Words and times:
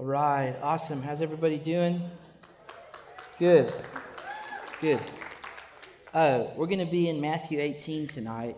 All 0.00 0.06
right, 0.06 0.56
awesome. 0.62 1.02
How's 1.02 1.20
everybody 1.20 1.58
doing? 1.58 2.00
Good, 3.38 3.70
good. 4.80 4.98
Uh, 6.14 6.44
we're 6.56 6.68
going 6.68 6.82
to 6.82 6.90
be 6.90 7.10
in 7.10 7.20
Matthew 7.20 7.60
18 7.60 8.06
tonight. 8.06 8.56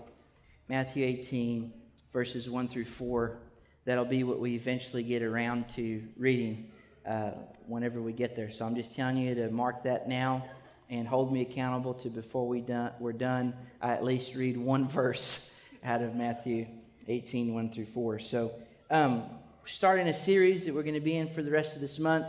Matthew 0.68 1.04
18, 1.04 1.72
verses 2.12 2.48
1 2.48 2.68
through 2.68 2.84
4. 2.84 3.38
That'll 3.86 4.04
be 4.04 4.22
what 4.22 4.38
we 4.38 4.54
eventually 4.54 5.02
get 5.02 5.24
around 5.24 5.68
to 5.70 6.04
reading 6.16 6.70
uh, 7.04 7.32
whenever 7.66 8.00
we 8.00 8.12
get 8.12 8.36
there. 8.36 8.48
So 8.48 8.64
I'm 8.64 8.76
just 8.76 8.94
telling 8.94 9.16
you 9.16 9.34
to 9.34 9.50
mark 9.50 9.82
that 9.82 10.08
now 10.08 10.44
and 10.90 11.08
hold 11.08 11.32
me 11.32 11.40
accountable 11.40 11.94
to 11.94 12.08
before 12.08 12.46
we 12.46 12.60
done, 12.60 12.92
we're 13.00 13.12
done, 13.12 13.52
I 13.80 13.94
at 13.94 14.04
least 14.04 14.36
read 14.36 14.56
one 14.56 14.86
verse 14.88 15.52
out 15.82 16.02
of 16.02 16.14
Matthew 16.14 16.68
18, 17.08 17.52
1 17.52 17.70
through 17.72 17.86
4. 17.86 18.20
So, 18.20 18.52
um, 18.92 19.24
starting 19.64 20.08
a 20.08 20.14
series 20.14 20.66
that 20.66 20.74
we're 20.74 20.82
going 20.82 20.94
to 20.94 21.00
be 21.00 21.16
in 21.16 21.28
for 21.28 21.42
the 21.42 21.50
rest 21.50 21.74
of 21.74 21.80
this 21.80 21.98
month. 21.98 22.26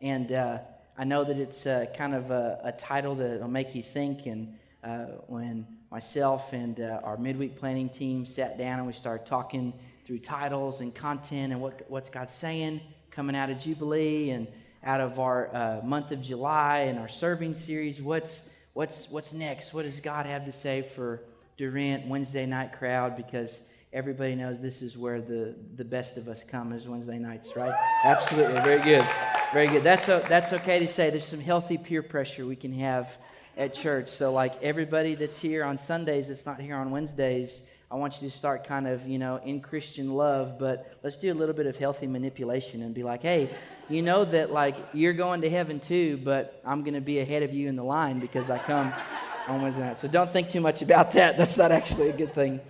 And 0.00 0.32
uh, 0.32 0.58
I 0.98 1.04
know 1.04 1.24
that 1.24 1.38
it's 1.38 1.66
uh, 1.66 1.86
kind 1.96 2.14
of 2.14 2.30
a, 2.30 2.60
a, 2.64 2.72
title 2.72 3.14
that 3.16 3.40
will 3.40 3.48
make 3.48 3.74
you 3.74 3.82
think. 3.82 4.26
And 4.26 4.58
uh, 4.82 5.04
when 5.26 5.66
myself 5.90 6.52
and 6.52 6.80
uh, 6.80 7.00
our 7.04 7.16
midweek 7.16 7.58
planning 7.58 7.88
team 7.88 8.26
sat 8.26 8.58
down 8.58 8.78
and 8.78 8.86
we 8.86 8.92
started 8.92 9.24
talking 9.26 9.72
through 10.04 10.18
titles 10.18 10.80
and 10.80 10.92
content 10.94 11.52
and 11.52 11.60
what, 11.60 11.88
what's 11.88 12.08
God 12.08 12.28
saying 12.28 12.80
coming 13.10 13.36
out 13.36 13.50
of 13.50 13.60
Jubilee 13.60 14.30
and 14.30 14.48
out 14.82 15.00
of 15.00 15.20
our 15.20 15.54
uh, 15.54 15.80
month 15.84 16.10
of 16.10 16.20
July 16.20 16.78
and 16.80 16.98
our 16.98 17.08
serving 17.08 17.54
series, 17.54 18.02
what's, 18.02 18.50
what's, 18.72 19.08
what's 19.08 19.32
next? 19.32 19.72
What 19.72 19.82
does 19.82 20.00
God 20.00 20.26
have 20.26 20.46
to 20.46 20.52
say 20.52 20.82
for 20.82 21.22
Durant 21.56 22.06
Wednesday 22.06 22.46
night 22.46 22.72
crowd? 22.72 23.16
Because 23.16 23.68
everybody 23.92 24.34
knows 24.34 24.60
this 24.60 24.80
is 24.80 24.96
where 24.96 25.20
the, 25.20 25.54
the 25.76 25.84
best 25.84 26.16
of 26.16 26.26
us 26.26 26.42
come 26.44 26.72
is 26.72 26.88
Wednesday 26.88 27.18
nights, 27.18 27.54
right? 27.56 27.74
Absolutely. 28.04 28.60
Very 28.62 28.80
good. 28.80 29.06
Very 29.52 29.66
good. 29.66 29.82
That's, 29.82 30.08
a, 30.08 30.24
that's 30.28 30.52
okay 30.54 30.78
to 30.78 30.88
say. 30.88 31.10
There's 31.10 31.26
some 31.26 31.40
healthy 31.40 31.76
peer 31.76 32.02
pressure 32.02 32.46
we 32.46 32.56
can 32.56 32.72
have 32.72 33.14
at 33.56 33.74
church. 33.74 34.08
So, 34.08 34.32
like 34.32 34.62
everybody 34.62 35.14
that's 35.14 35.38
here 35.38 35.62
on 35.64 35.76
Sundays 35.76 36.28
that's 36.28 36.46
not 36.46 36.58
here 36.58 36.76
on 36.76 36.90
Wednesdays, 36.90 37.60
I 37.90 37.96
want 37.96 38.22
you 38.22 38.30
to 38.30 38.34
start 38.34 38.66
kind 38.66 38.88
of, 38.88 39.06
you 39.06 39.18
know, 39.18 39.36
in 39.44 39.60
Christian 39.60 40.14
love, 40.14 40.58
but 40.58 40.96
let's 41.02 41.18
do 41.18 41.30
a 41.30 41.34
little 41.34 41.54
bit 41.54 41.66
of 41.66 41.76
healthy 41.76 42.06
manipulation 42.06 42.80
and 42.80 42.94
be 42.94 43.02
like, 43.02 43.20
hey, 43.20 43.50
you 43.90 44.00
know 44.00 44.24
that, 44.24 44.50
like, 44.50 44.76
you're 44.94 45.12
going 45.12 45.42
to 45.42 45.50
heaven 45.50 45.78
too, 45.78 46.16
but 46.24 46.62
I'm 46.64 46.82
going 46.82 46.94
to 46.94 47.02
be 47.02 47.18
ahead 47.18 47.42
of 47.42 47.52
you 47.52 47.68
in 47.68 47.76
the 47.76 47.84
line 47.84 48.20
because 48.20 48.48
I 48.48 48.56
come 48.56 48.90
on 49.48 49.60
Wednesday 49.60 49.82
night. 49.82 49.98
So 49.98 50.08
don't 50.08 50.32
think 50.32 50.48
too 50.48 50.62
much 50.62 50.80
about 50.80 51.12
that. 51.12 51.36
That's 51.36 51.58
not 51.58 51.70
actually 51.70 52.08
a 52.08 52.16
good 52.16 52.32
thing 52.32 52.60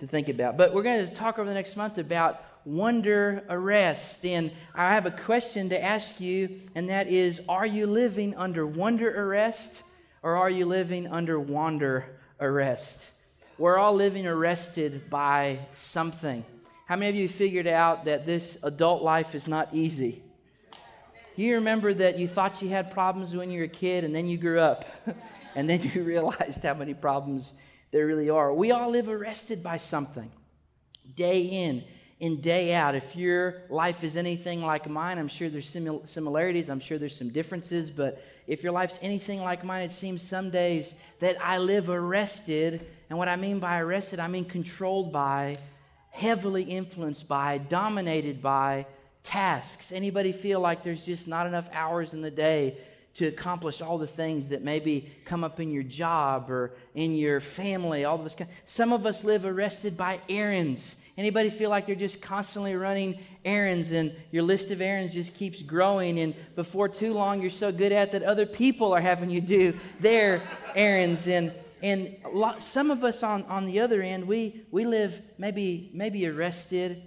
to 0.00 0.06
think 0.06 0.28
about. 0.28 0.56
But 0.56 0.74
we're 0.74 0.82
going 0.82 1.06
to 1.06 1.14
talk 1.14 1.38
over 1.38 1.48
the 1.48 1.54
next 1.54 1.76
month 1.76 1.98
about 1.98 2.42
wonder 2.64 3.44
arrest. 3.48 4.24
And 4.24 4.50
I 4.74 4.94
have 4.94 5.06
a 5.06 5.10
question 5.10 5.68
to 5.68 5.82
ask 5.82 6.20
you, 6.20 6.60
and 6.74 6.88
that 6.88 7.08
is 7.08 7.40
Are 7.48 7.66
you 7.66 7.86
living 7.86 8.34
under 8.36 8.66
wonder 8.66 9.10
arrest 9.10 9.82
or 10.22 10.36
are 10.36 10.50
you 10.50 10.66
living 10.66 11.06
under 11.06 11.38
wander 11.38 12.18
arrest? 12.40 13.10
We're 13.58 13.78
all 13.78 13.94
living 13.94 14.26
arrested 14.26 15.10
by 15.10 15.60
something. 15.74 16.44
How 16.86 16.96
many 16.96 17.10
of 17.10 17.14
you 17.14 17.28
figured 17.28 17.66
out 17.66 18.06
that 18.06 18.26
this 18.26 18.58
adult 18.62 19.02
life 19.02 19.34
is 19.34 19.46
not 19.46 19.68
easy? 19.72 20.22
You 21.36 21.56
remember 21.56 21.92
that 21.94 22.18
you 22.18 22.28
thought 22.28 22.62
you 22.62 22.68
had 22.68 22.90
problems 22.90 23.34
when 23.34 23.50
you 23.50 23.60
were 23.60 23.66
a 23.66 23.68
kid, 23.68 24.04
and 24.04 24.14
then 24.14 24.26
you 24.26 24.38
grew 24.38 24.60
up, 24.60 24.84
and 25.54 25.68
then 25.68 25.82
you 25.82 26.02
realized 26.04 26.62
how 26.62 26.74
many 26.74 26.94
problems 26.94 27.54
there 27.94 28.06
really 28.06 28.28
are. 28.28 28.52
We 28.52 28.72
all 28.72 28.90
live 28.90 29.08
arrested 29.08 29.62
by 29.62 29.76
something 29.76 30.28
day 31.14 31.42
in 31.42 31.84
and 32.20 32.42
day 32.42 32.74
out. 32.74 32.96
If 32.96 33.14
your 33.14 33.62
life 33.70 34.02
is 34.02 34.16
anything 34.16 34.62
like 34.62 34.90
mine, 34.90 35.16
I'm 35.16 35.28
sure 35.28 35.48
there's 35.48 35.72
simil- 35.72 36.06
similarities, 36.08 36.68
I'm 36.68 36.80
sure 36.80 36.98
there's 36.98 37.16
some 37.16 37.28
differences, 37.30 37.92
but 37.92 38.20
if 38.48 38.64
your 38.64 38.72
life's 38.72 38.98
anything 39.00 39.42
like 39.42 39.62
mine, 39.62 39.82
it 39.82 39.92
seems 39.92 40.22
some 40.22 40.50
days 40.50 40.96
that 41.20 41.36
I 41.40 41.58
live 41.58 41.88
arrested. 41.88 42.84
And 43.10 43.16
what 43.16 43.28
I 43.28 43.36
mean 43.36 43.60
by 43.60 43.78
arrested, 43.78 44.18
I 44.18 44.26
mean 44.26 44.44
controlled 44.44 45.12
by, 45.12 45.58
heavily 46.10 46.64
influenced 46.64 47.28
by, 47.28 47.58
dominated 47.58 48.42
by 48.42 48.86
tasks. 49.22 49.92
Anybody 49.92 50.32
feel 50.32 50.58
like 50.58 50.82
there's 50.82 51.06
just 51.06 51.28
not 51.28 51.46
enough 51.46 51.68
hours 51.72 52.12
in 52.12 52.22
the 52.22 52.30
day 52.32 52.76
to 53.14 53.26
accomplish 53.26 53.80
all 53.80 53.96
the 53.96 54.06
things 54.06 54.48
that 54.48 54.62
maybe 54.62 55.10
come 55.24 55.44
up 55.44 55.60
in 55.60 55.70
your 55.70 55.84
job 55.84 56.50
or 56.50 56.72
in 56.94 57.14
your 57.14 57.40
family 57.40 58.04
all 58.04 58.18
of 58.18 58.26
us 58.26 58.36
some 58.66 58.92
of 58.92 59.06
us 59.06 59.24
live 59.24 59.44
arrested 59.44 59.96
by 59.96 60.20
errands. 60.28 60.96
Anybody 61.16 61.48
feel 61.48 61.70
like 61.70 61.86
they're 61.86 61.94
just 61.94 62.20
constantly 62.20 62.74
running 62.74 63.20
errands 63.44 63.92
and 63.92 64.12
your 64.32 64.42
list 64.42 64.72
of 64.72 64.80
errands 64.80 65.14
just 65.14 65.32
keeps 65.34 65.62
growing 65.62 66.18
and 66.18 66.34
before 66.56 66.88
too 66.88 67.12
long 67.12 67.40
you're 67.40 67.50
so 67.50 67.70
good 67.70 67.92
at 67.92 68.10
that 68.12 68.24
other 68.24 68.46
people 68.46 68.92
are 68.92 69.00
having 69.00 69.30
you 69.30 69.40
do 69.40 69.78
their 70.00 70.42
errands 70.74 71.28
and 71.28 71.52
and 71.82 72.16
lot, 72.32 72.62
some 72.62 72.90
of 72.90 73.04
us 73.04 73.22
on, 73.22 73.44
on 73.44 73.64
the 73.64 73.78
other 73.78 74.02
end 74.02 74.26
we 74.26 74.64
we 74.72 74.86
live 74.86 75.20
maybe 75.38 75.90
maybe 75.92 76.26
arrested 76.26 77.02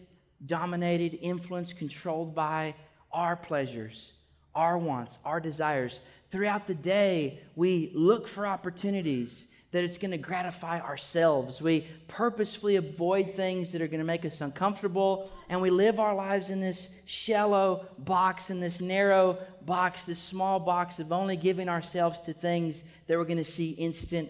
dominated 0.45 1.17
influenced 1.21 1.77
controlled 1.77 2.33
by 2.33 2.75
our 3.11 3.35
pleasures 3.35 4.13
our 4.57 4.77
wants, 4.77 5.19
our 5.23 5.39
desires. 5.39 6.01
Throughout 6.29 6.67
the 6.67 6.75
day, 6.75 7.39
we 7.55 7.91
look 7.93 8.27
for 8.27 8.45
opportunities 8.45 9.45
that 9.71 9.83
it's 9.83 9.97
going 9.97 10.11
to 10.11 10.17
gratify 10.17 10.79
ourselves. 10.79 11.61
We 11.61 11.85
purposefully 12.07 12.77
avoid 12.77 13.35
things 13.35 13.71
that 13.73 13.81
are 13.81 13.87
going 13.87 13.99
to 13.99 14.05
make 14.05 14.25
us 14.25 14.41
uncomfortable, 14.41 15.29
and 15.49 15.61
we 15.61 15.69
live 15.69 15.99
our 15.99 16.15
lives 16.15 16.49
in 16.49 16.61
this 16.61 17.01
shallow 17.05 17.85
box, 17.99 18.49
in 18.49 18.59
this 18.59 18.79
narrow 18.79 19.37
box, 19.65 20.05
this 20.05 20.19
small 20.19 20.59
box 20.59 20.99
of 20.99 21.11
only 21.11 21.35
giving 21.35 21.67
ourselves 21.67 22.19
to 22.21 22.33
things 22.33 22.83
that 23.07 23.17
we're 23.17 23.25
going 23.25 23.37
to 23.37 23.43
see 23.43 23.71
instant 23.71 24.29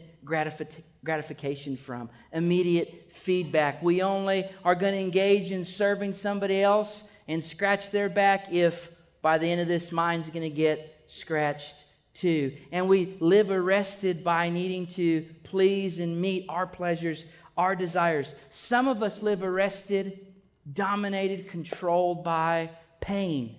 gratification 1.04 1.78
from, 1.78 2.10
immediate 2.34 3.12
feedback. 3.12 3.82
We 3.82 4.02
only 4.02 4.46
are 4.66 4.76
going 4.76 4.94
to 4.94 5.00
engage 5.00 5.52
in 5.52 5.66
serving 5.66 6.14
somebody 6.14 6.62
else 6.62 7.12
and 7.28 7.44
scratch 7.44 7.92
their 7.92 8.10
back 8.10 8.52
if 8.52 8.92
by 9.22 9.38
the 9.38 9.52
end 9.52 9.62
of 9.62 9.68
this, 9.68 9.92
mine's 9.92 10.30
going 10.30 10.50
to 10.50 10.56
get 10.56 11.06
scratched 11.08 11.86
too. 12.14 12.54
And 12.72 12.90
we 12.90 13.16
live 13.20 13.52
arrested 13.52 14.24
by 14.24 14.50
needing 14.50 14.88
to 14.88 15.26
please 15.44 16.00
and 16.00 16.20
meet 16.20 16.46
our 16.50 16.66
pleasures, 16.66 17.26
our 17.58 17.76
desires. 17.76 18.36
Some 18.50 18.88
of 18.88 19.04
us 19.04 19.22
live 19.22 19.44
arrested, 19.44 20.26
dominated, 20.72 21.48
controlled 21.48 22.24
by 22.24 22.72
pain. 23.00 23.56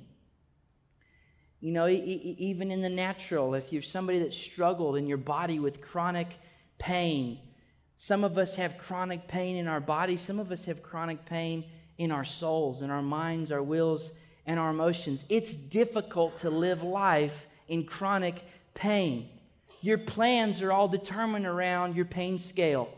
You 1.60 1.72
know, 1.72 1.88
even 1.88 2.70
in 2.70 2.82
the 2.82 2.88
natural, 2.88 3.54
if 3.54 3.72
you're 3.72 3.82
somebody 3.82 4.20
that 4.20 4.32
struggled 4.32 4.97
in 4.97 5.08
your 5.08 5.16
body 5.18 5.58
with 5.58 5.80
chronic 5.80 6.28
pain, 6.78 7.41
some 7.97 8.22
of 8.22 8.38
us 8.38 8.54
have 8.54 8.78
chronic 8.78 9.26
pain 9.26 9.56
in 9.56 9.66
our 9.66 9.80
body, 9.80 10.16
some 10.16 10.38
of 10.38 10.52
us 10.52 10.66
have 10.66 10.84
chronic 10.84 11.24
pain 11.24 11.64
in 11.97 12.12
our 12.12 12.24
souls, 12.24 12.80
in 12.80 12.91
our 12.91 13.02
minds, 13.02 13.50
our 13.50 13.62
wills, 13.62 14.12
and 14.48 14.59
our 14.59 14.70
emotions. 14.70 15.26
It's 15.28 15.54
difficult 15.54 16.38
to 16.38 16.50
live 16.50 16.82
life 16.82 17.47
in 17.69 17.84
chronic 17.84 18.42
pain. 18.75 19.28
Your 19.82 19.98
plans 19.98 20.62
are 20.62 20.72
all 20.72 20.88
determined 20.88 21.47
around 21.47 21.94
your 21.94 22.06
pain 22.06 22.38
scale. 22.38 22.88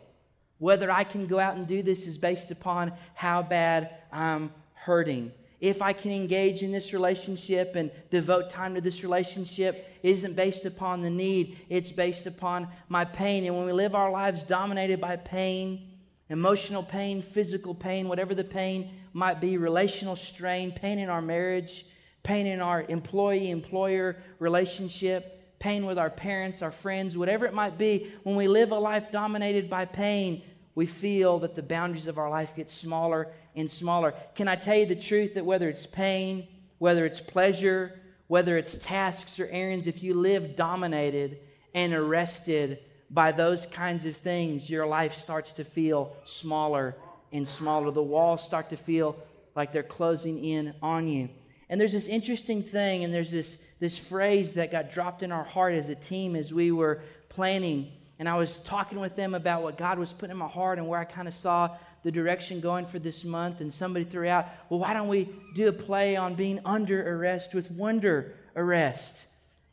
Whether 0.58 0.90
I 0.90 1.02
can 1.02 1.26
go 1.26 1.40
out 1.40 1.56
and 1.56 1.66
do 1.66 1.82
this 1.82 2.06
is 2.06 2.18
based 2.18 2.52
upon 2.52 2.92
how 3.14 3.42
bad 3.42 3.90
I'm 4.12 4.52
hurting. 4.74 5.32
If 5.60 5.82
I 5.82 5.92
can 5.92 6.12
engage 6.12 6.62
in 6.62 6.70
this 6.70 6.92
relationship 6.92 7.74
and 7.74 7.90
devote 8.10 8.48
time 8.48 8.76
to 8.76 8.80
this 8.80 9.02
relationship 9.02 9.98
isn't 10.04 10.36
based 10.36 10.64
upon 10.64 11.02
the 11.02 11.10
need, 11.10 11.58
it's 11.68 11.90
based 11.90 12.26
upon 12.26 12.68
my 12.88 13.04
pain. 13.04 13.44
And 13.44 13.56
when 13.56 13.66
we 13.66 13.72
live 13.72 13.96
our 13.96 14.10
lives 14.10 14.44
dominated 14.44 15.00
by 15.00 15.16
pain, 15.16 15.88
emotional 16.28 16.84
pain, 16.84 17.20
physical 17.20 17.74
pain, 17.74 18.08
whatever 18.08 18.36
the 18.36 18.44
pain 18.44 18.88
might 19.12 19.40
be 19.40 19.56
relational 19.56 20.16
strain, 20.16 20.72
pain 20.72 20.98
in 20.98 21.08
our 21.08 21.22
marriage, 21.22 21.86
pain 22.22 22.46
in 22.46 22.60
our 22.60 22.82
employee 22.82 23.50
employer 23.50 24.16
relationship, 24.38 25.58
pain 25.58 25.86
with 25.86 25.98
our 25.98 26.10
parents, 26.10 26.62
our 26.62 26.70
friends, 26.70 27.16
whatever 27.16 27.46
it 27.46 27.54
might 27.54 27.78
be. 27.78 28.10
When 28.22 28.36
we 28.36 28.48
live 28.48 28.72
a 28.72 28.78
life 28.78 29.10
dominated 29.10 29.68
by 29.68 29.84
pain, 29.84 30.42
we 30.74 30.86
feel 30.86 31.38
that 31.40 31.54
the 31.54 31.62
boundaries 31.62 32.06
of 32.06 32.18
our 32.18 32.30
life 32.30 32.54
get 32.54 32.70
smaller 32.70 33.28
and 33.54 33.70
smaller. 33.70 34.14
Can 34.34 34.48
I 34.48 34.56
tell 34.56 34.76
you 34.76 34.86
the 34.86 34.94
truth 34.94 35.34
that 35.34 35.44
whether 35.44 35.68
it's 35.68 35.86
pain, 35.86 36.48
whether 36.78 37.04
it's 37.04 37.20
pleasure, 37.20 38.00
whether 38.28 38.56
it's 38.56 38.76
tasks 38.78 39.40
or 39.40 39.48
errands, 39.50 39.86
if 39.86 40.02
you 40.02 40.14
live 40.14 40.56
dominated 40.56 41.38
and 41.74 41.92
arrested 41.92 42.78
by 43.10 43.32
those 43.32 43.66
kinds 43.66 44.06
of 44.06 44.16
things, 44.16 44.70
your 44.70 44.86
life 44.86 45.14
starts 45.14 45.52
to 45.54 45.64
feel 45.64 46.16
smaller 46.24 46.96
and 47.32 47.48
smaller. 47.48 47.90
The 47.90 48.02
walls 48.02 48.42
start 48.44 48.70
to 48.70 48.76
feel 48.76 49.16
like 49.54 49.72
they're 49.72 49.82
closing 49.82 50.42
in 50.44 50.74
on 50.82 51.08
you. 51.08 51.28
And 51.68 51.80
there's 51.80 51.92
this 51.92 52.08
interesting 52.08 52.62
thing, 52.62 53.04
and 53.04 53.14
there's 53.14 53.30
this, 53.30 53.64
this 53.78 53.96
phrase 53.96 54.52
that 54.52 54.72
got 54.72 54.90
dropped 54.90 55.22
in 55.22 55.30
our 55.30 55.44
heart 55.44 55.74
as 55.74 55.88
a 55.88 55.94
team 55.94 56.34
as 56.34 56.52
we 56.52 56.72
were 56.72 57.00
planning. 57.28 57.92
And 58.18 58.28
I 58.28 58.36
was 58.36 58.58
talking 58.58 58.98
with 58.98 59.14
them 59.14 59.34
about 59.34 59.62
what 59.62 59.78
God 59.78 59.98
was 59.98 60.12
putting 60.12 60.32
in 60.32 60.36
my 60.36 60.48
heart 60.48 60.78
and 60.78 60.88
where 60.88 60.98
I 60.98 61.04
kind 61.04 61.28
of 61.28 61.34
saw 61.34 61.76
the 62.02 62.10
direction 62.10 62.60
going 62.60 62.86
for 62.86 62.98
this 62.98 63.24
month, 63.24 63.60
and 63.60 63.72
somebody 63.72 64.04
threw 64.04 64.26
out, 64.26 64.46
well, 64.68 64.80
why 64.80 64.94
don't 64.94 65.08
we 65.08 65.28
do 65.54 65.68
a 65.68 65.72
play 65.72 66.16
on 66.16 66.34
being 66.34 66.58
under 66.64 67.16
arrest 67.16 67.54
with 67.54 67.70
wonder 67.70 68.34
arrest? 68.56 69.26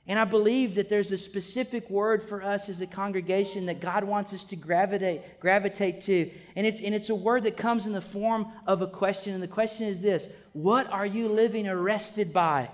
And 0.08 0.18
I 0.18 0.24
believe 0.24 0.76
that 0.76 0.88
there's 0.88 1.12
a 1.12 1.18
specific 1.18 1.90
word 1.90 2.24
for 2.24 2.42
us 2.42 2.70
as 2.70 2.80
a 2.80 2.88
congregation 2.88 3.66
that 3.66 3.82
God 3.82 4.06
wants 4.06 4.32
us 4.34 4.46
to 4.46 4.56
gravitate, 4.56 5.40
gravitate 5.42 6.02
to. 6.02 6.32
And 6.56 6.66
it's, 6.66 6.80
and 6.80 6.96
it's 6.96 7.10
a 7.10 7.16
word 7.16 7.44
that 7.44 7.58
comes 7.58 7.86
in 7.86 7.92
the 7.92 8.00
form 8.00 8.48
of 8.66 8.82
a 8.82 8.88
question. 8.88 9.34
And 9.34 9.44
the 9.44 9.50
question 9.50 9.88
is 9.88 10.00
this 10.00 10.30
What 10.54 10.90
are 10.92 11.06
you 11.06 11.28
living 11.28 11.68
arrested 11.68 12.32
by? 12.32 12.70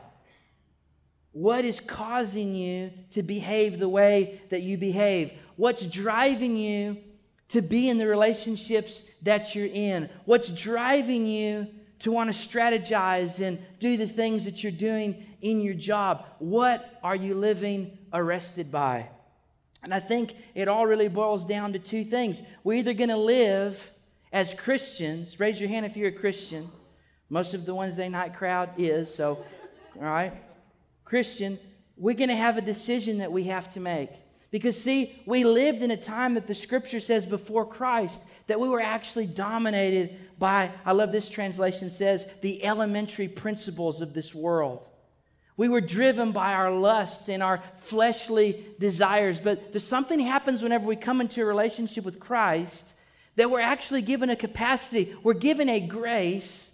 What 1.32 1.66
is 1.66 1.80
causing 1.80 2.54
you 2.54 2.92
to 3.12 3.24
behave 3.24 3.80
the 3.80 3.90
way 3.90 4.40
that 4.50 4.62
you 4.62 4.78
behave? 4.78 5.34
What's 5.56 5.84
driving 5.84 6.56
you 6.56 6.98
to 7.50 7.62
be 7.62 7.90
in 7.90 7.98
the 7.98 8.08
relationships 8.08 9.02
that 9.24 9.56
you're 9.56 9.66
in? 9.66 10.08
What's 10.26 10.50
driving 10.50 11.26
you 11.26 11.68
to 12.00 12.12
want 12.12 12.32
to 12.32 12.38
strategize 12.38 13.40
and 13.40 13.58
do 13.80 13.98
the 13.98 14.08
things 14.08 14.46
that 14.46 14.62
you're 14.62 14.72
doing 14.72 15.26
in 15.44 15.62
your 15.62 15.76
job? 15.76 16.26
What 16.40 17.00
are 17.04 17.16
you 17.16 17.36
living 17.36 17.96
arrested 18.12 18.72
by? 18.72 19.10
And 19.84 19.94
I 19.94 20.00
think 20.00 20.36
it 20.56 20.68
all 20.68 20.88
really 20.88 21.10
boils 21.10 21.46
down 21.46 21.74
to 21.74 21.80
two 21.80 22.06
things. 22.06 22.42
We're 22.64 22.80
either 22.80 22.94
going 22.94 23.10
to 23.10 23.18
live 23.18 23.92
as 24.32 24.54
Christians, 24.54 25.40
raise 25.40 25.60
your 25.60 25.70
hand 25.70 25.86
if 25.86 25.96
you're 25.96 26.08
a 26.08 26.12
Christian. 26.12 26.70
Most 27.30 27.54
of 27.54 27.66
the 27.66 27.76
Wednesday 27.76 28.10
night 28.10 28.34
crowd 28.34 28.70
is, 28.78 29.14
so, 29.14 29.44
all 29.96 30.06
right. 30.06 30.34
Christian, 31.04 31.60
we're 31.98 32.16
going 32.16 32.30
to 32.30 32.36
have 32.36 32.58
a 32.58 32.62
decision 32.62 33.20
that 33.20 33.32
we 33.32 33.44
have 33.44 33.70
to 33.74 33.80
make. 33.80 34.10
Because, 34.50 34.82
see, 34.82 35.22
we 35.26 35.44
lived 35.44 35.82
in 35.82 35.92
a 35.92 35.98
time 35.98 36.36
that 36.36 36.48
the 36.48 36.56
scripture 36.56 37.00
says 37.00 37.26
before 37.26 37.66
Christ 37.66 38.24
that 38.48 38.60
we 38.60 38.70
were 38.70 38.82
actually 38.82 39.26
dominated 39.26 40.16
by, 40.40 40.72
I 40.86 40.94
love 40.94 41.12
this 41.12 41.28
translation 41.28 41.90
says, 41.90 42.26
the 42.42 42.64
elementary 42.64 43.28
principles 43.28 44.00
of 44.00 44.14
this 44.14 44.34
world. 44.34 44.88
We 45.56 45.70
were 45.70 45.82
driven 45.82 46.32
by 46.32 46.54
our 46.54 46.72
lusts 46.72 47.30
and 47.30 47.44
our 47.44 47.62
fleshly 47.78 48.66
desires. 48.80 49.40
But 49.40 49.72
there's 49.72 49.84
something 49.84 50.20
happens 50.20 50.64
whenever 50.64 50.88
we 50.88 50.96
come 50.96 51.22
into 51.22 51.42
a 51.42 51.46
relationship 51.46 52.06
with 52.06 52.20
Christ 52.20 52.96
that 53.36 53.50
we're 53.50 53.62
actually 53.62 54.02
given 54.02 54.30
a 54.30 54.36
capacity, 54.36 55.16
we're 55.24 55.34
given 55.34 55.70
a 55.70 55.80
grace. 55.80 56.70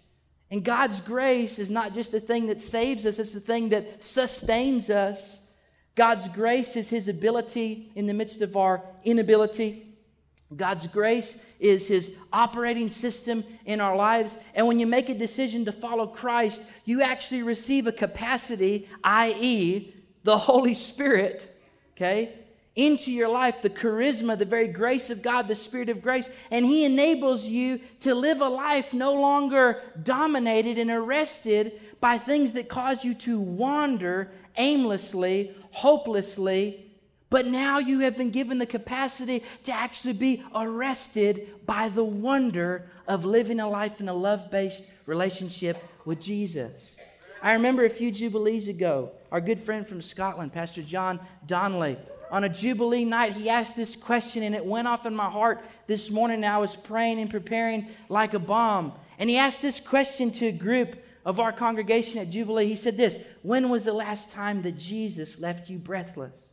And 0.51 0.63
God's 0.63 0.99
grace 0.99 1.59
is 1.59 1.69
not 1.69 1.93
just 1.93 2.11
the 2.11 2.19
thing 2.19 2.47
that 2.47 2.59
saves 2.59 3.05
us, 3.05 3.19
it's 3.19 3.33
the 3.33 3.39
thing 3.39 3.69
that 3.69 4.03
sustains 4.03 4.89
us. 4.89 5.45
God's 5.95 6.27
grace 6.29 6.75
is 6.75 6.89
His 6.89 7.07
ability 7.07 7.91
in 7.95 8.07
the 8.07 8.13
midst 8.13 8.41
of 8.41 8.57
our 8.57 8.81
inability. 9.03 9.88
God's 10.55 10.87
grace 10.87 11.45
is 11.59 11.87
His 11.87 12.15
operating 12.33 12.89
system 12.89 13.43
in 13.65 13.79
our 13.79 13.95
lives. 13.95 14.35
And 14.55 14.67
when 14.67 14.79
you 14.79 14.87
make 14.87 15.09
a 15.09 15.13
decision 15.13 15.65
to 15.65 15.71
follow 15.71 16.07
Christ, 16.07 16.63
you 16.85 17.03
actually 17.03 17.43
receive 17.43 17.85
a 17.85 17.91
capacity, 17.91 18.89
i.e., 19.03 19.93
the 20.23 20.37
Holy 20.37 20.73
Spirit, 20.73 21.55
okay, 21.95 22.33
into 22.75 23.11
your 23.11 23.29
life, 23.29 23.61
the 23.61 23.69
charisma, 23.69 24.37
the 24.37 24.45
very 24.45 24.67
grace 24.67 25.09
of 25.09 25.21
God, 25.21 25.47
the 25.47 25.55
Spirit 25.55 25.89
of 25.89 26.01
grace. 26.01 26.29
And 26.49 26.65
He 26.65 26.83
enables 26.83 27.47
you 27.47 27.79
to 28.01 28.15
live 28.15 28.41
a 28.41 28.49
life 28.49 28.93
no 28.93 29.13
longer 29.13 29.81
dominated 30.01 30.79
and 30.79 30.89
arrested 30.89 31.79
by 31.99 32.17
things 32.17 32.53
that 32.53 32.69
cause 32.69 33.03
you 33.03 33.13
to 33.13 33.39
wander 33.39 34.31
aimlessly, 34.57 35.53
hopelessly 35.71 36.88
but 37.29 37.45
now 37.45 37.79
you 37.79 37.99
have 37.99 38.17
been 38.17 38.31
given 38.31 38.57
the 38.57 38.65
capacity 38.65 39.43
to 39.63 39.71
actually 39.71 40.13
be 40.13 40.43
arrested 40.55 41.47
by 41.65 41.89
the 41.89 42.03
wonder 42.03 42.89
of 43.07 43.25
living 43.25 43.59
a 43.59 43.69
life 43.69 43.99
in 43.99 44.09
a 44.09 44.13
love 44.13 44.49
based 44.49 44.83
relationship 45.05 45.83
with 46.05 46.19
Jesus. 46.19 46.97
I 47.41 47.53
remember 47.53 47.85
a 47.85 47.89
few 47.89 48.11
Jubilees 48.11 48.67
ago, 48.67 49.11
our 49.31 49.39
good 49.39 49.59
friend 49.59 49.87
from 49.87 50.01
Scotland, 50.01 50.51
Pastor 50.51 50.81
John 50.81 51.19
Donnelly, 51.45 51.97
on 52.31 52.43
a 52.43 52.49
Jubilee 52.49 53.05
night, 53.05 53.33
he 53.33 53.49
asked 53.49 53.75
this 53.75 53.95
question 53.95 54.43
and 54.43 54.53
it 54.53 54.65
went 54.65 54.87
off 54.87 55.05
in 55.05 55.15
my 55.15 55.29
heart 55.29 55.63
this 55.87 56.11
morning. 56.11 56.43
I 56.43 56.59
was 56.59 56.75
praying 56.75 57.19
and 57.19 57.29
preparing 57.29 57.87
like 58.07 58.33
a 58.33 58.39
bomb. 58.39 58.93
And 59.17 59.29
he 59.29 59.37
asked 59.37 59.61
this 59.61 59.79
question 59.79 60.31
to 60.33 60.47
a 60.47 60.51
group 60.51 61.03
of 61.25 61.39
our 61.39 61.51
congregation 61.51 62.19
at 62.19 62.29
Jubilee. 62.29 62.67
He 62.67 62.75
said, 62.75 62.97
This, 62.97 63.19
when 63.41 63.69
was 63.69 63.83
the 63.83 63.93
last 63.93 64.31
time 64.31 64.61
that 64.61 64.77
Jesus 64.77 65.39
left 65.39 65.69
you 65.69 65.77
breathless? 65.77 66.48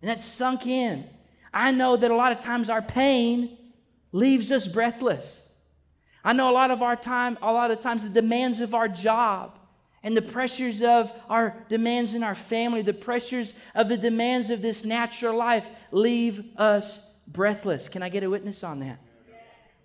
And 0.00 0.08
that 0.08 0.20
sunk 0.20 0.66
in. 0.66 1.04
I 1.52 1.72
know 1.72 1.96
that 1.96 2.10
a 2.10 2.14
lot 2.14 2.32
of 2.32 2.40
times 2.40 2.70
our 2.70 2.82
pain 2.82 3.56
leaves 4.12 4.50
us 4.50 4.66
breathless. 4.66 5.48
I 6.24 6.32
know 6.32 6.50
a 6.50 6.52
lot 6.52 6.70
of 6.70 6.82
our 6.82 6.96
time, 6.96 7.38
a 7.42 7.52
lot 7.52 7.70
of 7.70 7.80
times 7.80 8.02
the 8.02 8.10
demands 8.10 8.60
of 8.60 8.74
our 8.74 8.88
job 8.88 9.58
and 10.02 10.16
the 10.16 10.22
pressures 10.22 10.82
of 10.82 11.12
our 11.28 11.56
demands 11.68 12.14
in 12.14 12.22
our 12.22 12.34
family, 12.34 12.82
the 12.82 12.92
pressures 12.92 13.54
of 13.74 13.88
the 13.88 13.96
demands 13.96 14.50
of 14.50 14.62
this 14.62 14.84
natural 14.84 15.36
life 15.36 15.68
leave 15.90 16.44
us 16.56 17.18
breathless. 17.26 17.88
Can 17.88 18.02
I 18.02 18.08
get 18.08 18.22
a 18.22 18.30
witness 18.30 18.64
on 18.64 18.80
that? 18.80 18.98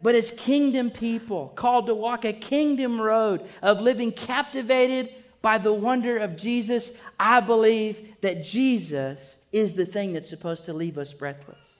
But 0.02 0.16
as 0.16 0.32
kingdom 0.32 0.92
people, 0.92 1.50
called 1.56 1.88
to 1.88 1.96
walk 1.96 2.26
a 2.26 2.34
kingdom 2.34 3.00
road 3.00 3.48
of 3.62 3.82
living 3.82 4.12
captivated 4.12 5.10
by 5.42 5.58
the 5.58 5.74
wonder 5.74 6.18
of 6.18 6.36
Jesus, 6.36 6.98
I 7.20 7.40
believe 7.40 8.15
that 8.26 8.44
Jesus 8.44 9.38
is 9.52 9.76
the 9.76 9.86
thing 9.86 10.14
that's 10.14 10.28
supposed 10.28 10.66
to 10.66 10.74
leave 10.74 10.98
us 10.98 11.14
breathless. 11.14 11.76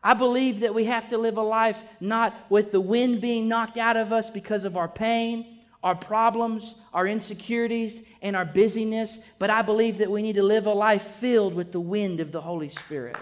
I 0.00 0.14
believe 0.14 0.60
that 0.60 0.74
we 0.74 0.84
have 0.84 1.08
to 1.08 1.18
live 1.18 1.38
a 1.38 1.42
life 1.42 1.82
not 1.98 2.36
with 2.50 2.70
the 2.70 2.80
wind 2.80 3.20
being 3.20 3.48
knocked 3.48 3.76
out 3.76 3.96
of 3.96 4.12
us 4.12 4.30
because 4.30 4.64
of 4.64 4.76
our 4.76 4.86
pain, 4.86 5.58
our 5.82 5.96
problems, 5.96 6.76
our 6.92 7.08
insecurities, 7.08 8.06
and 8.22 8.36
our 8.36 8.44
busyness, 8.44 9.28
but 9.40 9.50
I 9.50 9.62
believe 9.62 9.98
that 9.98 10.08
we 10.08 10.22
need 10.22 10.36
to 10.36 10.44
live 10.44 10.66
a 10.66 10.72
life 10.72 11.02
filled 11.02 11.54
with 11.54 11.72
the 11.72 11.80
wind 11.80 12.20
of 12.20 12.30
the 12.30 12.40
Holy 12.40 12.68
Spirit. 12.68 13.16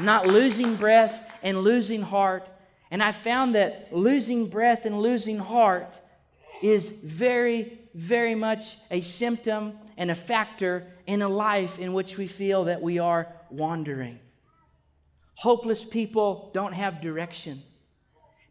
Not 0.00 0.26
losing 0.26 0.76
breath 0.76 1.22
and 1.42 1.58
losing 1.58 2.00
heart. 2.00 2.48
And 2.90 3.02
I 3.02 3.12
found 3.12 3.56
that 3.56 3.88
losing 3.92 4.48
breath 4.48 4.86
and 4.86 4.98
losing 4.98 5.38
heart 5.38 5.98
is 6.62 6.88
very 6.88 7.78
very 7.94 8.34
much 8.34 8.78
a 8.90 9.00
symptom 9.00 9.78
and 9.96 10.10
a 10.10 10.14
factor 10.14 10.86
in 11.06 11.22
a 11.22 11.28
life 11.28 11.78
in 11.78 11.92
which 11.92 12.16
we 12.16 12.26
feel 12.26 12.64
that 12.64 12.82
we 12.82 12.98
are 12.98 13.28
wandering. 13.50 14.18
Hopeless 15.34 15.84
people 15.84 16.50
don't 16.54 16.72
have 16.72 17.00
direction. 17.00 17.62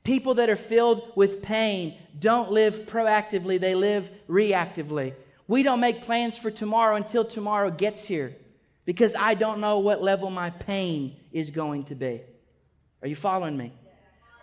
People 0.03 0.35
that 0.35 0.49
are 0.49 0.55
filled 0.55 1.11
with 1.15 1.41
pain 1.41 1.97
don't 2.19 2.51
live 2.51 2.87
proactively, 2.87 3.59
they 3.59 3.75
live 3.75 4.09
reactively. 4.27 5.13
We 5.47 5.63
don't 5.63 5.79
make 5.79 6.03
plans 6.03 6.37
for 6.37 6.49
tomorrow 6.49 6.95
until 6.95 7.23
tomorrow 7.23 7.69
gets 7.69 8.05
here 8.05 8.35
because 8.85 9.15
I 9.15 9.35
don't 9.35 9.59
know 9.59 9.79
what 9.79 10.01
level 10.01 10.29
my 10.29 10.49
pain 10.49 11.15
is 11.31 11.51
going 11.51 11.83
to 11.85 11.95
be. 11.95 12.21
Are 13.01 13.07
you 13.07 13.15
following 13.15 13.57
me? 13.57 13.73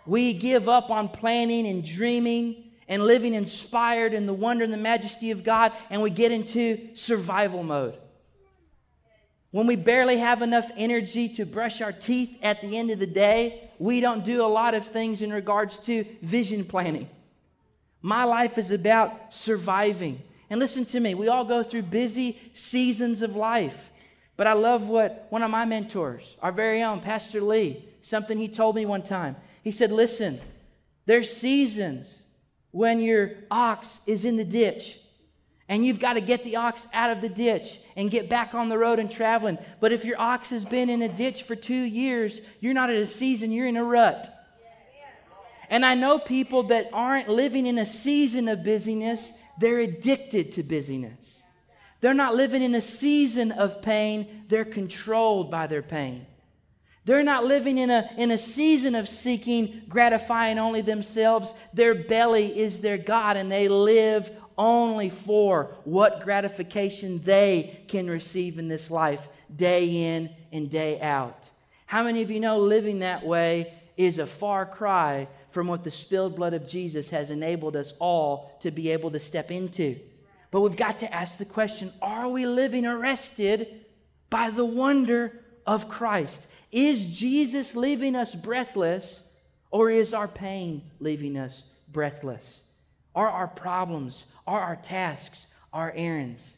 We 0.06 0.32
give 0.32 0.68
up 0.68 0.90
on 0.90 1.08
planning 1.08 1.66
and 1.66 1.84
dreaming 1.84 2.67
and 2.88 3.04
living 3.04 3.34
inspired 3.34 4.14
in 4.14 4.26
the 4.26 4.32
wonder 4.32 4.64
and 4.64 4.72
the 4.72 4.78
majesty 4.78 5.30
of 5.30 5.44
God, 5.44 5.72
and 5.90 6.02
we 6.02 6.10
get 6.10 6.32
into 6.32 6.88
survival 6.94 7.62
mode. 7.62 7.96
When 9.50 9.66
we 9.66 9.76
barely 9.76 10.18
have 10.18 10.42
enough 10.42 10.70
energy 10.76 11.28
to 11.30 11.46
brush 11.46 11.80
our 11.80 11.92
teeth 11.92 12.38
at 12.42 12.60
the 12.60 12.76
end 12.76 12.90
of 12.90 12.98
the 12.98 13.06
day, 13.06 13.70
we 13.78 14.00
don't 14.00 14.24
do 14.24 14.42
a 14.42 14.46
lot 14.46 14.74
of 14.74 14.86
things 14.86 15.22
in 15.22 15.32
regards 15.32 15.78
to 15.80 16.04
vision 16.22 16.64
planning. 16.64 17.08
My 18.02 18.24
life 18.24 18.58
is 18.58 18.70
about 18.70 19.34
surviving. 19.34 20.22
And 20.50 20.60
listen 20.60 20.84
to 20.86 21.00
me, 21.00 21.14
we 21.14 21.28
all 21.28 21.44
go 21.44 21.62
through 21.62 21.82
busy 21.82 22.38
seasons 22.52 23.22
of 23.22 23.36
life. 23.36 23.90
But 24.36 24.46
I 24.46 24.52
love 24.52 24.88
what 24.88 25.26
one 25.30 25.42
of 25.42 25.50
my 25.50 25.64
mentors, 25.64 26.36
our 26.40 26.52
very 26.52 26.82
own 26.82 27.00
Pastor 27.00 27.40
Lee, 27.40 27.84
something 28.02 28.38
he 28.38 28.48
told 28.48 28.76
me 28.76 28.86
one 28.86 29.02
time. 29.02 29.36
He 29.64 29.70
said, 29.70 29.90
Listen, 29.90 30.38
there's 31.06 31.34
seasons 31.34 32.22
when 32.78 33.00
your 33.00 33.32
ox 33.50 33.98
is 34.06 34.24
in 34.24 34.36
the 34.36 34.44
ditch 34.44 35.00
and 35.68 35.84
you've 35.84 35.98
got 35.98 36.12
to 36.12 36.20
get 36.20 36.44
the 36.44 36.54
ox 36.54 36.86
out 36.94 37.10
of 37.10 37.20
the 37.20 37.28
ditch 37.28 37.80
and 37.96 38.08
get 38.08 38.28
back 38.28 38.54
on 38.54 38.68
the 38.68 38.78
road 38.78 39.00
and 39.00 39.10
traveling. 39.10 39.58
But 39.80 39.90
if 39.90 40.04
your 40.04 40.18
ox 40.20 40.50
has 40.50 40.64
been 40.64 40.88
in 40.88 41.02
a 41.02 41.08
ditch 41.08 41.42
for 41.42 41.56
two 41.56 41.82
years, 41.82 42.40
you're 42.60 42.74
not 42.74 42.88
at 42.88 42.94
a 42.94 43.04
season, 43.04 43.50
you're 43.50 43.66
in 43.66 43.76
a 43.76 43.82
rut. 43.82 44.32
And 45.68 45.84
I 45.84 45.94
know 45.94 46.20
people 46.20 46.62
that 46.68 46.88
aren't 46.92 47.28
living 47.28 47.66
in 47.66 47.78
a 47.78 47.84
season 47.84 48.46
of 48.46 48.62
busyness, 48.62 49.32
they're 49.58 49.80
addicted 49.80 50.52
to 50.52 50.62
busyness. 50.62 51.42
They're 52.00 52.14
not 52.14 52.36
living 52.36 52.62
in 52.62 52.76
a 52.76 52.80
season 52.80 53.50
of 53.50 53.82
pain, 53.82 54.44
they're 54.46 54.64
controlled 54.64 55.50
by 55.50 55.66
their 55.66 55.82
pain. 55.82 56.27
They're 57.08 57.22
not 57.22 57.46
living 57.46 57.78
in 57.78 57.88
a, 57.88 58.10
in 58.18 58.30
a 58.30 58.36
season 58.36 58.94
of 58.94 59.08
seeking, 59.08 59.80
gratifying 59.88 60.58
only 60.58 60.82
themselves. 60.82 61.54
Their 61.72 61.94
belly 61.94 62.54
is 62.54 62.80
their 62.80 62.98
God, 62.98 63.38
and 63.38 63.50
they 63.50 63.66
live 63.66 64.30
only 64.58 65.08
for 65.08 65.74
what 65.84 66.22
gratification 66.22 67.22
they 67.22 67.80
can 67.88 68.10
receive 68.10 68.58
in 68.58 68.68
this 68.68 68.90
life, 68.90 69.26
day 69.56 70.16
in 70.16 70.28
and 70.52 70.68
day 70.68 71.00
out. 71.00 71.48
How 71.86 72.02
many 72.02 72.20
of 72.20 72.30
you 72.30 72.40
know 72.40 72.58
living 72.58 72.98
that 72.98 73.24
way 73.24 73.72
is 73.96 74.18
a 74.18 74.26
far 74.26 74.66
cry 74.66 75.28
from 75.48 75.66
what 75.66 75.84
the 75.84 75.90
spilled 75.90 76.36
blood 76.36 76.52
of 76.52 76.68
Jesus 76.68 77.08
has 77.08 77.30
enabled 77.30 77.74
us 77.74 77.94
all 77.98 78.54
to 78.60 78.70
be 78.70 78.90
able 78.90 79.10
to 79.12 79.18
step 79.18 79.50
into. 79.50 79.98
But 80.50 80.60
we've 80.60 80.76
got 80.76 80.98
to 80.98 81.14
ask 81.14 81.38
the 81.38 81.46
question 81.46 81.90
are 82.02 82.28
we 82.28 82.44
living 82.44 82.86
arrested 82.86 83.86
by 84.28 84.50
the 84.50 84.66
wonder 84.66 85.40
of 85.66 85.88
Christ? 85.88 86.46
Is 86.70 87.18
Jesus 87.18 87.74
leaving 87.74 88.14
us 88.14 88.34
breathless, 88.34 89.32
or 89.70 89.90
is 89.90 90.12
our 90.12 90.28
pain 90.28 90.82
leaving 91.00 91.38
us 91.38 91.64
breathless? 91.90 92.62
Are 93.14 93.28
our 93.28 93.48
problems, 93.48 94.26
are 94.46 94.60
our 94.60 94.76
tasks, 94.76 95.46
our 95.72 95.92
errands? 95.96 96.56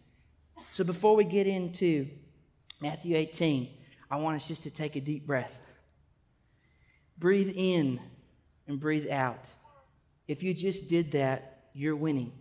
So 0.73 0.85
before 0.85 1.17
we 1.17 1.25
get 1.25 1.47
into 1.47 2.09
Matthew 2.81 3.17
18, 3.17 3.69
I 4.11 4.17
want 4.17 4.37
us 4.37 4.49
just 4.49 4.63
to 4.65 4.71
take 4.71 4.97
a 4.97 5.01
deep 5.01 5.27
breath. 5.27 5.59
Breathe 7.19 7.53
in 7.55 8.01
and 8.67 8.81
breathe 8.81 9.09
out. 9.09 9.51
If 10.27 10.43
you 10.43 10.55
just 10.55 10.89
did 10.89 11.13
that, 11.13 11.69
you're 11.73 11.97
winning. 11.97 12.33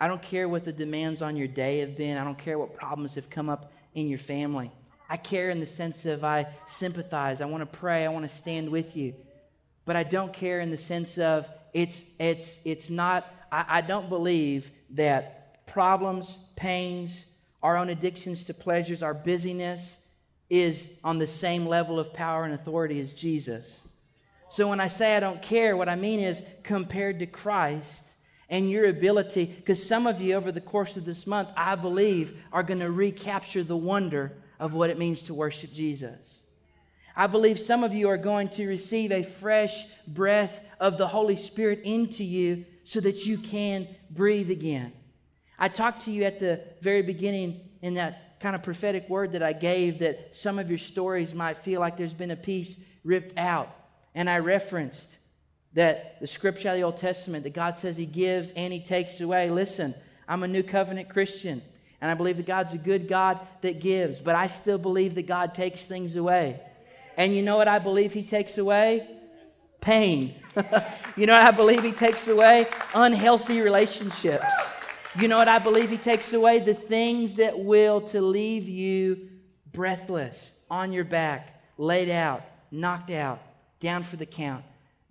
I 0.00 0.08
don't 0.08 0.22
care 0.22 0.48
what 0.48 0.64
the 0.64 0.72
demands 0.72 1.22
on 1.22 1.36
your 1.36 1.46
day 1.46 1.78
have 1.78 1.96
been. 1.96 2.18
I 2.18 2.24
don't 2.24 2.38
care 2.38 2.58
what 2.58 2.74
problems 2.74 3.14
have 3.14 3.30
come 3.30 3.48
up 3.48 3.72
in 3.94 4.08
your 4.08 4.18
family. 4.18 4.70
I 5.08 5.16
care 5.16 5.50
in 5.50 5.60
the 5.60 5.66
sense 5.66 6.06
of 6.06 6.24
I 6.24 6.46
sympathize. 6.66 7.40
I 7.40 7.46
want 7.46 7.60
to 7.60 7.78
pray. 7.78 8.04
I 8.04 8.08
want 8.08 8.28
to 8.28 8.34
stand 8.34 8.70
with 8.70 8.96
you. 8.96 9.14
But 9.84 9.96
I 9.96 10.02
don't 10.02 10.32
care 10.32 10.60
in 10.60 10.70
the 10.70 10.78
sense 10.78 11.18
of 11.18 11.48
it's, 11.72 12.04
it's, 12.18 12.58
it's 12.64 12.88
not, 12.88 13.26
I, 13.52 13.64
I 13.68 13.80
don't 13.82 14.08
believe 14.08 14.70
that 14.90 15.66
problems, 15.66 16.38
pains, 16.56 17.36
our 17.62 17.76
own 17.76 17.88
addictions 17.88 18.44
to 18.44 18.54
pleasures, 18.54 19.02
our 19.02 19.14
busyness 19.14 20.08
is 20.50 20.86
on 21.02 21.18
the 21.18 21.26
same 21.26 21.66
level 21.66 21.98
of 21.98 22.12
power 22.12 22.44
and 22.44 22.54
authority 22.54 23.00
as 23.00 23.12
Jesus. 23.12 23.86
So 24.48 24.68
when 24.68 24.80
I 24.80 24.88
say 24.88 25.16
I 25.16 25.20
don't 25.20 25.42
care, 25.42 25.76
what 25.76 25.88
I 25.88 25.96
mean 25.96 26.20
is 26.20 26.42
compared 26.62 27.18
to 27.18 27.26
Christ 27.26 28.16
and 28.48 28.70
your 28.70 28.86
ability, 28.86 29.46
because 29.46 29.84
some 29.84 30.06
of 30.06 30.20
you 30.20 30.34
over 30.34 30.52
the 30.52 30.60
course 30.60 30.96
of 30.96 31.04
this 31.04 31.26
month, 31.26 31.48
I 31.56 31.74
believe, 31.74 32.40
are 32.52 32.62
going 32.62 32.80
to 32.80 32.90
recapture 32.90 33.64
the 33.64 33.76
wonder 33.76 34.32
of 34.58 34.74
what 34.74 34.90
it 34.90 34.98
means 34.98 35.22
to 35.22 35.34
worship 35.34 35.72
Jesus. 35.72 36.40
I 37.16 37.26
believe 37.26 37.58
some 37.58 37.84
of 37.84 37.94
you 37.94 38.08
are 38.08 38.16
going 38.16 38.48
to 38.50 38.66
receive 38.66 39.12
a 39.12 39.22
fresh 39.22 39.84
breath 40.06 40.64
of 40.80 40.98
the 40.98 41.06
Holy 41.06 41.36
Spirit 41.36 41.80
into 41.84 42.24
you 42.24 42.64
so 42.82 43.00
that 43.00 43.24
you 43.24 43.38
can 43.38 43.86
breathe 44.10 44.50
again. 44.50 44.92
I 45.58 45.68
talked 45.68 46.02
to 46.06 46.10
you 46.10 46.24
at 46.24 46.40
the 46.40 46.60
very 46.80 47.02
beginning 47.02 47.60
in 47.82 47.94
that 47.94 48.40
kind 48.40 48.56
of 48.56 48.62
prophetic 48.62 49.08
word 49.08 49.32
that 49.32 49.42
I 49.42 49.52
gave 49.52 50.00
that 50.00 50.36
some 50.36 50.58
of 50.58 50.68
your 50.68 50.78
stories 50.78 51.32
might 51.32 51.56
feel 51.58 51.80
like 51.80 51.96
there's 51.96 52.12
been 52.12 52.32
a 52.32 52.36
piece 52.36 52.82
ripped 53.04 53.38
out. 53.38 53.74
And 54.14 54.28
I 54.28 54.38
referenced 54.38 55.18
that 55.74 56.20
the 56.20 56.26
scripture 56.26 56.70
of 56.70 56.76
the 56.76 56.82
Old 56.82 56.96
Testament 56.96 57.44
that 57.44 57.54
God 57.54 57.78
says 57.78 57.96
He 57.96 58.06
gives 58.06 58.50
and 58.52 58.72
He 58.72 58.80
takes 58.80 59.20
away. 59.20 59.50
Listen, 59.50 59.94
I'm 60.28 60.42
a 60.42 60.48
new 60.48 60.62
covenant 60.62 61.08
Christian, 61.08 61.62
and 62.04 62.10
I 62.10 62.14
believe 62.16 62.36
that 62.36 62.44
God's 62.44 62.74
a 62.74 62.78
good 62.78 63.08
God 63.08 63.40
that 63.62 63.80
gives, 63.80 64.20
but 64.20 64.34
I 64.34 64.46
still 64.46 64.76
believe 64.76 65.14
that 65.14 65.26
God 65.26 65.54
takes 65.54 65.86
things 65.86 66.16
away. 66.16 66.60
And 67.16 67.34
you 67.34 67.40
know 67.40 67.56
what 67.56 67.66
I 67.66 67.78
believe 67.78 68.12
He 68.12 68.22
takes 68.22 68.58
away? 68.58 69.08
Pain. 69.80 70.34
you 71.16 71.24
know 71.24 71.32
what 71.32 71.46
I 71.46 71.50
believe 71.50 71.82
He 71.82 71.92
takes 71.92 72.28
away? 72.28 72.68
Unhealthy 72.92 73.62
relationships. 73.62 74.44
You 75.18 75.28
know 75.28 75.38
what 75.38 75.48
I 75.48 75.58
believe 75.58 75.88
He 75.88 75.96
takes 75.96 76.34
away? 76.34 76.58
The 76.58 76.74
things 76.74 77.36
that 77.36 77.58
will 77.58 78.02
to 78.02 78.20
leave 78.20 78.68
you 78.68 79.30
breathless, 79.72 80.60
on 80.70 80.92
your 80.92 81.04
back, 81.04 81.64
laid 81.78 82.10
out, 82.10 82.42
knocked 82.70 83.12
out, 83.12 83.40
down 83.80 84.02
for 84.02 84.16
the 84.16 84.26
count. 84.26 84.66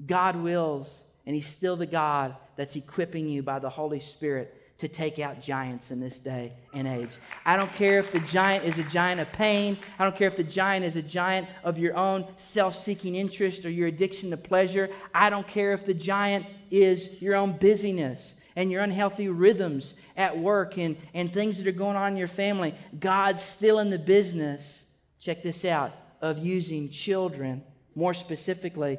God 0.05 0.35
wills, 0.35 1.03
and 1.25 1.35
He's 1.35 1.47
still 1.47 1.75
the 1.75 1.87
God 1.87 2.35
that's 2.55 2.75
equipping 2.75 3.27
you 3.27 3.41
by 3.41 3.57
the 3.57 3.71
Holy 3.71 3.99
Spirit 3.99 4.59
to 4.83 4.89
take 4.89 5.17
out 5.17 5.41
giants 5.41 5.91
in 5.91 6.01
this 6.01 6.19
day 6.19 6.51
and 6.73 6.85
age. 6.85 7.11
I 7.45 7.55
don't 7.55 7.73
care 7.73 7.99
if 7.99 8.11
the 8.11 8.19
giant 8.19 8.65
is 8.65 8.77
a 8.77 8.83
giant 8.83 9.21
of 9.21 9.31
pain. 9.31 9.77
I 9.97 10.03
don't 10.03 10.13
care 10.13 10.27
if 10.27 10.35
the 10.35 10.43
giant 10.43 10.83
is 10.83 10.97
a 10.97 11.01
giant 11.01 11.47
of 11.63 11.77
your 11.77 11.95
own 11.95 12.25
self 12.35 12.75
seeking 12.75 13.15
interest 13.15 13.65
or 13.65 13.69
your 13.69 13.87
addiction 13.87 14.29
to 14.31 14.37
pleasure. 14.37 14.89
I 15.15 15.29
don't 15.29 15.47
care 15.47 15.71
if 15.71 15.85
the 15.85 15.93
giant 15.93 16.47
is 16.69 17.21
your 17.21 17.35
own 17.35 17.53
busyness 17.53 18.41
and 18.57 18.69
your 18.69 18.83
unhealthy 18.83 19.29
rhythms 19.29 19.95
at 20.17 20.37
work 20.37 20.77
and, 20.77 20.97
and 21.13 21.31
things 21.31 21.59
that 21.59 21.67
are 21.67 21.71
going 21.71 21.95
on 21.95 22.11
in 22.11 22.17
your 22.17 22.27
family. 22.27 22.75
God's 22.99 23.41
still 23.41 23.79
in 23.79 23.89
the 23.89 23.97
business, 23.97 24.85
check 25.17 25.43
this 25.43 25.63
out, 25.63 25.93
of 26.19 26.39
using 26.39 26.89
children, 26.89 27.63
more 27.95 28.13
specifically, 28.13 28.97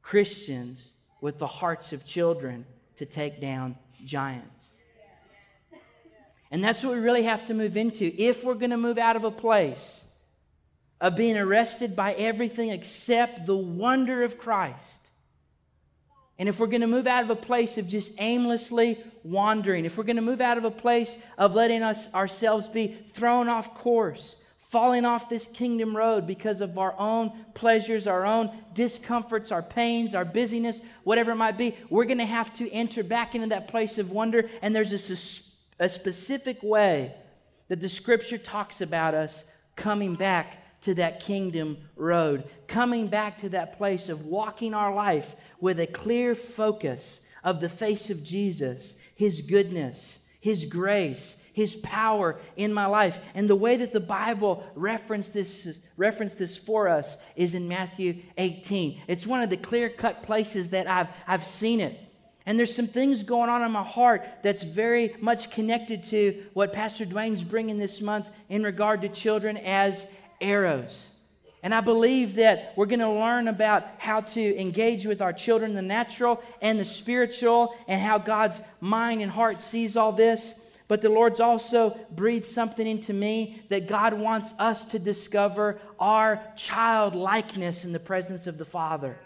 Christians 0.00 0.88
with 1.20 1.38
the 1.38 1.46
hearts 1.46 1.92
of 1.92 2.06
children 2.06 2.64
to 2.96 3.04
take 3.04 3.42
down 3.42 3.76
giants. 4.06 4.71
And 6.52 6.62
that's 6.62 6.84
what 6.84 6.92
we 6.92 7.00
really 7.00 7.22
have 7.22 7.46
to 7.46 7.54
move 7.54 7.78
into. 7.78 8.12
If 8.16 8.44
we're 8.44 8.54
going 8.54 8.70
to 8.70 8.76
move 8.76 8.98
out 8.98 9.16
of 9.16 9.24
a 9.24 9.30
place 9.30 10.04
of 11.00 11.16
being 11.16 11.38
arrested 11.38 11.96
by 11.96 12.12
everything 12.12 12.68
except 12.68 13.46
the 13.46 13.56
wonder 13.56 14.22
of 14.22 14.38
Christ, 14.38 15.10
and 16.38 16.50
if 16.50 16.60
we're 16.60 16.66
going 16.66 16.82
to 16.82 16.86
move 16.86 17.06
out 17.06 17.24
of 17.24 17.30
a 17.30 17.36
place 17.36 17.78
of 17.78 17.88
just 17.88 18.12
aimlessly 18.18 19.02
wandering, 19.22 19.86
if 19.86 19.96
we're 19.96 20.04
going 20.04 20.16
to 20.16 20.22
move 20.22 20.42
out 20.42 20.58
of 20.58 20.64
a 20.64 20.70
place 20.70 21.16
of 21.38 21.54
letting 21.54 21.82
us 21.82 22.12
ourselves 22.14 22.68
be 22.68 22.98
thrown 23.12 23.48
off 23.48 23.74
course, 23.74 24.36
falling 24.58 25.06
off 25.06 25.30
this 25.30 25.46
kingdom 25.46 25.96
road 25.96 26.26
because 26.26 26.60
of 26.60 26.76
our 26.76 26.94
own 26.98 27.32
pleasures, 27.54 28.06
our 28.06 28.26
own 28.26 28.50
discomforts, 28.74 29.52
our 29.52 29.62
pains, 29.62 30.14
our 30.14 30.24
busyness, 30.24 30.80
whatever 31.04 31.32
it 31.32 31.36
might 31.36 31.56
be, 31.56 31.76
we're 31.88 32.04
going 32.04 32.18
to 32.18 32.26
have 32.26 32.52
to 32.54 32.70
enter 32.70 33.02
back 33.02 33.34
into 33.34 33.46
that 33.48 33.68
place 33.68 33.96
of 33.96 34.10
wonder. 34.10 34.50
And 34.60 34.76
there's 34.76 34.92
a 34.92 34.98
a 35.82 35.88
specific 35.88 36.62
way 36.62 37.12
that 37.66 37.80
the 37.80 37.88
scripture 37.88 38.38
talks 38.38 38.80
about 38.80 39.14
us 39.14 39.52
coming 39.74 40.14
back 40.14 40.80
to 40.82 40.94
that 40.94 41.18
kingdom 41.18 41.76
road, 41.96 42.44
coming 42.68 43.08
back 43.08 43.36
to 43.38 43.48
that 43.48 43.76
place 43.76 44.08
of 44.08 44.26
walking 44.26 44.74
our 44.74 44.94
life 44.94 45.34
with 45.60 45.80
a 45.80 45.86
clear 45.88 46.36
focus 46.36 47.26
of 47.42 47.60
the 47.60 47.68
face 47.68 48.10
of 48.10 48.22
Jesus, 48.22 49.00
His 49.16 49.40
goodness, 49.40 50.24
His 50.40 50.66
grace, 50.66 51.44
His 51.52 51.74
power 51.74 52.38
in 52.56 52.72
my 52.72 52.86
life. 52.86 53.18
And 53.34 53.50
the 53.50 53.56
way 53.56 53.76
that 53.76 53.90
the 53.90 53.98
Bible 53.98 54.64
referenced 54.76 55.34
this, 55.34 55.80
referenced 55.96 56.38
this 56.38 56.56
for 56.56 56.88
us 56.88 57.16
is 57.34 57.56
in 57.56 57.66
Matthew 57.66 58.22
18. 58.38 59.02
It's 59.08 59.26
one 59.26 59.42
of 59.42 59.50
the 59.50 59.56
clear 59.56 59.88
cut 59.88 60.22
places 60.22 60.70
that 60.70 60.86
I've, 60.86 61.08
I've 61.26 61.44
seen 61.44 61.80
it. 61.80 61.98
And 62.44 62.58
there's 62.58 62.74
some 62.74 62.88
things 62.88 63.22
going 63.22 63.48
on 63.48 63.62
in 63.62 63.70
my 63.70 63.84
heart 63.84 64.24
that's 64.42 64.64
very 64.64 65.14
much 65.20 65.50
connected 65.50 66.04
to 66.04 66.42
what 66.54 66.72
Pastor 66.72 67.04
Dwayne's 67.06 67.44
bringing 67.44 67.78
this 67.78 68.00
month 68.00 68.28
in 68.48 68.64
regard 68.64 69.02
to 69.02 69.08
children 69.08 69.56
as 69.56 70.06
arrows. 70.40 71.08
And 71.62 71.72
I 71.72 71.80
believe 71.80 72.34
that 72.36 72.72
we're 72.76 72.86
going 72.86 72.98
to 72.98 73.08
learn 73.08 73.46
about 73.46 73.86
how 73.98 74.20
to 74.20 74.60
engage 74.60 75.06
with 75.06 75.22
our 75.22 75.32
children, 75.32 75.74
the 75.74 75.82
natural 75.82 76.42
and 76.60 76.80
the 76.80 76.84
spiritual, 76.84 77.76
and 77.86 78.00
how 78.00 78.18
God's 78.18 78.60
mind 78.80 79.22
and 79.22 79.30
heart 79.30 79.62
sees 79.62 79.96
all 79.96 80.10
this. 80.10 80.66
But 80.88 81.00
the 81.00 81.08
Lord's 81.08 81.38
also 81.38 81.96
breathed 82.10 82.46
something 82.46 82.86
into 82.86 83.12
me 83.12 83.62
that 83.68 83.86
God 83.86 84.12
wants 84.14 84.54
us 84.58 84.84
to 84.86 84.98
discover 84.98 85.78
our 86.00 86.42
childlikeness 86.56 87.84
in 87.84 87.92
the 87.92 88.00
presence 88.00 88.48
of 88.48 88.58
the 88.58 88.64
Father. 88.64 89.16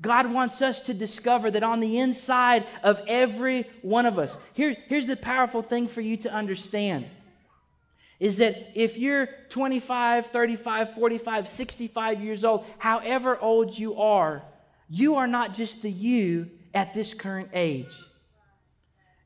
God 0.00 0.32
wants 0.32 0.60
us 0.60 0.80
to 0.80 0.94
discover 0.94 1.50
that 1.50 1.62
on 1.62 1.80
the 1.80 1.98
inside 1.98 2.66
of 2.82 3.00
every 3.06 3.66
one 3.82 4.06
of 4.06 4.18
us, 4.18 4.36
here, 4.52 4.76
here's 4.88 5.06
the 5.06 5.16
powerful 5.16 5.62
thing 5.62 5.88
for 5.88 6.00
you 6.00 6.16
to 6.18 6.32
understand 6.32 7.06
is 8.20 8.38
that 8.38 8.72
if 8.74 8.96
you're 8.96 9.28
25, 9.48 10.26
35, 10.26 10.94
45, 10.94 11.48
65 11.48 12.22
years 12.22 12.44
old, 12.44 12.64
however 12.78 13.38
old 13.38 13.76
you 13.76 14.00
are, 14.00 14.42
you 14.88 15.16
are 15.16 15.26
not 15.26 15.52
just 15.52 15.82
the 15.82 15.90
you 15.90 16.50
at 16.72 16.94
this 16.94 17.12
current 17.12 17.50
age. 17.52 17.94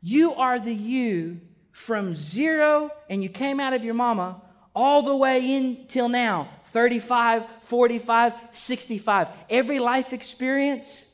You 0.03 0.35
are 0.35 0.59
the 0.59 0.75
you 0.75 1.41
from 1.73 2.15
zero 2.15 2.91
and 3.09 3.23
you 3.23 3.29
came 3.29 3.61
out 3.61 3.73
of 3.73 3.85
your 3.85 3.95
mama 3.95 4.41
all 4.75 5.03
the 5.03 5.17
way 5.17 5.55
in 5.55 5.87
till 5.89 6.09
now 6.09 6.49
35, 6.79 7.43
45, 7.65 8.35
65. 8.53 9.29
Every 9.51 9.81
life 9.81 10.13
experience, 10.13 11.13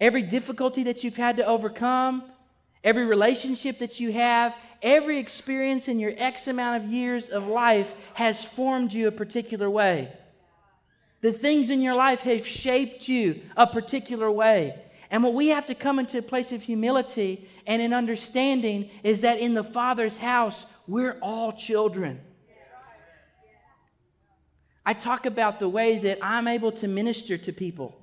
every 0.00 0.22
difficulty 0.22 0.84
that 0.84 1.04
you've 1.04 1.18
had 1.18 1.36
to 1.36 1.44
overcome, 1.44 2.22
every 2.82 3.04
relationship 3.04 3.80
that 3.80 4.00
you 4.00 4.12
have, 4.12 4.56
every 4.80 5.18
experience 5.18 5.88
in 5.88 6.00
your 6.00 6.14
X 6.16 6.48
amount 6.48 6.82
of 6.82 6.90
years 6.90 7.28
of 7.28 7.46
life 7.46 7.94
has 8.14 8.46
formed 8.46 8.94
you 8.94 9.06
a 9.06 9.12
particular 9.12 9.68
way. 9.68 10.10
The 11.20 11.32
things 11.32 11.68
in 11.68 11.82
your 11.82 11.94
life 11.94 12.22
have 12.22 12.46
shaped 12.46 13.06
you 13.06 13.42
a 13.58 13.66
particular 13.66 14.30
way. 14.30 14.74
And 15.10 15.22
what 15.22 15.34
we 15.34 15.48
have 15.48 15.66
to 15.66 15.74
come 15.74 15.98
into 15.98 16.16
a 16.16 16.22
place 16.22 16.50
of 16.50 16.62
humility 16.62 17.46
and 17.66 17.82
an 17.82 17.92
understanding 17.92 18.88
is 19.02 19.20
that 19.20 19.38
in 19.38 19.52
the 19.52 19.64
Father's 19.64 20.16
house, 20.16 20.64
we're 20.88 21.18
all 21.20 21.52
children. 21.52 22.22
I 24.86 24.92
talk 24.92 25.24
about 25.26 25.58
the 25.58 25.68
way 25.68 25.98
that 25.98 26.18
I'm 26.22 26.46
able 26.46 26.72
to 26.72 26.88
minister 26.88 27.38
to 27.38 27.52
people 27.52 27.96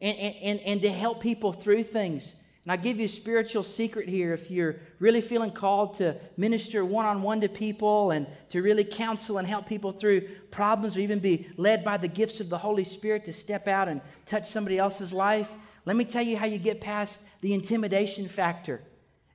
and, 0.00 0.16
and, 0.16 0.60
and 0.60 0.80
to 0.82 0.90
help 0.90 1.20
people 1.20 1.52
through 1.52 1.84
things. 1.84 2.34
And 2.64 2.72
I 2.72 2.76
give 2.76 2.98
you 2.98 3.04
a 3.04 3.08
spiritual 3.08 3.62
secret 3.62 4.08
here. 4.08 4.32
If 4.32 4.50
you're 4.50 4.76
really 4.98 5.20
feeling 5.20 5.50
called 5.50 5.94
to 5.94 6.16
minister 6.36 6.84
one 6.84 7.04
on 7.04 7.22
one 7.22 7.40
to 7.42 7.48
people 7.48 8.10
and 8.10 8.26
to 8.48 8.62
really 8.62 8.84
counsel 8.84 9.38
and 9.38 9.46
help 9.46 9.66
people 9.66 9.92
through 9.92 10.22
problems 10.50 10.96
or 10.96 11.00
even 11.00 11.18
be 11.18 11.46
led 11.56 11.84
by 11.84 11.98
the 11.98 12.08
gifts 12.08 12.40
of 12.40 12.48
the 12.48 12.58
Holy 12.58 12.84
Spirit 12.84 13.24
to 13.26 13.32
step 13.32 13.68
out 13.68 13.86
and 13.86 14.00
touch 14.24 14.48
somebody 14.48 14.78
else's 14.78 15.12
life, 15.12 15.52
let 15.84 15.94
me 15.94 16.04
tell 16.04 16.22
you 16.22 16.38
how 16.38 16.46
you 16.46 16.58
get 16.58 16.80
past 16.80 17.22
the 17.42 17.52
intimidation 17.52 18.28
factor. 18.28 18.80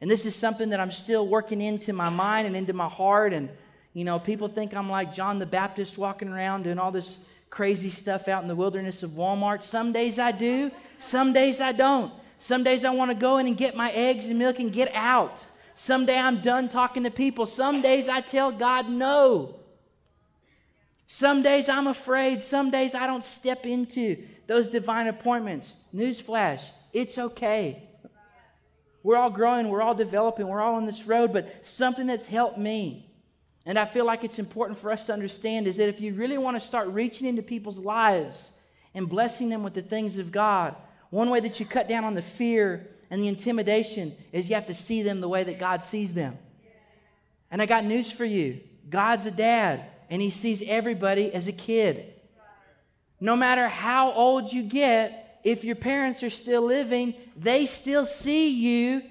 And 0.01 0.09
this 0.09 0.25
is 0.25 0.35
something 0.35 0.69
that 0.69 0.79
I'm 0.79 0.91
still 0.91 1.27
working 1.27 1.61
into 1.61 1.93
my 1.93 2.09
mind 2.09 2.47
and 2.47 2.55
into 2.55 2.73
my 2.73 2.89
heart. 2.89 3.31
And, 3.31 3.49
you 3.99 4.05
know, 4.05 4.17
people 4.17 4.47
think 4.47 4.73
I'm 4.73 4.89
like 4.89 5.13
John 5.13 5.39
the 5.39 5.45
Baptist 5.45 5.97
walking 5.97 6.29
around 6.29 6.63
doing 6.63 6.79
all 6.79 6.89
this 6.89 7.27
crazy 7.49 7.89
stuff 7.89 8.29
out 8.29 8.41
in 8.41 8.47
the 8.47 8.55
wilderness 8.55 9.03
of 9.03 9.09
Walmart. 9.09 9.61
Some 9.61 9.91
days 9.91 10.17
I 10.17 10.31
do, 10.31 10.71
some 10.97 11.33
days 11.33 11.59
I 11.59 11.73
don't. 11.73 12.13
Some 12.37 12.63
days 12.63 12.85
I 12.85 12.91
want 12.91 13.11
to 13.11 13.15
go 13.15 13.39
in 13.39 13.47
and 13.47 13.57
get 13.57 13.75
my 13.75 13.91
eggs 13.91 14.27
and 14.27 14.39
milk 14.39 14.57
and 14.57 14.71
get 14.71 14.89
out. 14.95 15.43
Some 15.75 16.05
day 16.05 16.17
I'm 16.17 16.39
done 16.39 16.69
talking 16.69 17.03
to 17.03 17.11
people. 17.11 17.45
Some 17.45 17.81
days 17.81 18.07
I 18.07 18.21
tell 18.21 18.53
God 18.53 18.89
no. 18.89 19.59
Some 21.05 21.43
days 21.43 21.67
I'm 21.67 21.87
afraid. 21.87 22.41
Some 22.41 22.71
days 22.71 22.95
I 22.95 23.05
don't 23.05 23.25
step 23.25 23.65
into 23.65 24.15
those 24.47 24.69
divine 24.69 25.07
appointments. 25.07 25.75
Newsflash, 25.93 26.69
it's 26.93 27.17
okay. 27.17 27.83
We're 29.03 29.17
all 29.17 29.29
growing, 29.29 29.67
we're 29.67 29.81
all 29.81 29.93
developing, 29.93 30.47
we're 30.47 30.61
all 30.61 30.75
on 30.75 30.85
this 30.85 31.05
road, 31.05 31.33
but 31.33 31.67
something 31.67 32.07
that's 32.07 32.27
helped 32.27 32.57
me, 32.57 33.08
and 33.65 33.77
I 33.77 33.85
feel 33.85 34.05
like 34.05 34.23
it's 34.23 34.39
important 34.39 34.79
for 34.79 34.91
us 34.91 35.05
to 35.05 35.13
understand, 35.13 35.67
is 35.67 35.77
that 35.77 35.89
if 35.89 36.01
you 36.01 36.13
really 36.13 36.37
want 36.37 36.59
to 36.59 36.61
start 36.65 36.87
reaching 36.87 37.27
into 37.27 37.41
people's 37.41 37.77
lives 37.77 38.51
and 38.93 39.07
blessing 39.07 39.49
them 39.49 39.63
with 39.63 39.73
the 39.73 39.81
things 39.81 40.17
of 40.17 40.31
God, 40.31 40.75
one 41.09 41.29
way 41.29 41.39
that 41.39 41.59
you 41.59 41.65
cut 41.65 41.87
down 41.87 42.03
on 42.03 42.13
the 42.13 42.21
fear 42.21 42.87
and 43.09 43.21
the 43.21 43.27
intimidation 43.27 44.15
is 44.31 44.49
you 44.49 44.55
have 44.55 44.67
to 44.67 44.73
see 44.73 45.01
them 45.01 45.21
the 45.21 45.29
way 45.29 45.43
that 45.43 45.59
God 45.59 45.83
sees 45.83 46.13
them. 46.13 46.37
And 47.51 47.61
I 47.61 47.65
got 47.65 47.83
news 47.83 48.11
for 48.11 48.25
you 48.25 48.61
God's 48.89 49.25
a 49.25 49.31
dad, 49.31 49.85
and 50.09 50.21
He 50.21 50.29
sees 50.29 50.63
everybody 50.65 51.33
as 51.33 51.47
a 51.47 51.51
kid. 51.51 52.13
No 53.19 53.35
matter 53.35 53.67
how 53.67 54.11
old 54.13 54.51
you 54.51 54.63
get, 54.63 55.41
if 55.43 55.63
your 55.63 55.75
parents 55.75 56.23
are 56.23 56.29
still 56.29 56.61
living, 56.61 57.13
they 57.35 57.65
still 57.65 58.05
see 58.05 58.49
you 58.49 59.03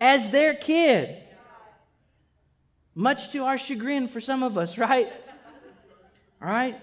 as 0.00 0.30
their 0.30 0.54
kid. 0.54 1.22
Much 2.94 3.32
to 3.32 3.44
our 3.44 3.58
chagrin 3.58 4.08
for 4.08 4.20
some 4.20 4.42
of 4.42 4.56
us, 4.56 4.78
right? 4.78 5.12
All 6.40 6.48
right? 6.48 6.80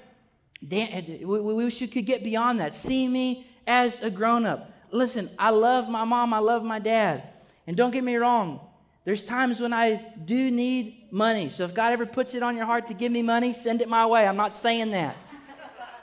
Eh, 0.69 1.19
we, 1.23 1.25
we, 1.25 1.65
you 1.65 1.87
could 1.87 2.05
get 2.05 2.23
beyond 2.23 2.59
that. 2.59 2.73
See 2.73 3.07
me 3.07 3.45
as 3.65 4.01
a 4.01 4.09
grown 4.09 4.45
up. 4.45 4.71
Listen, 4.91 5.29
I 5.39 5.51
love 5.51 5.89
my 5.89 6.03
mom, 6.03 6.33
I 6.33 6.39
love 6.39 6.63
my 6.63 6.79
dad. 6.79 7.23
And 7.65 7.77
don't 7.77 7.91
get 7.91 8.03
me 8.03 8.15
wrong, 8.15 8.59
there's 9.05 9.23
times 9.23 9.59
when 9.59 9.73
I 9.73 10.13
do 10.25 10.51
need 10.51 11.07
money. 11.11 11.49
So 11.49 11.63
if 11.63 11.73
God 11.73 11.91
ever 11.91 12.05
puts 12.05 12.35
it 12.35 12.43
on 12.43 12.55
your 12.55 12.65
heart 12.65 12.87
to 12.89 12.93
give 12.93 13.11
me 13.11 13.23
money, 13.23 13.53
send 13.53 13.81
it 13.81 13.89
my 13.89 14.05
way. 14.05 14.27
I'm 14.27 14.35
not 14.35 14.55
saying 14.55 14.91
that. 14.91 15.15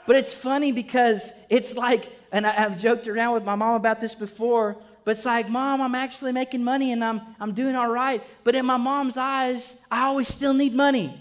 But 0.05 0.15
it's 0.15 0.33
funny 0.33 0.71
because 0.71 1.31
it's 1.49 1.77
like, 1.77 2.11
and 2.31 2.45
I, 2.45 2.51
have 2.51 2.77
joked 2.77 3.07
around 3.07 3.35
with 3.35 3.43
my 3.43 3.55
mom 3.55 3.75
about 3.75 4.01
this 4.01 4.15
before, 4.15 4.75
but 5.09 5.17
it's 5.17 5.25
like, 5.25 5.49
Mom, 5.49 5.81
I'm 5.81 5.95
actually 5.95 6.33
making 6.33 6.63
money 6.63 6.91
and 6.91 7.03
I'm, 7.03 7.19
I'm 7.39 7.53
doing 7.53 7.75
all 7.75 7.87
right. 7.87 8.23
But 8.43 8.53
in 8.53 8.63
my 8.63 8.77
mom's 8.77 9.17
eyes, 9.17 9.83
I 9.89 10.03
always 10.03 10.27
still 10.27 10.53
need 10.53 10.75
money. 10.75 11.19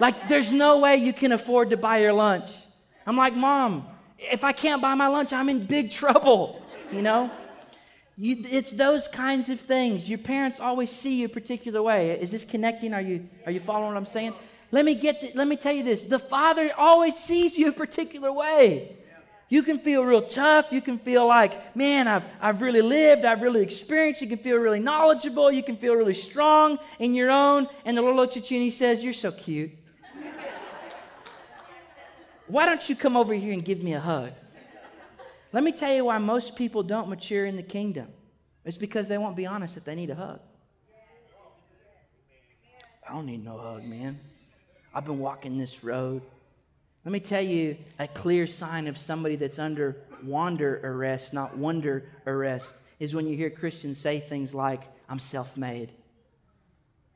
Like, 0.00 0.28
there's 0.28 0.50
no 0.50 0.80
way 0.80 0.96
you 0.96 1.12
can 1.12 1.30
afford 1.30 1.70
to 1.70 1.76
buy 1.76 1.98
your 1.98 2.12
lunch. 2.12 2.50
I'm 3.06 3.16
like, 3.16 3.36
Mom, 3.36 3.86
if 4.18 4.42
I 4.42 4.50
can't 4.50 4.82
buy 4.82 4.96
my 4.96 5.06
lunch, 5.06 5.32
I'm 5.32 5.48
in 5.48 5.64
big 5.64 5.92
trouble, 5.92 6.60
you 6.90 7.02
know? 7.02 7.30
You, 8.18 8.34
it's 8.50 8.72
those 8.72 9.06
kinds 9.06 9.48
of 9.48 9.60
things. 9.60 10.08
Your 10.08 10.18
parents 10.18 10.58
always 10.58 10.90
see 10.90 11.20
you 11.20 11.26
a 11.26 11.28
particular 11.28 11.84
way. 11.84 12.20
Is 12.20 12.32
this 12.32 12.42
connecting? 12.42 12.92
Are 12.92 13.00
you, 13.00 13.28
are 13.46 13.52
you 13.52 13.60
following 13.60 13.90
what 13.90 13.96
I'm 13.96 14.06
saying? 14.06 14.34
Let 14.72 14.84
me, 14.84 14.96
get 14.96 15.20
the, 15.20 15.30
let 15.36 15.46
me 15.46 15.54
tell 15.54 15.72
you 15.72 15.84
this 15.84 16.02
the 16.02 16.18
Father 16.18 16.72
always 16.76 17.14
sees 17.14 17.56
you 17.56 17.68
a 17.68 17.72
particular 17.72 18.32
way. 18.32 18.96
You 19.48 19.62
can 19.62 19.78
feel 19.78 20.04
real 20.04 20.22
tough. 20.22 20.66
You 20.70 20.80
can 20.80 20.98
feel 20.98 21.26
like, 21.26 21.76
man, 21.76 22.08
I've, 22.08 22.24
I've 22.40 22.62
really 22.62 22.80
lived. 22.80 23.24
I've 23.24 23.42
really 23.42 23.62
experienced. 23.62 24.22
You 24.22 24.28
can 24.28 24.38
feel 24.38 24.56
really 24.56 24.80
knowledgeable. 24.80 25.52
You 25.52 25.62
can 25.62 25.76
feel 25.76 25.94
really 25.94 26.14
strong 26.14 26.78
in 26.98 27.14
your 27.14 27.30
own. 27.30 27.68
And 27.84 27.96
the 27.96 28.02
Lord 28.02 28.16
looks 28.16 28.36
at 28.36 28.50
you 28.50 28.56
and 28.56 28.64
he 28.64 28.70
says, 28.70 29.04
You're 29.04 29.12
so 29.12 29.30
cute. 29.30 29.70
Why 32.46 32.66
don't 32.66 32.86
you 32.88 32.96
come 32.96 33.16
over 33.16 33.32
here 33.32 33.52
and 33.52 33.64
give 33.64 33.82
me 33.82 33.94
a 33.94 34.00
hug? 34.00 34.32
Let 35.52 35.62
me 35.62 35.72
tell 35.72 35.94
you 35.94 36.06
why 36.06 36.18
most 36.18 36.56
people 36.56 36.82
don't 36.82 37.08
mature 37.08 37.46
in 37.46 37.56
the 37.56 37.62
kingdom. 37.62 38.08
It's 38.64 38.76
because 38.76 39.08
they 39.08 39.18
won't 39.18 39.36
be 39.36 39.46
honest 39.46 39.76
that 39.76 39.84
they 39.84 39.94
need 39.94 40.10
a 40.10 40.14
hug. 40.14 40.40
I 43.08 43.12
don't 43.12 43.26
need 43.26 43.44
no 43.44 43.58
hug, 43.58 43.84
man. 43.84 44.18
I've 44.94 45.04
been 45.04 45.18
walking 45.18 45.58
this 45.58 45.84
road. 45.84 46.22
Let 47.04 47.12
me 47.12 47.20
tell 47.20 47.42
you 47.42 47.76
a 47.98 48.08
clear 48.08 48.46
sign 48.46 48.86
of 48.86 48.96
somebody 48.96 49.36
that's 49.36 49.58
under 49.58 49.96
wander 50.22 50.80
arrest, 50.82 51.34
not 51.34 51.56
wonder 51.56 52.06
arrest, 52.26 52.74
is 52.98 53.14
when 53.14 53.26
you 53.26 53.36
hear 53.36 53.50
Christians 53.50 53.98
say 53.98 54.20
things 54.20 54.54
like, 54.54 54.82
I'm 55.08 55.18
self 55.18 55.56
made. 55.56 55.90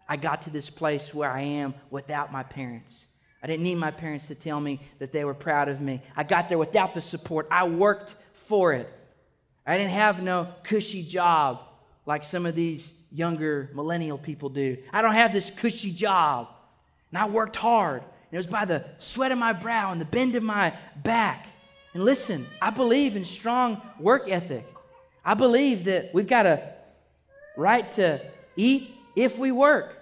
I 0.06 0.16
got 0.16 0.42
to 0.42 0.50
this 0.50 0.68
place 0.68 1.14
where 1.14 1.30
I 1.30 1.40
am 1.40 1.74
without 1.90 2.32
my 2.32 2.42
parents. 2.42 3.06
I 3.42 3.46
didn't 3.46 3.62
need 3.62 3.76
my 3.76 3.90
parents 3.90 4.26
to 4.28 4.34
tell 4.34 4.60
me 4.60 4.80
that 4.98 5.12
they 5.12 5.24
were 5.24 5.34
proud 5.34 5.68
of 5.68 5.80
me. 5.80 6.02
I 6.16 6.24
got 6.24 6.48
there 6.48 6.58
without 6.58 6.94
the 6.94 7.00
support. 7.00 7.46
I 7.50 7.64
worked 7.64 8.14
for 8.34 8.72
it. 8.72 8.92
I 9.66 9.78
didn't 9.78 9.92
have 9.92 10.22
no 10.22 10.48
cushy 10.64 11.02
job 11.02 11.60
like 12.04 12.24
some 12.24 12.46
of 12.46 12.54
these 12.54 12.92
younger 13.12 13.70
millennial 13.74 14.18
people 14.18 14.48
do. 14.48 14.78
I 14.92 15.02
don't 15.02 15.12
have 15.12 15.32
this 15.32 15.50
cushy 15.50 15.92
job. 15.92 16.48
And 17.10 17.18
I 17.18 17.28
worked 17.28 17.56
hard. 17.56 18.02
And 18.30 18.34
it 18.34 18.38
was 18.38 18.46
by 18.46 18.64
the 18.64 18.84
sweat 18.98 19.32
of 19.32 19.38
my 19.38 19.52
brow 19.52 19.92
and 19.92 20.00
the 20.00 20.06
bend 20.06 20.36
of 20.36 20.42
my 20.42 20.74
back. 20.96 21.46
And 21.94 22.04
listen, 22.04 22.46
I 22.60 22.70
believe 22.70 23.16
in 23.16 23.24
strong 23.24 23.80
work 23.98 24.30
ethic. 24.30 24.66
I 25.24 25.34
believe 25.34 25.84
that 25.84 26.12
we've 26.12 26.26
got 26.26 26.46
a 26.46 26.74
right 27.56 27.90
to 27.92 28.20
eat 28.56 28.90
if 29.16 29.38
we 29.38 29.50
work. 29.52 29.96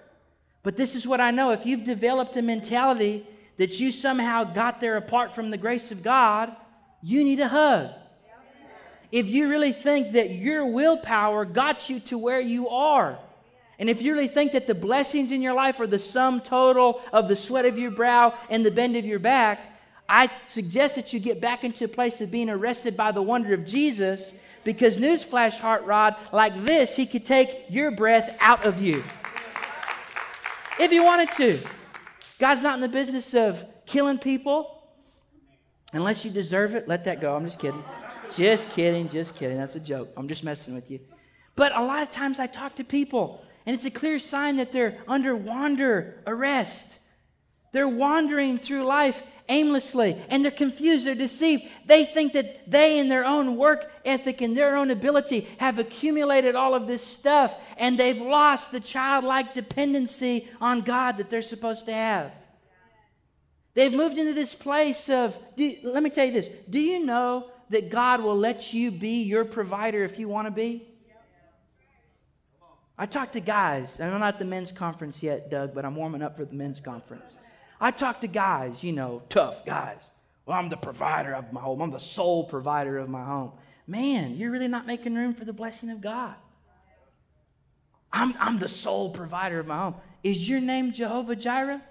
But 0.62 0.76
this 0.76 0.94
is 0.94 1.06
what 1.06 1.20
I 1.20 1.30
know 1.30 1.52
if 1.52 1.64
you've 1.64 1.84
developed 1.84 2.36
a 2.36 2.42
mentality 2.42 3.24
that 3.56 3.78
you 3.80 3.92
somehow 3.92 4.44
got 4.44 4.80
there 4.80 4.96
apart 4.96 5.34
from 5.34 5.50
the 5.50 5.56
grace 5.56 5.90
of 5.90 6.02
God, 6.02 6.54
you 7.02 7.24
need 7.24 7.40
a 7.40 7.48
hug. 7.48 7.90
If 9.12 9.28
you 9.28 9.48
really 9.48 9.72
think 9.72 10.12
that 10.12 10.30
your 10.30 10.66
willpower 10.66 11.44
got 11.44 11.88
you 11.88 12.00
to 12.00 12.18
where 12.18 12.40
you 12.40 12.68
are, 12.68 13.18
and 13.78 13.90
if 13.90 14.00
you 14.00 14.12
really 14.12 14.28
think 14.28 14.52
that 14.52 14.66
the 14.66 14.74
blessings 14.74 15.30
in 15.30 15.42
your 15.42 15.54
life 15.54 15.80
are 15.80 15.86
the 15.86 15.98
sum 15.98 16.40
total 16.40 17.02
of 17.12 17.28
the 17.28 17.36
sweat 17.36 17.66
of 17.66 17.78
your 17.78 17.90
brow 17.90 18.34
and 18.48 18.64
the 18.64 18.70
bend 18.70 18.96
of 18.96 19.04
your 19.04 19.18
back, 19.18 19.60
I 20.08 20.30
suggest 20.48 20.94
that 20.94 21.12
you 21.12 21.20
get 21.20 21.40
back 21.40 21.64
into 21.64 21.84
a 21.84 21.88
place 21.88 22.20
of 22.20 22.30
being 22.30 22.48
arrested 22.48 22.96
by 22.96 23.12
the 23.12 23.22
wonder 23.22 23.52
of 23.52 23.66
Jesus 23.66 24.34
because, 24.64 24.96
newsflash, 24.96 25.60
Heart 25.60 25.84
Rod, 25.84 26.16
like 26.32 26.64
this, 26.64 26.96
he 26.96 27.06
could 27.06 27.24
take 27.24 27.66
your 27.68 27.90
breath 27.90 28.36
out 28.40 28.64
of 28.64 28.80
you 28.80 29.04
if 30.78 30.90
he 30.90 31.00
wanted 31.00 31.30
to. 31.32 31.60
God's 32.38 32.62
not 32.62 32.74
in 32.74 32.80
the 32.80 32.88
business 32.88 33.34
of 33.34 33.64
killing 33.86 34.18
people. 34.18 34.82
Unless 35.92 36.24
you 36.24 36.30
deserve 36.30 36.74
it, 36.74 36.88
let 36.88 37.04
that 37.04 37.20
go. 37.20 37.36
I'm 37.36 37.44
just 37.44 37.58
kidding. 37.58 37.82
Just 38.34 38.70
kidding, 38.70 39.08
just 39.08 39.36
kidding. 39.36 39.56
That's 39.56 39.76
a 39.76 39.80
joke. 39.80 40.12
I'm 40.16 40.28
just 40.28 40.44
messing 40.44 40.74
with 40.74 40.90
you. 40.90 41.00
But 41.54 41.74
a 41.74 41.82
lot 41.82 42.02
of 42.02 42.10
times 42.10 42.38
I 42.38 42.46
talk 42.46 42.74
to 42.76 42.84
people, 42.84 43.42
and 43.66 43.74
it's 43.74 43.84
a 43.84 43.90
clear 43.90 44.20
sign 44.20 44.56
that 44.56 44.70
they're 44.70 44.98
under 45.08 45.34
wander 45.34 46.22
arrest. 46.26 47.00
They're 47.72 47.88
wandering 47.88 48.58
through 48.58 48.84
life 48.84 49.22
aimlessly 49.48 50.16
and 50.28 50.44
they're 50.44 50.52
confused, 50.52 51.06
they're 51.06 51.16
deceived. 51.16 51.64
They 51.84 52.04
think 52.04 52.32
that 52.32 52.70
they, 52.70 52.98
in 52.98 53.08
their 53.08 53.24
own 53.24 53.56
work 53.56 53.90
ethic 54.04 54.40
and 54.40 54.56
their 54.56 54.76
own 54.76 54.90
ability, 54.90 55.48
have 55.58 55.78
accumulated 55.78 56.54
all 56.54 56.74
of 56.74 56.86
this 56.86 57.04
stuff 57.04 57.56
and 57.76 57.98
they've 57.98 58.20
lost 58.20 58.70
the 58.70 58.80
childlike 58.80 59.52
dependency 59.52 60.48
on 60.60 60.82
God 60.82 61.16
that 61.16 61.28
they're 61.28 61.42
supposed 61.42 61.86
to 61.86 61.92
have. 61.92 62.32
They've 63.74 63.92
moved 63.92 64.16
into 64.16 64.32
this 64.32 64.54
place 64.54 65.10
of, 65.10 65.38
do, 65.56 65.76
let 65.82 66.02
me 66.02 66.10
tell 66.10 66.24
you 66.24 66.32
this 66.32 66.48
do 66.70 66.80
you 66.80 67.04
know 67.04 67.50
that 67.70 67.90
God 67.90 68.20
will 68.20 68.38
let 68.38 68.72
you 68.72 68.92
be 68.92 69.24
your 69.24 69.44
provider 69.44 70.04
if 70.04 70.18
you 70.20 70.28
want 70.28 70.46
to 70.46 70.52
be? 70.52 70.86
I 72.98 73.06
talk 73.06 73.32
to 73.32 73.40
guys. 73.40 74.00
I'm 74.00 74.18
not 74.18 74.34
at 74.34 74.38
the 74.38 74.44
men's 74.44 74.72
conference 74.72 75.22
yet, 75.22 75.50
Doug, 75.50 75.74
but 75.74 75.84
I'm 75.84 75.96
warming 75.96 76.22
up 76.22 76.36
for 76.36 76.44
the 76.44 76.54
men's 76.54 76.80
conference. 76.80 77.36
I 77.80 77.90
talk 77.90 78.20
to 78.22 78.26
guys, 78.26 78.82
you 78.82 78.92
know, 78.92 79.22
tough 79.28 79.66
guys. 79.66 80.10
Well, 80.46 80.56
I'm 80.56 80.68
the 80.68 80.76
provider 80.76 81.34
of 81.34 81.52
my 81.52 81.60
home. 81.60 81.82
I'm 81.82 81.90
the 81.90 82.00
sole 82.00 82.44
provider 82.44 82.98
of 82.98 83.08
my 83.08 83.24
home. 83.24 83.52
Man, 83.86 84.36
you're 84.36 84.50
really 84.50 84.68
not 84.68 84.86
making 84.86 85.14
room 85.14 85.34
for 85.34 85.44
the 85.44 85.52
blessing 85.52 85.90
of 85.90 86.00
God. 86.00 86.34
I'm, 88.12 88.34
I'm 88.40 88.58
the 88.58 88.68
sole 88.68 89.10
provider 89.10 89.60
of 89.60 89.66
my 89.66 89.76
home. 89.76 89.96
Is 90.22 90.48
your 90.48 90.60
name 90.60 90.92
Jehovah 90.92 91.36
Jireh? 91.36 91.82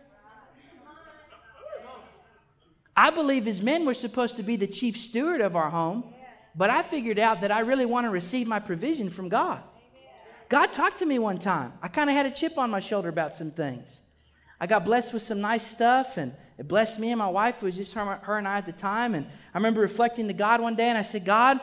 I 2.97 3.09
believe 3.09 3.47
as 3.47 3.61
men, 3.61 3.85
we're 3.85 3.93
supposed 3.93 4.37
to 4.37 4.43
be 4.43 4.55
the 4.55 4.67
chief 4.67 4.97
steward 4.97 5.41
of 5.41 5.55
our 5.55 5.69
home, 5.69 6.05
but 6.55 6.69
I 6.69 6.81
figured 6.81 7.19
out 7.19 7.41
that 7.41 7.51
I 7.51 7.59
really 7.59 7.85
want 7.85 8.05
to 8.05 8.09
receive 8.09 8.47
my 8.47 8.59
provision 8.59 9.09
from 9.09 9.29
God. 9.29 9.61
God 10.49 10.73
talked 10.73 10.99
to 10.99 11.05
me 11.05 11.19
one 11.19 11.37
time. 11.37 11.73
I 11.81 11.87
kind 11.87 12.09
of 12.09 12.15
had 12.15 12.25
a 12.25 12.31
chip 12.31 12.57
on 12.57 12.69
my 12.69 12.79
shoulder 12.79 13.09
about 13.09 13.35
some 13.35 13.51
things. 13.51 14.01
I 14.59 14.67
got 14.67 14.85
blessed 14.85 15.13
with 15.13 15.23
some 15.23 15.41
nice 15.41 15.65
stuff, 15.65 16.17
and 16.17 16.33
it 16.57 16.67
blessed 16.67 16.99
me 16.99 17.11
and 17.11 17.19
my 17.19 17.27
wife. 17.27 17.55
It 17.57 17.63
was 17.63 17.75
just 17.75 17.93
her, 17.93 18.05
her 18.05 18.37
and 18.37 18.47
I 18.47 18.59
at 18.59 18.65
the 18.65 18.71
time. 18.71 19.15
And 19.15 19.25
I 19.25 19.57
remember 19.57 19.81
reflecting 19.81 20.27
to 20.27 20.33
God 20.33 20.61
one 20.61 20.75
day, 20.75 20.87
and 20.87 20.97
I 20.97 21.01
said, 21.01 21.25
God, 21.25 21.59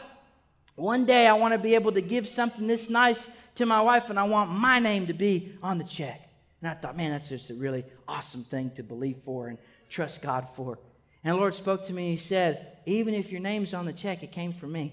one 0.75 1.07
day 1.07 1.27
I 1.27 1.35
want 1.35 1.53
to 1.53 1.59
be 1.59 1.75
able 1.75 1.93
to 1.93 2.01
give 2.01 2.29
something 2.29 2.67
this 2.67 2.91
nice 2.91 3.29
to 3.57 3.67
my 3.67 3.81
wife, 3.81 4.11
and 4.11 4.19
I 4.19 4.25
want 4.25 4.51
my 4.51 4.79
name 4.79 5.07
to 5.07 5.15
be 5.15 5.55
on 5.63 5.79
the 5.79 5.85
check. 5.85 6.29
And 6.61 6.71
I 6.71 6.75
thought, 6.75 6.97
man, 6.97 7.11
that's 7.11 7.29
just 7.29 7.51
a 7.51 7.55
really 7.55 7.85
awesome 8.07 8.45
thing 8.45 8.71
to 8.73 8.83
believe 8.83 9.19
for 9.19 9.49
and 9.49 9.59
trust 9.89 10.23
God 10.23 10.49
for. 10.55 10.79
And 11.25 11.35
the 11.35 11.39
Lord 11.39 11.55
spoke 11.55 11.87
to 11.87 11.93
me, 11.93 12.11
He 12.11 12.17
said, 12.17 12.79
Even 12.87 13.15
if 13.15 13.31
your 13.31 13.41
name's 13.41 13.75
on 13.75 13.87
the 13.87 13.93
check, 13.93 14.23
it 14.23 14.33
came 14.33 14.53
from 14.53 14.73
me. 14.73 14.93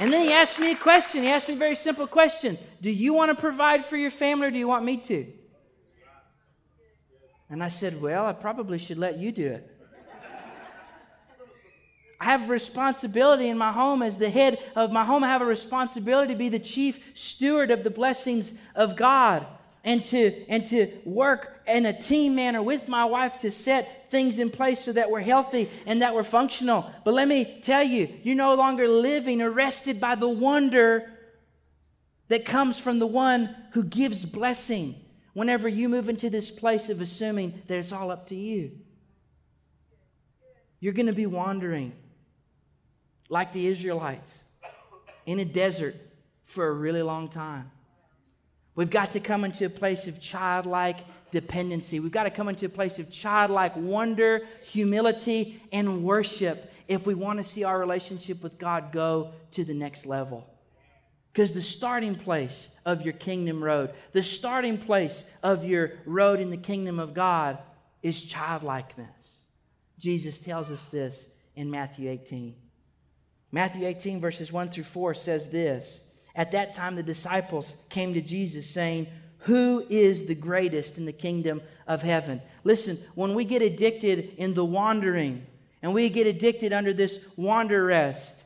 And 0.00 0.10
then 0.10 0.22
He 0.22 0.32
asked 0.32 0.58
me 0.58 0.72
a 0.72 0.76
question. 0.76 1.22
He 1.22 1.28
asked 1.28 1.46
me 1.46 1.54
a 1.54 1.58
very 1.58 1.76
simple 1.76 2.06
question 2.06 2.58
Do 2.80 2.90
you 2.90 3.14
want 3.14 3.30
to 3.30 3.34
provide 3.34 3.84
for 3.84 3.96
your 3.96 4.10
family 4.10 4.48
or 4.48 4.50
do 4.50 4.58
you 4.58 4.66
want 4.66 4.84
me 4.84 4.96
to? 4.96 5.26
And 7.50 7.62
I 7.62 7.68
said, 7.68 8.00
Well, 8.00 8.26
I 8.26 8.32
probably 8.32 8.78
should 8.78 8.98
let 8.98 9.18
you 9.18 9.30
do 9.30 9.46
it. 9.46 9.76
I 12.20 12.24
have 12.24 12.42
a 12.42 12.46
responsibility 12.46 13.48
in 13.48 13.56
my 13.56 13.72
home 13.72 14.02
as 14.02 14.18
the 14.18 14.28
head 14.28 14.58
of 14.76 14.92
my 14.92 15.04
home. 15.04 15.24
I 15.24 15.28
have 15.28 15.40
a 15.40 15.46
responsibility 15.46 16.34
to 16.34 16.38
be 16.38 16.50
the 16.50 16.58
chief 16.58 17.12
steward 17.14 17.70
of 17.70 17.82
the 17.82 17.88
blessings 17.90 18.52
of 18.74 18.94
God 18.94 19.46
and 19.84 20.04
to, 20.04 20.44
and 20.46 20.66
to 20.66 20.92
work 21.06 21.59
in 21.74 21.86
a 21.86 21.98
team 21.98 22.34
manner 22.34 22.62
with 22.62 22.88
my 22.88 23.04
wife 23.04 23.40
to 23.40 23.50
set 23.50 24.10
things 24.10 24.38
in 24.38 24.50
place 24.50 24.84
so 24.84 24.92
that 24.92 25.10
we're 25.10 25.20
healthy 25.20 25.68
and 25.86 26.02
that 26.02 26.14
we're 26.14 26.22
functional. 26.22 26.90
But 27.04 27.14
let 27.14 27.28
me 27.28 27.60
tell 27.62 27.82
you, 27.82 28.08
you're 28.22 28.36
no 28.36 28.54
longer 28.54 28.88
living 28.88 29.40
arrested 29.40 30.00
by 30.00 30.14
the 30.14 30.28
wonder 30.28 31.10
that 32.28 32.44
comes 32.44 32.78
from 32.78 32.98
the 32.98 33.06
one 33.06 33.54
who 33.72 33.82
gives 33.82 34.24
blessing 34.24 34.94
whenever 35.32 35.68
you 35.68 35.88
move 35.88 36.08
into 36.08 36.30
this 36.30 36.50
place 36.50 36.88
of 36.88 37.00
assuming 37.00 37.62
that 37.66 37.78
it's 37.78 37.92
all 37.92 38.10
up 38.10 38.26
to 38.26 38.34
you. 38.34 38.72
You're 40.80 40.92
going 40.92 41.06
to 41.06 41.12
be 41.12 41.26
wandering 41.26 41.92
like 43.28 43.52
the 43.52 43.66
Israelites 43.66 44.42
in 45.26 45.38
a 45.38 45.44
desert 45.44 45.94
for 46.44 46.66
a 46.66 46.72
really 46.72 47.02
long 47.02 47.28
time. 47.28 47.70
We've 48.74 48.90
got 48.90 49.12
to 49.12 49.20
come 49.20 49.44
into 49.44 49.66
a 49.66 49.70
place 49.70 50.06
of 50.06 50.20
childlike 50.20 50.98
dependency. 51.30 52.00
We've 52.00 52.12
got 52.12 52.24
to 52.24 52.30
come 52.30 52.48
into 52.48 52.66
a 52.66 52.70
place 52.70 52.98
of 52.98 53.10
childlike 53.10 53.76
wonder, 53.76 54.46
humility, 54.62 55.62
and 55.72 56.02
worship 56.02 56.72
if 56.88 57.06
we 57.06 57.14
want 57.14 57.38
to 57.38 57.44
see 57.44 57.64
our 57.64 57.78
relationship 57.78 58.42
with 58.42 58.58
God 58.58 58.92
go 58.92 59.32
to 59.52 59.64
the 59.64 59.74
next 59.74 60.06
level. 60.06 60.46
Because 61.32 61.52
the 61.52 61.62
starting 61.62 62.16
place 62.16 62.76
of 62.84 63.02
your 63.02 63.12
kingdom 63.12 63.62
road, 63.62 63.92
the 64.12 64.22
starting 64.22 64.76
place 64.76 65.24
of 65.42 65.64
your 65.64 65.92
road 66.04 66.40
in 66.40 66.50
the 66.50 66.56
kingdom 66.56 66.98
of 66.98 67.14
God 67.14 67.58
is 68.02 68.24
childlikeness. 68.24 69.44
Jesus 69.98 70.38
tells 70.38 70.70
us 70.70 70.86
this 70.86 71.32
in 71.54 71.70
Matthew 71.70 72.10
18. 72.10 72.56
Matthew 73.52 73.86
18, 73.86 74.20
verses 74.20 74.52
1 74.52 74.70
through 74.70 74.84
4 74.84 75.14
says 75.14 75.48
this 75.50 76.02
At 76.34 76.52
that 76.52 76.74
time, 76.74 76.96
the 76.96 77.02
disciples 77.02 77.74
came 77.88 78.14
to 78.14 78.20
Jesus 78.20 78.68
saying, 78.68 79.06
Who 79.40 79.84
is 79.88 80.26
the 80.26 80.34
greatest 80.34 80.98
in 80.98 81.06
the 81.06 81.12
kingdom 81.12 81.62
of 81.86 82.02
heaven? 82.02 82.42
Listen, 82.64 82.98
when 83.14 83.34
we 83.34 83.44
get 83.44 83.62
addicted 83.62 84.34
in 84.36 84.54
the 84.54 84.64
wandering, 84.64 85.46
and 85.82 85.94
we 85.94 86.10
get 86.10 86.26
addicted 86.26 86.72
under 86.72 86.92
this 86.92 87.18
wander 87.36 87.84
rest, 87.84 88.44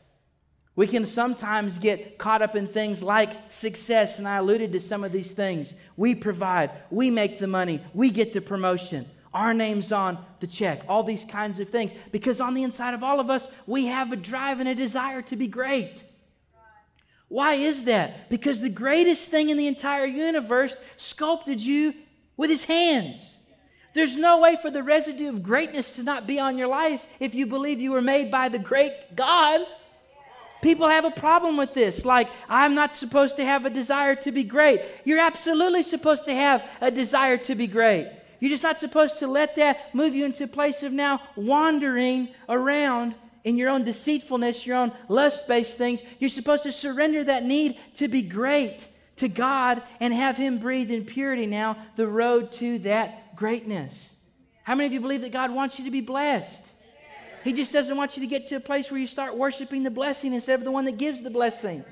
we 0.76 0.86
can 0.86 1.06
sometimes 1.06 1.78
get 1.78 2.18
caught 2.18 2.42
up 2.42 2.56
in 2.56 2.66
things 2.66 3.02
like 3.02 3.52
success, 3.52 4.18
and 4.18 4.26
I 4.26 4.36
alluded 4.36 4.72
to 4.72 4.80
some 4.80 5.04
of 5.04 5.12
these 5.12 5.30
things. 5.30 5.74
We 5.96 6.14
provide, 6.14 6.70
we 6.90 7.10
make 7.10 7.38
the 7.38 7.46
money, 7.46 7.80
we 7.92 8.10
get 8.10 8.32
the 8.32 8.40
promotion 8.40 9.06
our 9.34 9.52
name's 9.52 9.90
on 9.90 10.24
the 10.38 10.46
check, 10.46 10.82
all 10.88 11.02
these 11.02 11.24
kinds 11.24 11.58
of 11.58 11.68
things. 11.68 11.92
Because 12.12 12.40
on 12.40 12.54
the 12.54 12.62
inside 12.62 12.94
of 12.94 13.02
all 13.02 13.18
of 13.18 13.28
us, 13.28 13.48
we 13.66 13.86
have 13.86 14.12
a 14.12 14.16
drive 14.16 14.60
and 14.60 14.68
a 14.68 14.74
desire 14.74 15.20
to 15.22 15.36
be 15.36 15.48
great. 15.48 16.04
Why 17.34 17.54
is 17.54 17.82
that? 17.86 18.30
Because 18.30 18.60
the 18.60 18.68
greatest 18.68 19.28
thing 19.28 19.50
in 19.50 19.56
the 19.56 19.66
entire 19.66 20.04
universe 20.04 20.76
sculpted 20.96 21.60
you 21.60 21.92
with 22.36 22.48
his 22.48 22.62
hands. 22.62 23.38
There's 23.92 24.16
no 24.16 24.38
way 24.38 24.56
for 24.62 24.70
the 24.70 24.84
residue 24.84 25.30
of 25.30 25.42
greatness 25.42 25.96
to 25.96 26.04
not 26.04 26.28
be 26.28 26.38
on 26.38 26.56
your 26.56 26.68
life 26.68 27.04
if 27.18 27.34
you 27.34 27.46
believe 27.46 27.80
you 27.80 27.90
were 27.90 28.00
made 28.00 28.30
by 28.30 28.48
the 28.48 28.60
great 28.60 29.16
God. 29.16 29.62
People 30.62 30.86
have 30.86 31.04
a 31.04 31.10
problem 31.10 31.56
with 31.56 31.74
this. 31.74 32.04
Like, 32.04 32.30
I'm 32.48 32.76
not 32.76 32.94
supposed 32.94 33.34
to 33.38 33.44
have 33.44 33.66
a 33.66 33.70
desire 33.70 34.14
to 34.14 34.30
be 34.30 34.44
great. 34.44 34.82
You're 35.02 35.18
absolutely 35.18 35.82
supposed 35.82 36.26
to 36.26 36.34
have 36.34 36.64
a 36.80 36.92
desire 36.92 37.36
to 37.38 37.56
be 37.56 37.66
great. 37.66 38.12
You're 38.38 38.50
just 38.50 38.62
not 38.62 38.78
supposed 38.78 39.18
to 39.18 39.26
let 39.26 39.56
that 39.56 39.92
move 39.92 40.14
you 40.14 40.24
into 40.24 40.44
a 40.44 40.46
place 40.46 40.84
of 40.84 40.92
now 40.92 41.20
wandering 41.34 42.28
around 42.48 43.16
in 43.44 43.56
your 43.56 43.68
own 43.68 43.84
deceitfulness, 43.84 44.66
your 44.66 44.76
own 44.76 44.92
lust 45.08 45.46
based 45.46 45.78
things. 45.78 46.02
You're 46.18 46.30
supposed 46.30 46.64
to 46.64 46.72
surrender 46.72 47.22
that 47.24 47.44
need 47.44 47.78
to 47.94 48.08
be 48.08 48.22
great 48.22 48.88
to 49.16 49.28
God 49.28 49.82
and 50.00 50.12
have 50.12 50.36
Him 50.36 50.58
breathe 50.58 50.90
in 50.90 51.04
purity 51.04 51.46
now 51.46 51.76
the 51.96 52.06
road 52.06 52.50
to 52.52 52.78
that 52.80 53.36
greatness. 53.36 54.16
How 54.64 54.74
many 54.74 54.86
of 54.86 54.92
you 54.92 55.00
believe 55.00 55.22
that 55.22 55.32
God 55.32 55.52
wants 55.52 55.78
you 55.78 55.84
to 55.84 55.90
be 55.90 56.00
blessed? 56.00 56.72
He 57.44 57.52
just 57.52 57.72
doesn't 57.72 57.94
want 57.94 58.16
you 58.16 58.22
to 58.22 58.26
get 58.26 58.46
to 58.48 58.56
a 58.56 58.60
place 58.60 58.90
where 58.90 58.98
you 58.98 59.06
start 59.06 59.36
worshiping 59.36 59.82
the 59.82 59.90
blessing 59.90 60.32
instead 60.32 60.58
of 60.58 60.64
the 60.64 60.70
one 60.70 60.86
that 60.86 60.96
gives 60.96 61.20
the 61.20 61.28
blessing. 61.28 61.84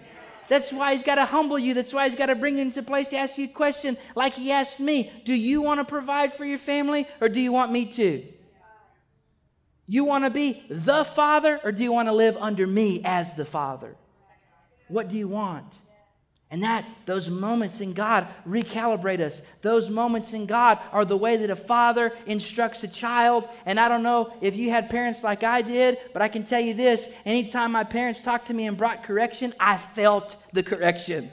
That's 0.48 0.72
why 0.72 0.92
he's 0.92 1.02
got 1.02 1.16
to 1.16 1.26
humble 1.26 1.58
you. 1.58 1.74
That's 1.74 1.92
why 1.92 2.08
he's 2.08 2.16
got 2.16 2.26
to 2.26 2.34
bring 2.34 2.56
you 2.56 2.62
into 2.62 2.80
a 2.80 2.82
place 2.82 3.08
to 3.08 3.16
ask 3.16 3.36
you 3.36 3.44
a 3.44 3.48
question 3.48 3.98
like 4.14 4.32
he 4.32 4.50
asked 4.50 4.80
me 4.80 5.12
Do 5.24 5.34
you 5.34 5.60
want 5.62 5.80
to 5.80 5.84
provide 5.84 6.32
for 6.32 6.44
your 6.44 6.58
family 6.58 7.06
or 7.20 7.28
do 7.28 7.40
you 7.40 7.52
want 7.52 7.70
me 7.70 7.86
to? 7.92 8.24
You 9.86 10.04
want 10.04 10.24
to 10.24 10.30
be 10.30 10.62
the 10.68 11.04
father 11.04 11.60
or 11.64 11.72
do 11.72 11.82
you 11.82 11.92
want 11.92 12.08
to 12.08 12.12
live 12.12 12.36
under 12.36 12.66
me 12.66 13.02
as 13.04 13.34
the 13.34 13.44
father? 13.44 13.96
What 14.88 15.08
do 15.08 15.16
you 15.16 15.28
want? 15.28 15.78
And 16.52 16.62
that, 16.64 16.84
those 17.06 17.30
moments 17.30 17.80
in 17.80 17.94
God 17.94 18.28
recalibrate 18.46 19.20
us. 19.20 19.40
Those 19.62 19.88
moments 19.88 20.34
in 20.34 20.44
God 20.44 20.78
are 20.92 21.06
the 21.06 21.16
way 21.16 21.38
that 21.38 21.48
a 21.48 21.56
father 21.56 22.12
instructs 22.26 22.84
a 22.84 22.88
child. 22.88 23.48
And 23.64 23.80
I 23.80 23.88
don't 23.88 24.02
know 24.02 24.34
if 24.42 24.54
you 24.54 24.68
had 24.68 24.90
parents 24.90 25.24
like 25.24 25.44
I 25.44 25.62
did, 25.62 25.96
but 26.12 26.20
I 26.20 26.28
can 26.28 26.44
tell 26.44 26.60
you 26.60 26.74
this 26.74 27.10
anytime 27.24 27.72
my 27.72 27.84
parents 27.84 28.20
talked 28.20 28.48
to 28.48 28.54
me 28.54 28.66
and 28.66 28.76
brought 28.76 29.02
correction, 29.02 29.54
I 29.58 29.78
felt 29.78 30.36
the 30.52 30.62
correction. 30.62 31.32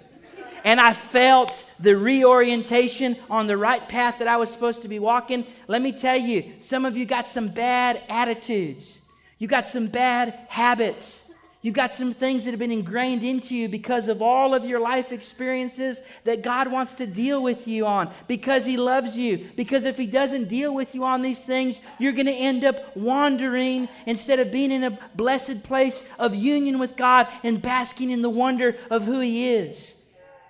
And 0.63 0.80
I 0.80 0.93
felt 0.93 1.63
the 1.80 1.95
reorientation 1.95 3.17
on 3.30 3.48
the 3.48 3.58
right 3.58 3.88
path 3.88 4.19
that 4.19 4.28
I 4.28 4.38
was 4.38 4.50
supposed 4.50 4.82
to 4.82 4.88
be 4.88 5.00
walking. 5.00 5.45
Let 5.67 5.82
me 5.82 5.91
tell 5.91 6.17
you, 6.17 6.54
some 6.60 6.86
of 6.86 6.98
you 6.98 7.06
got 7.06 7.28
some 7.28 7.50
bad 7.50 8.02
attitudes, 8.10 9.02
you 9.38 9.48
got 9.48 9.67
some 9.67 9.88
bad 9.88 10.38
habits. 10.50 11.26
You've 11.62 11.76
got 11.76 11.93
some 11.93 12.13
things 12.13 12.45
that 12.45 12.52
have 12.52 12.60
been 12.60 12.72
ingrained 12.72 13.22
into 13.22 13.54
you 13.54 13.67
because 13.67 14.08
of 14.08 14.22
all 14.22 14.56
of 14.56 14.65
your 14.65 14.80
life 14.80 15.12
experiences 15.12 16.00
that 16.24 16.41
God 16.41 16.72
wants 16.72 16.93
to 16.93 17.06
deal 17.06 17.43
with 17.43 17.67
you 17.67 17.86
on 17.86 18.13
because 18.28 18.65
He 18.65 18.78
loves 18.78 19.17
you. 19.17 19.50
Because 19.58 19.84
if 19.84 19.98
He 19.98 20.06
doesn't 20.06 20.48
deal 20.48 20.74
with 20.74 20.95
you 20.95 21.04
on 21.04 21.22
these 21.22 21.41
things, 21.41 21.82
you're 21.98 22.13
going 22.13 22.28
to 22.28 22.32
end 22.32 22.63
up 22.63 22.95
wandering 22.95 23.89
instead 24.06 24.39
of 24.39 24.54
being 24.54 24.72
in 24.72 24.86
a 24.86 24.98
blessed 25.15 25.65
place 25.65 26.10
of 26.17 26.34
union 26.34 26.80
with 26.80 26.95
God 26.95 27.28
and 27.43 27.62
basking 27.62 28.10
in 28.10 28.22
the 28.22 28.30
wonder 28.30 28.78
of 28.89 29.04
who 29.04 29.19
He 29.19 29.50
is. 29.54 29.99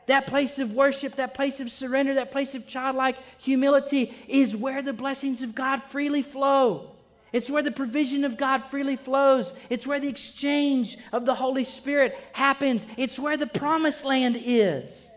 That 0.10 0.26
place 0.26 0.58
of 0.58 0.74
worship, 0.74 1.17
that 1.17 1.36
place 1.36 1.60
of 1.60 1.72
surrender, 1.72 2.15
that 2.15 2.32
place 2.32 2.56
of 2.56 2.67
childlike 2.67 3.15
humility 3.38 4.12
is 4.28 4.56
where 4.56 4.82
the 4.82 4.91
blessings 4.91 5.43
of 5.43 5.54
God 5.54 5.84
freely 5.84 6.24
flow. 6.24 6.95
It's 7.32 7.48
where 7.48 7.62
the 7.62 7.69
provision 7.69 8.24
of 8.24 8.36
God 8.36 8.63
freely 8.72 8.95
flows. 8.95 9.54
It's 9.69 9.86
where 9.86 10.00
the 10.00 10.08
exchange 10.08 10.98
of 11.13 11.26
the 11.26 11.36
Holy 11.36 11.63
Spirit 11.63 12.17
happens. 12.34 12.88
It's 12.98 13.19
where 13.19 13.38
the 13.38 13.45
promised 13.45 14.04
land 14.04 14.41
is. 14.43 15.08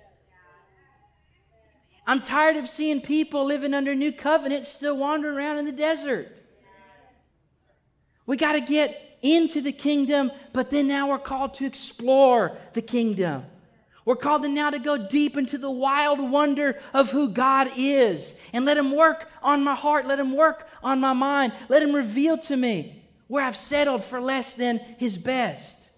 I'm 2.06 2.20
tired 2.20 2.56
of 2.56 2.68
seeing 2.68 3.00
people 3.00 3.46
living 3.46 3.72
under 3.72 3.94
new 3.94 4.12
covenant 4.12 4.66
still 4.66 4.98
wandering 4.98 5.38
around 5.38 5.56
in 5.56 5.64
the 5.64 5.72
desert. 5.72 6.42
We 8.26 8.36
got 8.36 8.52
to 8.52 8.60
get 8.60 9.16
into 9.22 9.62
the 9.62 9.72
kingdom, 9.72 10.30
but 10.52 10.70
then 10.70 10.86
now 10.86 11.08
we're 11.08 11.18
called 11.18 11.54
to 11.54 11.64
explore 11.64 12.58
the 12.74 12.82
kingdom. 12.82 13.46
We're 14.04 14.16
called 14.16 14.42
now 14.42 14.70
to 14.70 14.78
go 14.78 14.96
deep 14.96 15.36
into 15.36 15.58
the 15.58 15.70
wild 15.70 16.18
wonder 16.18 16.80
of 16.92 17.10
who 17.10 17.28
God 17.28 17.70
is 17.76 18.40
and 18.52 18.64
let 18.64 18.76
Him 18.76 18.96
work 18.96 19.28
on 19.42 19.62
my 19.62 19.74
heart, 19.74 20.06
let 20.06 20.18
Him 20.18 20.36
work 20.36 20.66
on 20.82 20.98
my 21.00 21.12
mind, 21.12 21.52
let 21.68 21.82
Him 21.82 21.94
reveal 21.94 22.36
to 22.38 22.56
me 22.56 23.04
where 23.28 23.44
I've 23.44 23.56
settled 23.56 24.02
for 24.02 24.20
less 24.20 24.54
than 24.54 24.78
His 24.98 25.16
best. 25.16 25.90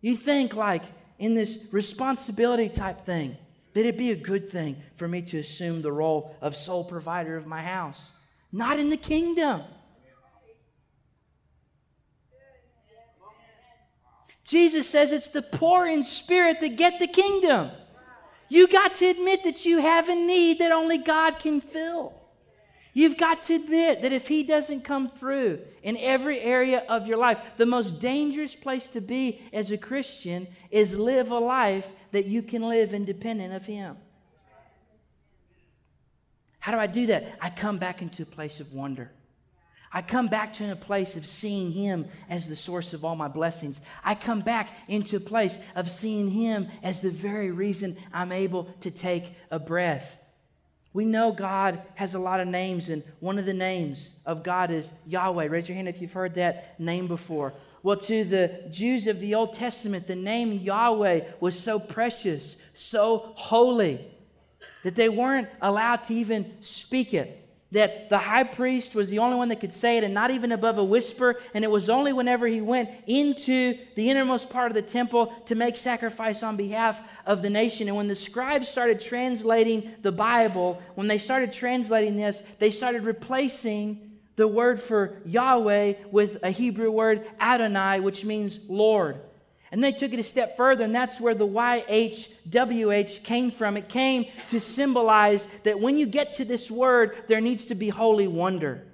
You 0.00 0.16
think, 0.16 0.54
like, 0.54 0.84
in 1.18 1.34
this 1.34 1.68
responsibility 1.72 2.68
type 2.68 3.04
thing, 3.04 3.36
that 3.74 3.80
it'd 3.80 3.98
be 3.98 4.12
a 4.12 4.16
good 4.16 4.50
thing 4.50 4.76
for 4.94 5.08
me 5.08 5.22
to 5.22 5.38
assume 5.38 5.82
the 5.82 5.92
role 5.92 6.36
of 6.40 6.54
sole 6.54 6.84
provider 6.84 7.36
of 7.36 7.46
my 7.46 7.62
house. 7.62 8.12
not 8.52 8.78
in 8.78 8.90
the 8.90 8.96
kingdom. 8.96 9.62
Jesus 14.46 14.88
says 14.88 15.12
it's 15.12 15.28
the 15.28 15.42
poor 15.42 15.86
in 15.86 16.02
spirit 16.02 16.60
that 16.60 16.76
get 16.76 17.00
the 17.00 17.08
kingdom. 17.08 17.70
You 18.48 18.68
got 18.68 18.94
to 18.96 19.06
admit 19.06 19.42
that 19.42 19.64
you 19.64 19.78
have 19.80 20.08
a 20.08 20.14
need 20.14 20.60
that 20.60 20.70
only 20.70 20.98
God 20.98 21.40
can 21.40 21.60
fill. 21.60 22.14
You've 22.94 23.18
got 23.18 23.42
to 23.44 23.56
admit 23.56 24.02
that 24.02 24.12
if 24.12 24.28
He 24.28 24.44
doesn't 24.44 24.82
come 24.82 25.10
through 25.10 25.60
in 25.82 25.96
every 25.98 26.40
area 26.40 26.84
of 26.88 27.06
your 27.06 27.18
life, 27.18 27.38
the 27.56 27.66
most 27.66 27.98
dangerous 27.98 28.54
place 28.54 28.88
to 28.88 29.00
be 29.00 29.42
as 29.52 29.70
a 29.70 29.76
Christian 29.76 30.46
is 30.70 30.96
live 30.96 31.30
a 31.30 31.38
life 31.38 31.92
that 32.12 32.26
you 32.26 32.40
can 32.40 32.62
live 32.62 32.94
independent 32.94 33.52
of 33.52 33.66
Him. 33.66 33.96
How 36.60 36.72
do 36.72 36.78
I 36.78 36.86
do 36.86 37.06
that? 37.08 37.36
I 37.40 37.50
come 37.50 37.78
back 37.78 38.00
into 38.00 38.22
a 38.22 38.26
place 38.26 38.60
of 38.60 38.72
wonder. 38.72 39.10
I 39.96 40.02
come 40.02 40.26
back 40.26 40.52
to 40.54 40.70
a 40.70 40.76
place 40.76 41.16
of 41.16 41.26
seeing 41.26 41.72
Him 41.72 42.04
as 42.28 42.46
the 42.46 42.54
source 42.54 42.92
of 42.92 43.02
all 43.02 43.16
my 43.16 43.28
blessings. 43.28 43.80
I 44.04 44.14
come 44.14 44.42
back 44.42 44.68
into 44.88 45.16
a 45.16 45.20
place 45.20 45.56
of 45.74 45.90
seeing 45.90 46.28
Him 46.28 46.68
as 46.82 47.00
the 47.00 47.08
very 47.08 47.50
reason 47.50 47.96
I'm 48.12 48.30
able 48.30 48.64
to 48.80 48.90
take 48.90 49.32
a 49.50 49.58
breath. 49.58 50.18
We 50.92 51.06
know 51.06 51.32
God 51.32 51.80
has 51.94 52.12
a 52.12 52.18
lot 52.18 52.40
of 52.40 52.46
names, 52.46 52.90
and 52.90 53.04
one 53.20 53.38
of 53.38 53.46
the 53.46 53.54
names 53.54 54.12
of 54.26 54.42
God 54.42 54.70
is 54.70 54.92
Yahweh. 55.06 55.46
Raise 55.46 55.66
your 55.66 55.76
hand 55.76 55.88
if 55.88 56.02
you've 56.02 56.12
heard 56.12 56.34
that 56.34 56.78
name 56.78 57.06
before. 57.06 57.54
Well, 57.82 57.96
to 57.96 58.22
the 58.22 58.64
Jews 58.70 59.06
of 59.06 59.18
the 59.18 59.34
Old 59.34 59.54
Testament, 59.54 60.06
the 60.06 60.14
name 60.14 60.52
Yahweh 60.52 61.22
was 61.40 61.58
so 61.58 61.78
precious, 61.78 62.58
so 62.74 63.32
holy, 63.34 64.06
that 64.84 64.94
they 64.94 65.08
weren't 65.08 65.48
allowed 65.62 66.04
to 66.04 66.14
even 66.14 66.52
speak 66.60 67.14
it 67.14 67.45
that 67.72 68.08
the 68.08 68.18
high 68.18 68.44
priest 68.44 68.94
was 68.94 69.10
the 69.10 69.18
only 69.18 69.36
one 69.36 69.48
that 69.48 69.60
could 69.60 69.72
say 69.72 69.98
it 69.98 70.04
and 70.04 70.14
not 70.14 70.30
even 70.30 70.52
above 70.52 70.78
a 70.78 70.84
whisper. 70.84 71.40
And 71.52 71.64
it 71.64 71.70
was 71.70 71.90
only 71.90 72.12
whenever 72.12 72.46
he 72.46 72.60
went 72.60 72.90
into 73.06 73.76
the 73.96 74.08
innermost 74.08 74.50
part 74.50 74.70
of 74.70 74.74
the 74.74 74.82
temple 74.82 75.32
to 75.46 75.54
make 75.56 75.76
sacrifice 75.76 76.42
on 76.42 76.56
behalf 76.56 77.00
of 77.26 77.42
the 77.42 77.50
nation. 77.50 77.88
And 77.88 77.96
when 77.96 78.08
the 78.08 78.14
scribes 78.14 78.68
started 78.68 79.00
translating 79.00 79.92
the 80.02 80.12
Bible, 80.12 80.80
when 80.94 81.08
they 81.08 81.18
started 81.18 81.52
translating 81.52 82.16
this, 82.16 82.42
they 82.60 82.70
started 82.70 83.02
replacing 83.02 84.18
the 84.36 84.46
word 84.46 84.80
for 84.80 85.20
Yahweh 85.24 85.94
with 86.12 86.38
a 86.42 86.50
Hebrew 86.50 86.90
word 86.90 87.26
Adonai, 87.40 88.00
which 88.00 88.24
means 88.24 88.60
Lord. 88.68 89.20
And 89.72 89.82
they 89.82 89.92
took 89.92 90.12
it 90.12 90.20
a 90.20 90.22
step 90.22 90.56
further, 90.56 90.84
and 90.84 90.94
that's 90.94 91.20
where 91.20 91.34
the 91.34 91.46
YHWH 91.46 93.24
came 93.24 93.50
from. 93.50 93.76
It 93.76 93.88
came 93.88 94.26
to 94.50 94.60
symbolize 94.60 95.46
that 95.64 95.80
when 95.80 95.98
you 95.98 96.06
get 96.06 96.34
to 96.34 96.44
this 96.44 96.70
word, 96.70 97.24
there 97.26 97.40
needs 97.40 97.64
to 97.66 97.74
be 97.74 97.88
holy 97.88 98.28
wonder. 98.28 98.84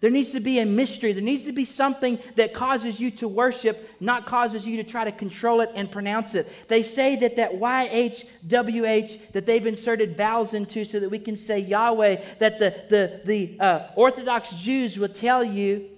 There 0.00 0.10
needs 0.10 0.30
to 0.32 0.40
be 0.40 0.60
a 0.60 0.66
mystery. 0.66 1.12
There 1.12 1.22
needs 1.22 1.44
to 1.44 1.52
be 1.52 1.64
something 1.64 2.18
that 2.34 2.52
causes 2.52 3.00
you 3.00 3.10
to 3.12 3.26
worship, 3.26 3.90
not 3.98 4.26
causes 4.26 4.66
you 4.66 4.76
to 4.76 4.84
try 4.84 5.04
to 5.04 5.12
control 5.12 5.62
it 5.62 5.70
and 5.74 5.90
pronounce 5.90 6.34
it. 6.34 6.52
They 6.68 6.82
say 6.82 7.16
that 7.16 7.36
that 7.36 7.54
YHWH 7.54 9.32
that 9.32 9.46
they've 9.46 9.66
inserted 9.66 10.16
vowels 10.16 10.52
into 10.52 10.84
so 10.84 11.00
that 11.00 11.08
we 11.08 11.18
can 11.18 11.36
say 11.36 11.60
Yahweh, 11.60 12.22
that 12.38 12.58
the, 12.58 12.74
the, 12.90 13.20
the 13.24 13.56
uh, 13.58 13.86
Orthodox 13.96 14.50
Jews 14.50 14.98
will 14.98 15.08
tell 15.08 15.42
you, 15.42 15.88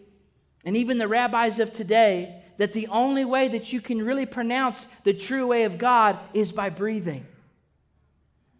and 0.65 0.77
even 0.77 0.99
the 0.99 1.09
rabbis 1.09 1.59
of 1.59 1.73
today, 1.73 2.38
that 2.59 2.73
the 2.73 2.89
only 2.89 3.25
way 3.25 3.49
that 3.49 3.73
you 3.73 3.81
can 3.81 4.05
really 4.05 4.27
pronounce 4.27 4.87
the 5.05 5.15
true 5.15 5.47
way 5.47 5.65
of 5.65 5.79
God 5.79 6.19
is 6.35 6.53
by 6.53 6.69
breathing. 6.69 7.27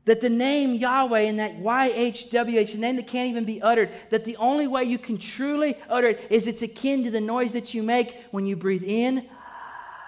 That 0.07 0.21
the 0.21 0.31
name 0.31 0.75
Yahweh 0.75 1.21
and 1.21 1.39
that 1.39 1.59
YHWH, 1.59 2.73
the 2.73 2.79
name 2.79 2.97
that 2.97 3.07
can't 3.07 3.29
even 3.29 3.45
be 3.45 3.61
uttered, 3.61 3.91
that 4.11 4.25
the 4.25 4.37
only 4.37 4.67
way 4.67 4.85
you 4.85 4.99
can 4.99 5.19
truly 5.19 5.77
utter 5.91 6.09
it 6.09 6.27
is 6.31 6.47
it's 6.47 6.63
akin 6.63 7.05
to 7.05 7.11
the 7.11 7.21
noise 7.21 7.53
that 7.53 7.75
you 7.75 7.83
make 7.83 8.17
when 8.31 8.47
you 8.47 8.57
breathe 8.57 8.85
in 8.85 9.29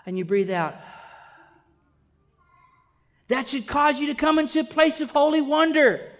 and 0.07 0.17
you 0.17 0.25
breathe 0.25 0.51
out. 0.51 0.77
That 3.29 3.49
should 3.49 3.67
cause 3.67 3.99
you 3.99 4.07
to 4.07 4.15
come 4.15 4.39
into 4.39 4.61
a 4.61 4.65
place 4.65 5.01
of 5.01 5.11
holy 5.11 5.41
wonder. 5.41 6.11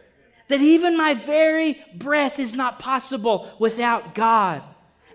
That 0.49 0.61
even 0.61 0.97
my 0.97 1.15
very 1.15 1.79
breath 1.95 2.39
is 2.39 2.55
not 2.55 2.81
possible 2.81 3.51
without 3.59 4.15
God. 4.15 4.63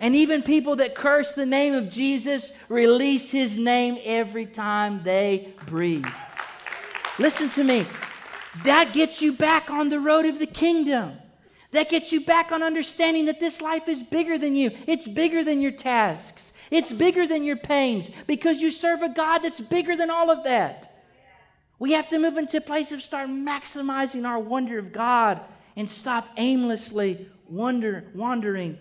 And 0.06 0.16
even 0.16 0.44
people 0.44 0.76
that 0.76 0.94
curse 0.94 1.34
the 1.34 1.48
name 1.48 1.74
of 1.74 1.90
Jesus 1.90 2.54
release 2.70 3.32
his 3.32 3.58
name 3.58 3.98
every 4.04 4.46
time 4.46 5.02
they 5.02 5.56
breathe. 5.66 6.06
Listen 7.18 7.50
to 7.50 7.64
me. 7.64 7.88
That 8.66 8.94
gets 8.94 9.20
you 9.24 9.34
back 9.34 9.72
on 9.72 9.90
the 9.90 10.00
road 10.00 10.28
of 10.28 10.38
the 10.38 10.46
kingdom. 10.46 11.14
That 11.72 11.90
gets 11.90 12.12
you 12.12 12.22
back 12.24 12.52
on 12.52 12.62
understanding 12.62 13.26
that 13.26 13.40
this 13.40 13.64
life 13.64 13.88
is 13.88 14.04
bigger 14.04 14.38
than 14.38 14.56
you. 14.56 14.70
It's 14.86 15.08
bigger 15.08 15.44
than 15.44 15.60
your 15.60 15.72
tasks. 15.72 16.54
It's 16.70 16.92
bigger 16.92 17.26
than 17.26 17.44
your 17.44 17.58
pains 17.58 18.12
because 18.28 18.62
you 18.62 18.70
serve 18.70 19.02
a 19.02 19.10
God 19.10 19.40
that's 19.40 19.60
bigger 19.60 19.98
than 19.98 20.12
all 20.12 20.30
of 20.30 20.44
that. 20.44 21.02
We 21.80 21.94
have 21.94 22.10
to 22.10 22.20
move 22.20 22.38
into 22.38 22.58
a 22.58 22.62
place 22.62 22.92
of 22.92 23.02
start 23.02 23.28
maximizing 23.28 24.30
our 24.30 24.38
wonder 24.38 24.78
of 24.78 24.94
God 24.94 25.42
and 25.76 25.90
stop 25.90 26.28
aimlessly 26.38 27.28
wonder, 27.50 28.04
wandering 28.14 28.78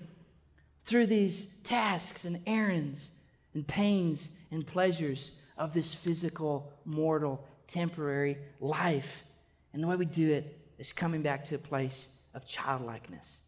through 0.84 1.06
these 1.06 1.46
tasks 1.64 2.24
and 2.24 2.40
errands 2.46 3.08
and 3.54 3.66
pains 3.66 4.30
and 4.50 4.66
pleasures 4.66 5.40
of 5.56 5.72
this 5.72 5.94
physical, 5.94 6.72
mortal, 6.84 7.46
temporary 7.66 8.38
life. 8.60 9.24
And 9.72 9.82
the 9.82 9.86
way 9.86 9.96
we 9.96 10.04
do 10.04 10.32
it 10.32 10.58
is 10.78 10.92
coming 10.92 11.22
back 11.22 11.44
to 11.46 11.54
a 11.54 11.58
place 11.58 12.08
of 12.34 12.46
childlikeness, 12.46 13.40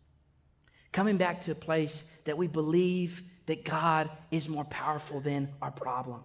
coming 0.92 1.16
back 1.16 1.40
to 1.42 1.53
a 1.53 1.57
place 1.57 2.11
that 2.25 2.38
we 2.38 2.46
believe 2.46 3.22
that 3.46 3.64
God 3.64 4.11
is 4.31 4.49
more 4.49 4.64
powerful 4.64 5.20
than 5.20 5.49
our 5.61 5.70
problem, 5.70 6.25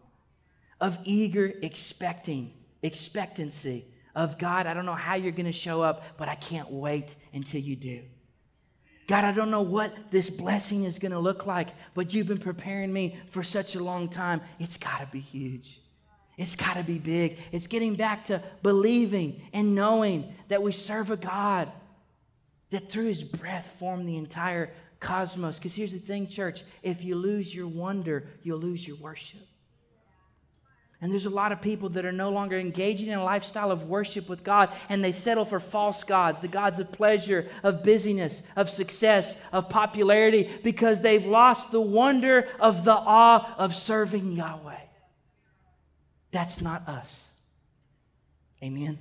of 0.79 0.97
eager 1.03 1.51
expecting, 1.61 2.53
expectancy 2.81 3.85
of 4.15 4.37
God, 4.37 4.65
I 4.67 4.73
don't 4.73 4.85
know 4.85 4.93
how 4.93 5.15
you're 5.15 5.31
going 5.31 5.45
to 5.45 5.51
show 5.51 5.81
up, 5.81 6.17
but 6.17 6.27
I 6.27 6.35
can't 6.35 6.69
wait 6.69 7.15
until 7.33 7.61
you 7.61 7.75
do. 7.75 8.01
God, 9.11 9.25
I 9.25 9.33
don't 9.33 9.51
know 9.51 9.61
what 9.61 9.93
this 10.09 10.29
blessing 10.29 10.85
is 10.85 10.97
going 10.97 11.11
to 11.11 11.19
look 11.19 11.45
like, 11.45 11.67
but 11.95 12.13
you've 12.13 12.29
been 12.29 12.37
preparing 12.37 12.93
me 12.93 13.17
for 13.27 13.43
such 13.43 13.75
a 13.75 13.83
long 13.83 14.07
time. 14.07 14.39
It's 14.57 14.77
got 14.77 15.01
to 15.01 15.05
be 15.07 15.19
huge. 15.19 15.81
It's 16.37 16.55
got 16.55 16.77
to 16.77 16.83
be 16.83 16.97
big. 16.97 17.37
It's 17.51 17.67
getting 17.67 17.95
back 17.95 18.23
to 18.25 18.41
believing 18.63 19.41
and 19.51 19.75
knowing 19.75 20.33
that 20.47 20.63
we 20.63 20.71
serve 20.71 21.11
a 21.11 21.17
God 21.17 21.69
that 22.69 22.89
through 22.89 23.07
his 23.07 23.21
breath 23.21 23.75
formed 23.77 24.07
the 24.07 24.15
entire 24.15 24.69
cosmos. 25.01 25.57
Because 25.57 25.75
here's 25.75 25.91
the 25.91 25.99
thing, 25.99 26.29
church 26.29 26.63
if 26.81 27.03
you 27.03 27.15
lose 27.17 27.53
your 27.53 27.67
wonder, 27.67 28.23
you'll 28.43 28.59
lose 28.59 28.87
your 28.87 28.95
worship. 28.95 29.45
And 31.01 31.11
there's 31.11 31.25
a 31.25 31.31
lot 31.31 31.51
of 31.51 31.61
people 31.61 31.89
that 31.89 32.05
are 32.05 32.11
no 32.11 32.29
longer 32.29 32.59
engaging 32.59 33.07
in 33.07 33.17
a 33.17 33.23
lifestyle 33.23 33.71
of 33.71 33.89
worship 33.89 34.29
with 34.29 34.43
God, 34.43 34.69
and 34.87 35.03
they 35.03 35.11
settle 35.11 35.45
for 35.45 35.59
false 35.59 36.03
gods, 36.03 36.39
the 36.39 36.47
gods 36.47 36.77
of 36.77 36.91
pleasure, 36.91 37.49
of 37.63 37.83
busyness, 37.83 38.43
of 38.55 38.69
success, 38.69 39.41
of 39.51 39.67
popularity, 39.67 40.47
because 40.63 41.01
they've 41.01 41.25
lost 41.25 41.71
the 41.71 41.81
wonder 41.81 42.47
of 42.59 42.85
the 42.85 42.93
awe 42.93 43.55
of 43.57 43.73
serving 43.73 44.33
Yahweh. 44.33 44.75
That's 46.29 46.61
not 46.61 46.87
us. 46.87 47.31
Amen. 48.63 48.99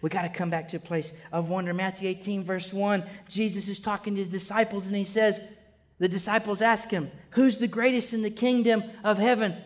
We 0.00 0.08
got 0.08 0.22
to 0.22 0.28
come 0.28 0.50
back 0.50 0.68
to 0.68 0.76
a 0.76 0.80
place 0.80 1.12
of 1.32 1.50
wonder. 1.50 1.74
Matthew 1.74 2.08
18, 2.08 2.44
verse 2.44 2.72
1, 2.72 3.02
Jesus 3.28 3.68
is 3.68 3.80
talking 3.80 4.14
to 4.14 4.20
his 4.20 4.28
disciples, 4.28 4.86
and 4.86 4.94
he 4.94 5.04
says, 5.04 5.40
The 5.98 6.08
disciples 6.08 6.62
ask 6.62 6.90
him, 6.90 7.10
Who's 7.30 7.58
the 7.58 7.68
greatest 7.68 8.12
in 8.12 8.22
the 8.22 8.30
kingdom 8.30 8.84
of 9.02 9.18
heaven? 9.18 9.56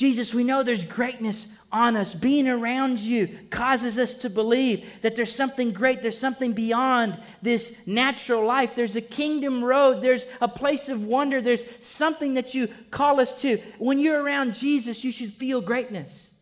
Jesus, 0.00 0.32
we 0.32 0.44
know 0.44 0.62
there's 0.62 0.86
greatness 0.86 1.46
on 1.70 1.94
us. 1.94 2.14
Being 2.14 2.48
around 2.48 3.00
you 3.00 3.28
causes 3.50 3.98
us 3.98 4.14
to 4.14 4.30
believe 4.30 4.90
that 5.02 5.14
there's 5.14 5.34
something 5.34 5.72
great, 5.72 6.00
there's 6.00 6.16
something 6.16 6.54
beyond 6.54 7.20
this 7.42 7.86
natural 7.86 8.42
life. 8.46 8.74
There's 8.74 8.96
a 8.96 9.02
kingdom 9.02 9.62
road, 9.62 10.00
there's 10.00 10.24
a 10.40 10.48
place 10.48 10.88
of 10.88 11.04
wonder, 11.04 11.42
there's 11.42 11.66
something 11.80 12.32
that 12.32 12.54
you 12.54 12.68
call 12.90 13.20
us 13.20 13.42
to. 13.42 13.58
When 13.76 13.98
you're 13.98 14.22
around 14.22 14.54
Jesus, 14.54 15.04
you 15.04 15.12
should 15.12 15.34
feel 15.34 15.60
greatness. 15.60 16.32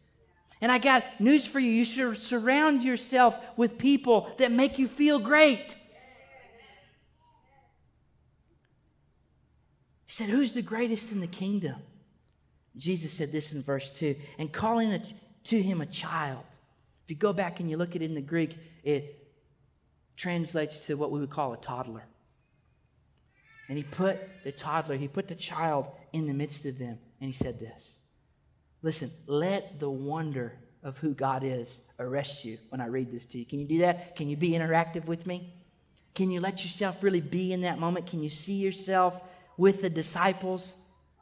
And 0.61 0.71
I 0.71 0.79
got 0.79 1.03
news 1.21 1.45
for 1.45 1.59
you 1.59 1.73
you 1.73 1.85
should 1.85 2.23
surround 2.23 2.85
yourself 2.85 3.41
with 3.57 3.77
people 3.77 4.31
that 4.39 4.53
make 4.53 4.79
you 4.79 4.87
feel 4.87 5.19
great. 5.19 5.75
He 10.07 10.13
said, 10.13 10.29
Who's 10.29 10.53
the 10.53 10.63
greatest 10.63 11.11
in 11.11 11.19
the 11.19 11.27
kingdom? 11.27 11.83
Jesus 12.79 13.13
said 13.13 13.33
this 13.33 13.53
in 13.53 13.63
verse 13.63 13.91
2 13.91 14.17
and 14.39 14.53
calling 14.53 14.91
it 14.91 15.13
to 15.45 15.61
him 15.61 15.81
a 15.81 15.87
child. 15.87 16.45
If 17.05 17.11
you 17.11 17.17
go 17.17 17.33
back 17.33 17.61
and 17.61 17.69
you 17.71 17.77
look 17.77 17.97
at 17.97 18.03
it 18.03 18.05
in 18.05 18.15
the 18.15 18.21
Greek, 18.21 18.57
it 18.85 19.29
translates 20.17 20.87
to 20.87 20.95
what 20.95 21.11
we 21.11 21.21
would 21.21 21.31
call 21.31 21.53
a 21.53 21.57
toddler. 21.57 22.05
And 23.69 23.77
he 23.77 23.85
put 23.85 24.19
the 24.45 24.53
toddler, 24.53 24.97
he 24.97 25.09
put 25.09 25.29
the 25.29 25.35
child 25.35 25.87
in 26.13 26.27
the 26.27 26.35
midst 26.35 26.65
of 26.65 26.79
them, 26.79 26.99
and 27.21 27.29
he 27.29 27.33
said 27.33 27.61
this 27.61 27.99
Listen, 28.83 29.11
let 29.27 29.81
the 29.81 29.91
wonder 29.91 30.55
of 30.83 30.99
who 30.99 31.13
God 31.13 31.43
is 31.45 31.81
arrest 31.99 32.45
you 32.45 32.59
when 32.69 32.81
I 32.81 32.87
read 32.87 33.11
this 33.11 33.27
to 33.27 33.39
you. 33.39 33.45
Can 33.45 33.59
you 33.59 33.67
do 33.67 33.79
that? 33.79 34.17
Can 34.17 34.29
you 34.29 34.37
be 34.37 34.51
interactive 34.51 35.07
with 35.07 35.27
me? 35.27 35.53
Can 36.15 36.31
you 36.31 36.41
let 36.41 36.63
yourself 36.65 37.03
really 37.03 37.21
be 37.21 37.53
in 37.53 37.63
that 37.63 37.79
moment? 37.79 38.07
Can 38.07 38.23
you 38.23 38.31
see 38.31 38.55
yourself 38.55 39.21
with 39.57 39.83
the 39.83 39.91
disciples? 39.91 40.75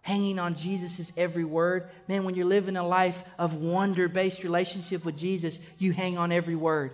Hanging 0.06 0.38
on 0.38 0.54
Jesus' 0.54 1.10
every 1.16 1.42
word. 1.42 1.90
Man, 2.06 2.22
when 2.22 2.36
you're 2.36 2.46
living 2.46 2.76
a 2.76 2.86
life 2.86 3.24
of 3.40 3.56
wonder 3.56 4.08
based 4.08 4.44
relationship 4.44 5.04
with 5.04 5.18
Jesus, 5.18 5.58
you 5.78 5.92
hang 5.92 6.16
on 6.16 6.30
every 6.30 6.54
word. 6.54 6.92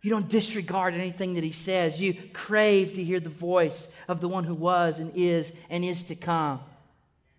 You 0.00 0.08
don't 0.08 0.26
disregard 0.26 0.94
anything 0.94 1.34
that 1.34 1.44
he 1.44 1.52
says. 1.52 2.00
You 2.00 2.14
crave 2.32 2.94
to 2.94 3.04
hear 3.04 3.20
the 3.20 3.28
voice 3.28 3.88
of 4.08 4.22
the 4.22 4.28
one 4.28 4.44
who 4.44 4.54
was 4.54 5.00
and 5.00 5.12
is 5.14 5.52
and 5.68 5.84
is 5.84 6.04
to 6.04 6.14
come. 6.14 6.60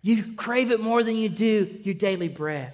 You 0.02 0.36
crave 0.36 0.70
it 0.70 0.78
more 0.78 1.02
than 1.02 1.16
you 1.16 1.30
do 1.30 1.80
your 1.82 1.96
daily 1.96 2.28
bread, 2.28 2.72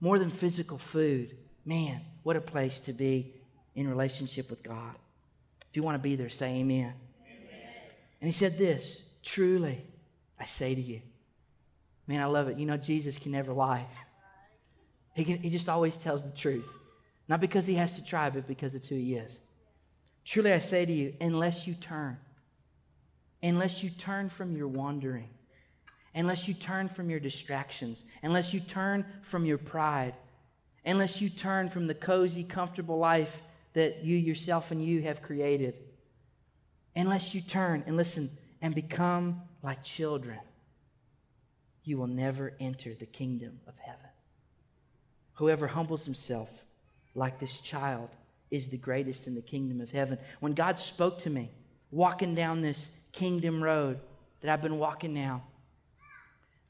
more 0.00 0.18
than 0.18 0.30
physical 0.30 0.78
food. 0.78 1.36
Man, 1.66 2.00
what 2.22 2.36
a 2.36 2.40
place 2.40 2.80
to 2.80 2.94
be 2.94 3.34
in 3.74 3.86
relationship 3.86 4.48
with 4.48 4.62
God. 4.62 4.94
If 5.68 5.76
you 5.76 5.82
want 5.82 5.96
to 5.96 6.02
be 6.02 6.16
there, 6.16 6.30
say 6.30 6.54
amen. 6.54 6.94
amen. 7.26 7.68
And 8.22 8.28
he 8.28 8.32
said 8.32 8.56
this 8.56 9.02
truly, 9.22 9.84
I 10.40 10.44
say 10.44 10.74
to 10.74 10.80
you. 10.80 11.02
Man, 12.06 12.20
I 12.20 12.24
love 12.24 12.48
it. 12.48 12.58
You 12.58 12.66
know, 12.66 12.76
Jesus 12.76 13.18
can 13.18 13.32
never 13.32 13.52
lie. 13.52 13.86
He, 15.14 15.24
can, 15.24 15.38
he 15.38 15.50
just 15.50 15.68
always 15.68 15.96
tells 15.96 16.24
the 16.24 16.36
truth. 16.36 16.68
Not 17.28 17.40
because 17.40 17.66
he 17.66 17.74
has 17.74 17.92
to 17.94 18.04
try, 18.04 18.30
but 18.30 18.48
because 18.48 18.74
it's 18.74 18.88
who 18.88 18.96
he 18.96 19.14
is. 19.14 19.38
Truly, 20.24 20.52
I 20.52 20.58
say 20.58 20.84
to 20.84 20.92
you, 20.92 21.14
unless 21.20 21.66
you 21.66 21.74
turn, 21.74 22.18
unless 23.42 23.84
you 23.84 23.90
turn 23.90 24.28
from 24.28 24.56
your 24.56 24.68
wandering, 24.68 25.28
unless 26.14 26.48
you 26.48 26.54
turn 26.54 26.88
from 26.88 27.10
your 27.10 27.20
distractions, 27.20 28.04
unless 28.22 28.52
you 28.52 28.60
turn 28.60 29.04
from 29.22 29.44
your 29.44 29.58
pride, 29.58 30.14
unless 30.84 31.20
you 31.20 31.28
turn 31.28 31.68
from 31.68 31.86
the 31.86 31.94
cozy, 31.94 32.42
comfortable 32.42 32.98
life 32.98 33.42
that 33.74 34.04
you 34.04 34.16
yourself 34.16 34.70
and 34.70 34.84
you 34.84 35.02
have 35.02 35.22
created, 35.22 35.74
unless 36.96 37.34
you 37.34 37.40
turn 37.40 37.84
and 37.86 37.96
listen 37.96 38.30
and 38.62 38.74
become 38.74 39.42
like 39.62 39.82
children, 39.82 40.38
you 41.84 41.96
will 41.96 42.06
never 42.06 42.52
enter 42.60 42.94
the 42.94 43.06
kingdom 43.06 43.60
of 43.66 43.78
heaven. 43.78 44.00
Whoever 45.34 45.66
humbles 45.66 46.04
himself 46.04 46.64
like 47.14 47.38
this 47.38 47.58
child 47.58 48.10
is 48.50 48.68
the 48.68 48.76
greatest 48.76 49.26
in 49.26 49.34
the 49.34 49.40
kingdom 49.40 49.80
of 49.80 49.90
heaven. 49.90 50.18
When 50.40 50.52
God 50.52 50.78
spoke 50.78 51.18
to 51.18 51.30
me, 51.30 51.50
walking 51.90 52.34
down 52.34 52.60
this 52.60 52.90
kingdom 53.12 53.62
road 53.62 53.98
that 54.40 54.52
I've 54.52 54.62
been 54.62 54.78
walking 54.78 55.14
now, 55.14 55.42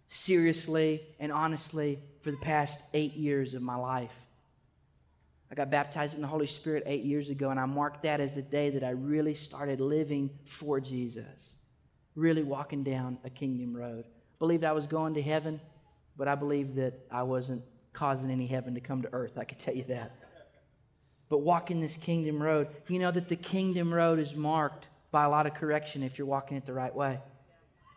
seriously 0.08 1.02
and 1.18 1.32
honestly 1.32 1.98
for 2.20 2.30
the 2.30 2.36
past 2.38 2.80
eight 2.94 3.14
years 3.14 3.54
of 3.54 3.62
my 3.62 3.76
life. 3.76 4.14
I 5.50 5.54
got 5.54 5.70
baptized 5.70 6.14
in 6.14 6.20
the 6.20 6.28
Holy 6.28 6.46
Spirit 6.46 6.84
eight 6.86 7.02
years 7.02 7.28
ago, 7.28 7.50
and 7.50 7.58
I 7.58 7.66
marked 7.66 8.04
that 8.04 8.20
as 8.20 8.36
the 8.36 8.42
day 8.42 8.70
that 8.70 8.84
I 8.84 8.90
really 8.90 9.34
started 9.34 9.80
living 9.80 10.30
for 10.44 10.80
Jesus 10.80 11.54
really 12.20 12.42
walking 12.42 12.84
down 12.84 13.18
a 13.24 13.30
kingdom 13.30 13.74
road. 13.74 14.04
Believed 14.38 14.64
I 14.64 14.72
was 14.72 14.86
going 14.86 15.14
to 15.14 15.22
heaven, 15.22 15.60
but 16.16 16.28
I 16.28 16.34
believed 16.34 16.76
that 16.76 16.94
I 17.10 17.22
wasn't 17.22 17.62
causing 17.92 18.30
any 18.30 18.46
heaven 18.46 18.74
to 18.74 18.80
come 18.80 19.02
to 19.02 19.12
earth. 19.12 19.38
I 19.38 19.44
could 19.44 19.58
tell 19.58 19.74
you 19.74 19.84
that. 19.84 20.14
But 21.28 21.38
walking 21.38 21.80
this 21.80 21.96
kingdom 21.96 22.42
road, 22.42 22.68
you 22.88 22.98
know 22.98 23.10
that 23.10 23.28
the 23.28 23.36
kingdom 23.36 23.92
road 23.92 24.18
is 24.18 24.34
marked 24.34 24.88
by 25.10 25.24
a 25.24 25.28
lot 25.28 25.46
of 25.46 25.54
correction 25.54 26.02
if 26.02 26.18
you're 26.18 26.26
walking 26.26 26.56
it 26.56 26.66
the 26.66 26.72
right 26.72 26.94
way. 26.94 27.18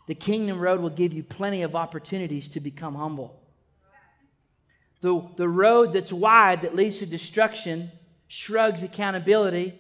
The 0.08 0.16
kingdom 0.16 0.60
road 0.60 0.82
will 0.82 0.90
give 0.90 1.14
you 1.14 1.24
plenty 1.24 1.62
of 1.62 1.76
opportunities 1.76 2.48
to 2.50 2.60
become 2.60 2.96
humble. 2.96 3.40
The, 5.02 5.22
the 5.36 5.50
road 5.50 5.94
that's 5.94 6.14
wide 6.14 6.62
that 6.62 6.76
leads 6.76 7.00
to 7.00 7.06
destruction 7.06 7.92
shrugs 8.28 8.84
accountability 8.84 9.80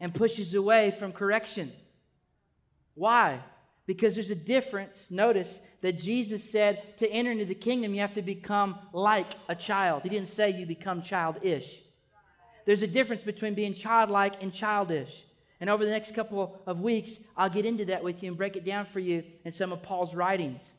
and 0.00 0.14
pushes 0.14 0.54
away 0.54 0.90
from 0.90 1.12
correction. 1.12 1.72
Why? 2.94 3.40
Because 3.86 4.14
there's 4.14 4.30
a 4.30 4.36
difference. 4.36 5.10
Notice 5.10 5.60
that 5.80 5.98
Jesus 5.98 6.48
said 6.48 6.96
to 6.98 7.10
enter 7.10 7.32
into 7.32 7.44
the 7.44 7.54
kingdom, 7.54 7.94
you 7.94 8.00
have 8.00 8.14
to 8.14 8.22
become 8.22 8.78
like 8.92 9.26
a 9.48 9.54
child. 9.54 10.02
He 10.04 10.08
didn't 10.08 10.28
say 10.28 10.50
you 10.50 10.66
become 10.66 11.02
childish. 11.02 11.80
There's 12.64 12.82
a 12.82 12.86
difference 12.86 13.22
between 13.22 13.54
being 13.54 13.74
childlike 13.74 14.42
and 14.42 14.52
childish. 14.52 15.24
And 15.60 15.68
over 15.68 15.84
the 15.84 15.90
next 15.90 16.14
couple 16.14 16.60
of 16.66 16.80
weeks, 16.80 17.18
I'll 17.36 17.50
get 17.50 17.66
into 17.66 17.84
that 17.86 18.02
with 18.02 18.22
you 18.22 18.28
and 18.28 18.36
break 18.36 18.56
it 18.56 18.64
down 18.64 18.84
for 18.84 19.00
you 19.00 19.24
in 19.44 19.52
some 19.52 19.72
of 19.72 19.82
Paul's 19.82 20.14
writings. 20.14 20.72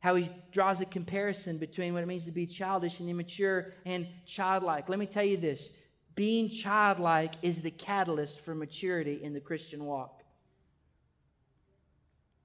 How 0.00 0.16
he 0.16 0.30
draws 0.52 0.80
a 0.80 0.84
comparison 0.84 1.58
between 1.58 1.94
what 1.94 2.02
it 2.02 2.06
means 2.06 2.24
to 2.24 2.30
be 2.32 2.46
childish 2.46 3.00
and 3.00 3.08
immature 3.08 3.72
and 3.86 4.06
childlike. 4.26 4.88
Let 4.88 4.98
me 4.98 5.06
tell 5.06 5.24
you 5.24 5.36
this 5.36 5.70
being 6.14 6.48
childlike 6.48 7.34
is 7.42 7.62
the 7.62 7.70
catalyst 7.70 8.38
for 8.40 8.54
maturity 8.54 9.20
in 9.22 9.32
the 9.32 9.40
Christian 9.40 9.84
walk. 9.84 10.23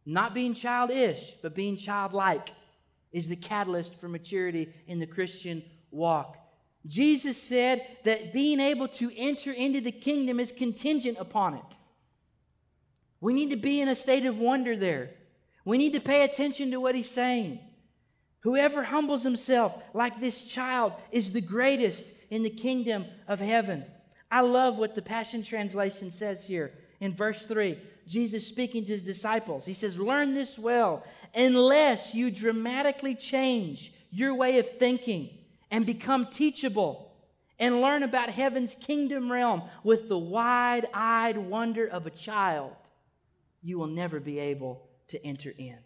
Not 0.10 0.34
being 0.34 0.56
childish, 0.56 1.34
but 1.44 1.54
being 1.54 1.78
childlike 1.78 2.50
is 3.12 3.28
the 3.28 3.36
catalyst 3.36 3.94
for 3.94 4.10
maturity 4.10 4.74
in 4.88 4.98
the 4.98 5.06
Christian 5.06 5.62
walk. 5.92 6.36
Jesus 6.88 7.40
said 7.40 7.86
that 8.06 8.34
being 8.34 8.60
able 8.60 8.88
to 8.88 9.12
enter 9.16 9.52
into 9.52 9.82
the 9.82 9.92
kingdom 9.92 10.40
is 10.40 10.52
contingent 10.52 11.20
upon 11.20 11.54
it. 11.54 11.78
We 13.22 13.36
need 13.36 13.52
to 13.52 13.56
be 13.56 13.82
in 13.82 13.88
a 13.88 13.96
state 13.96 14.26
of 14.26 14.40
wonder 14.40 14.76
there. 14.76 15.12
We 15.64 15.78
need 15.78 15.94
to 15.94 16.00
pay 16.00 16.24
attention 16.24 16.72
to 16.72 16.80
what 16.80 16.96
he's 16.96 17.12
saying. 17.12 17.60
Whoever 18.40 18.82
humbles 18.82 19.22
himself 19.22 19.76
like 19.94 20.20
this 20.20 20.44
child 20.44 20.94
is 21.12 21.34
the 21.34 21.42
greatest 21.42 22.16
in 22.32 22.42
the 22.42 22.50
kingdom 22.50 23.06
of 23.28 23.40
heaven. 23.40 23.86
I 24.32 24.42
love 24.42 24.80
what 24.80 24.96
the 24.96 25.04
Passion 25.04 25.44
Translation 25.44 26.10
says 26.10 26.48
here 26.48 26.72
in 27.00 27.14
verse 27.14 27.46
3. 27.46 27.78
Jesus 28.10 28.48
speaking 28.48 28.84
to 28.86 28.92
his 28.92 29.04
disciples. 29.04 29.66
He 29.66 29.76
says, 29.76 29.98
Learn 29.98 30.34
this 30.34 30.58
well, 30.58 31.06
unless 31.36 32.16
you 32.16 32.32
dramatically 32.32 33.14
change 33.14 33.94
your 34.10 34.34
way 34.34 34.58
of 34.58 34.68
thinking 34.68 35.30
and 35.70 35.86
become 35.86 36.26
teachable 36.26 37.14
and 37.60 37.82
learn 37.82 38.02
about 38.02 38.30
heaven's 38.30 38.74
kingdom 38.74 39.32
realm 39.32 39.62
with 39.84 40.10
the 40.10 40.18
wide 40.18 40.88
eyed 40.92 41.38
wonder 41.38 41.86
of 41.86 42.08
a 42.08 42.10
child, 42.10 42.76
you 43.62 43.78
will 43.78 43.88
never 43.88 44.20
be 44.20 44.40
able 44.40 44.90
to 45.10 45.24
enter 45.24 45.54
in. 45.56 45.78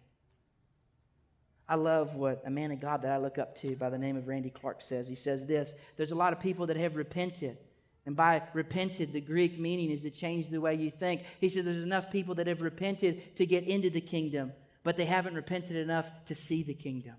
I 1.67 1.75
love 1.75 2.15
what 2.15 2.41
a 2.45 2.49
man 2.49 2.71
of 2.71 2.79
God 2.79 3.01
that 3.01 3.11
I 3.11 3.17
look 3.17 3.37
up 3.37 3.57
to 3.59 3.75
by 3.75 3.89
the 3.89 3.97
name 3.97 4.15
of 4.15 4.27
Randy 4.29 4.49
Clark 4.49 4.81
says. 4.81 5.09
He 5.09 5.15
says 5.15 5.45
this 5.45 5.73
There's 5.97 6.11
a 6.11 6.15
lot 6.15 6.31
of 6.31 6.39
people 6.39 6.67
that 6.67 6.77
have 6.77 6.95
repented 6.95 7.57
and 8.05 8.15
by 8.15 8.41
repented, 8.53 9.13
the 9.13 9.21
Greek 9.21 9.57
meaning 9.57 9.89
is 9.89 10.01
to 10.01 10.09
change 10.09 10.49
the 10.49 10.59
way 10.59 10.75
you 10.75 10.91
think. 10.91 11.23
He 11.39 11.47
said 11.47 11.65
there's 11.65 11.83
enough 11.83 12.11
people 12.11 12.35
that 12.35 12.47
have 12.47 12.61
repented 12.61 13.35
to 13.37 13.45
get 13.45 13.63
into 13.63 13.89
the 13.89 14.01
kingdom, 14.01 14.51
but 14.83 14.97
they 14.97 15.05
haven't 15.05 15.35
repented 15.35 15.77
enough 15.77 16.09
to 16.25 16.35
see 16.35 16.63
the 16.63 16.73
kingdom. 16.73 17.15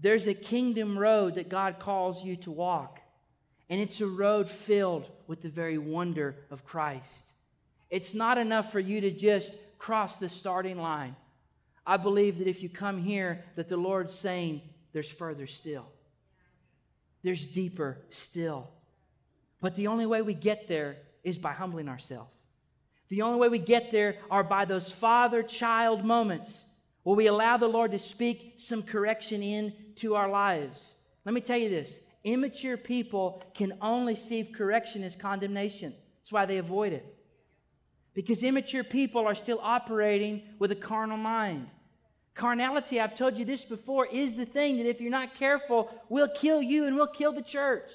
There's 0.00 0.26
a 0.26 0.34
kingdom 0.34 0.98
road 0.98 1.34
that 1.34 1.48
God 1.48 1.78
calls 1.78 2.24
you 2.24 2.36
to 2.36 2.50
walk, 2.50 3.00
and 3.68 3.80
it's 3.80 4.00
a 4.00 4.06
road 4.06 4.48
filled 4.48 5.10
with 5.26 5.40
the 5.42 5.48
very 5.48 5.78
wonder 5.78 6.36
of 6.50 6.64
Christ. 6.64 7.32
It's 7.90 8.14
not 8.14 8.38
enough 8.38 8.70
for 8.70 8.80
you 8.80 9.00
to 9.00 9.10
just 9.10 9.52
cross 9.78 10.18
the 10.18 10.28
starting 10.28 10.78
line. 10.78 11.16
I 11.86 11.96
believe 11.96 12.38
that 12.38 12.48
if 12.48 12.62
you 12.62 12.68
come 12.68 13.02
here, 13.02 13.44
that 13.56 13.68
the 13.68 13.76
Lord's 13.76 14.14
saying 14.14 14.62
there's 14.92 15.10
further 15.10 15.46
still 15.46 15.86
there's 17.24 17.46
deeper 17.46 17.98
still. 18.10 18.68
But 19.60 19.74
the 19.74 19.88
only 19.88 20.06
way 20.06 20.22
we 20.22 20.34
get 20.34 20.68
there 20.68 20.98
is 21.24 21.38
by 21.38 21.52
humbling 21.52 21.88
ourselves. 21.88 22.30
The 23.08 23.22
only 23.22 23.38
way 23.38 23.48
we 23.48 23.58
get 23.58 23.90
there 23.90 24.16
are 24.30 24.44
by 24.44 24.66
those 24.66 24.92
father 24.92 25.42
child 25.42 26.04
moments 26.04 26.66
where 27.02 27.16
we 27.16 27.26
allow 27.26 27.56
the 27.56 27.66
Lord 27.66 27.92
to 27.92 27.98
speak 27.98 28.56
some 28.58 28.82
correction 28.82 29.42
into 29.42 30.14
our 30.14 30.28
lives. 30.28 30.92
Let 31.24 31.34
me 31.34 31.40
tell 31.40 31.56
you 31.58 31.70
this 31.70 32.00
immature 32.24 32.76
people 32.76 33.42
can 33.54 33.72
only 33.80 34.16
see 34.16 34.44
correction 34.44 35.02
as 35.02 35.16
condemnation. 35.16 35.94
That's 36.20 36.32
why 36.32 36.46
they 36.46 36.58
avoid 36.58 36.92
it. 36.92 37.06
Because 38.14 38.42
immature 38.42 38.84
people 38.84 39.26
are 39.26 39.34
still 39.34 39.60
operating 39.62 40.42
with 40.58 40.72
a 40.72 40.76
carnal 40.76 41.18
mind. 41.18 41.68
Carnality, 42.34 43.00
I've 43.00 43.14
told 43.14 43.38
you 43.38 43.44
this 43.44 43.64
before, 43.64 44.06
is 44.06 44.36
the 44.36 44.44
thing 44.44 44.78
that 44.78 44.86
if 44.86 45.00
you're 45.00 45.10
not 45.10 45.34
careful, 45.34 45.90
will 46.08 46.28
kill 46.28 46.60
you 46.60 46.86
and 46.86 46.96
will 46.96 47.06
kill 47.06 47.32
the 47.32 47.42
church. 47.42 47.90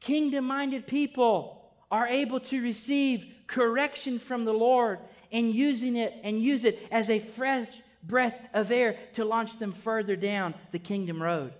Kingdom 0.00 0.46
minded 0.46 0.86
people 0.86 1.70
are 1.90 2.08
able 2.08 2.40
to 2.40 2.62
receive 2.62 3.32
correction 3.46 4.18
from 4.18 4.44
the 4.44 4.52
Lord 4.52 4.98
and 5.30 5.54
using 5.54 5.96
it 5.96 6.14
and 6.24 6.40
use 6.40 6.64
it 6.64 6.78
as 6.90 7.08
a 7.08 7.18
fresh 7.20 7.68
breath 8.02 8.40
of 8.52 8.70
air 8.72 8.96
to 9.12 9.24
launch 9.24 9.58
them 9.58 9.72
further 9.72 10.16
down 10.16 10.54
the 10.72 10.78
kingdom 10.78 11.22
road. 11.22 11.52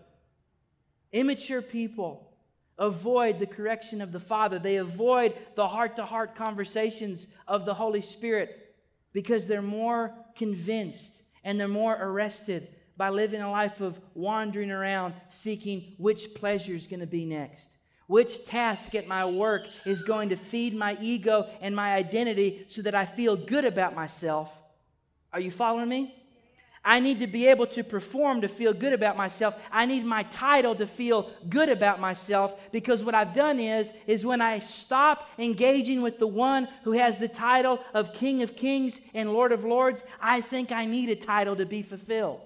Immature 1.12 1.62
people 1.62 2.32
avoid 2.78 3.38
the 3.38 3.46
correction 3.46 4.00
of 4.00 4.10
the 4.10 4.20
Father. 4.20 4.58
They 4.58 4.76
avoid 4.76 5.34
the 5.54 5.68
heart 5.68 5.96
to 5.96 6.06
heart 6.06 6.34
conversations 6.34 7.26
of 7.46 7.66
the 7.66 7.74
Holy 7.74 8.00
Spirit 8.00 8.69
because 9.12 9.46
they're 9.46 9.62
more 9.62 10.14
convinced 10.36 11.22
and 11.44 11.58
they're 11.58 11.68
more 11.68 11.96
arrested 12.00 12.68
by 12.96 13.08
living 13.08 13.40
a 13.40 13.50
life 13.50 13.80
of 13.80 13.98
wandering 14.14 14.70
around 14.70 15.14
seeking 15.30 15.94
which 15.98 16.34
pleasure 16.34 16.74
is 16.74 16.86
going 16.86 17.00
to 17.00 17.06
be 17.06 17.24
next. 17.24 17.78
Which 18.06 18.44
task 18.44 18.94
at 18.94 19.06
my 19.06 19.24
work 19.24 19.62
is 19.86 20.02
going 20.02 20.30
to 20.30 20.36
feed 20.36 20.74
my 20.74 20.98
ego 21.00 21.48
and 21.60 21.74
my 21.74 21.94
identity 21.94 22.64
so 22.68 22.82
that 22.82 22.94
I 22.94 23.06
feel 23.06 23.36
good 23.36 23.64
about 23.64 23.94
myself? 23.94 24.54
Are 25.32 25.40
you 25.40 25.50
following 25.50 25.88
me? 25.88 26.19
I 26.84 26.98
need 26.98 27.20
to 27.20 27.26
be 27.26 27.46
able 27.48 27.66
to 27.68 27.84
perform 27.84 28.40
to 28.40 28.48
feel 28.48 28.72
good 28.72 28.94
about 28.94 29.16
myself. 29.16 29.54
I 29.70 29.84
need 29.84 30.04
my 30.04 30.22
title 30.24 30.74
to 30.76 30.86
feel 30.86 31.30
good 31.48 31.68
about 31.68 32.00
myself 32.00 32.58
because 32.72 33.04
what 33.04 33.14
I've 33.14 33.34
done 33.34 33.60
is 33.60 33.92
is 34.06 34.24
when 34.24 34.40
I 34.40 34.60
stop 34.60 35.28
engaging 35.38 36.00
with 36.00 36.18
the 36.18 36.26
one 36.26 36.68
who 36.84 36.92
has 36.92 37.18
the 37.18 37.28
title 37.28 37.80
of 37.92 38.14
King 38.14 38.42
of 38.42 38.56
Kings 38.56 39.00
and 39.12 39.32
Lord 39.32 39.52
of 39.52 39.62
Lords, 39.62 40.04
I 40.22 40.40
think 40.40 40.72
I 40.72 40.86
need 40.86 41.10
a 41.10 41.16
title 41.16 41.54
to 41.56 41.66
be 41.66 41.82
fulfilled. 41.82 42.40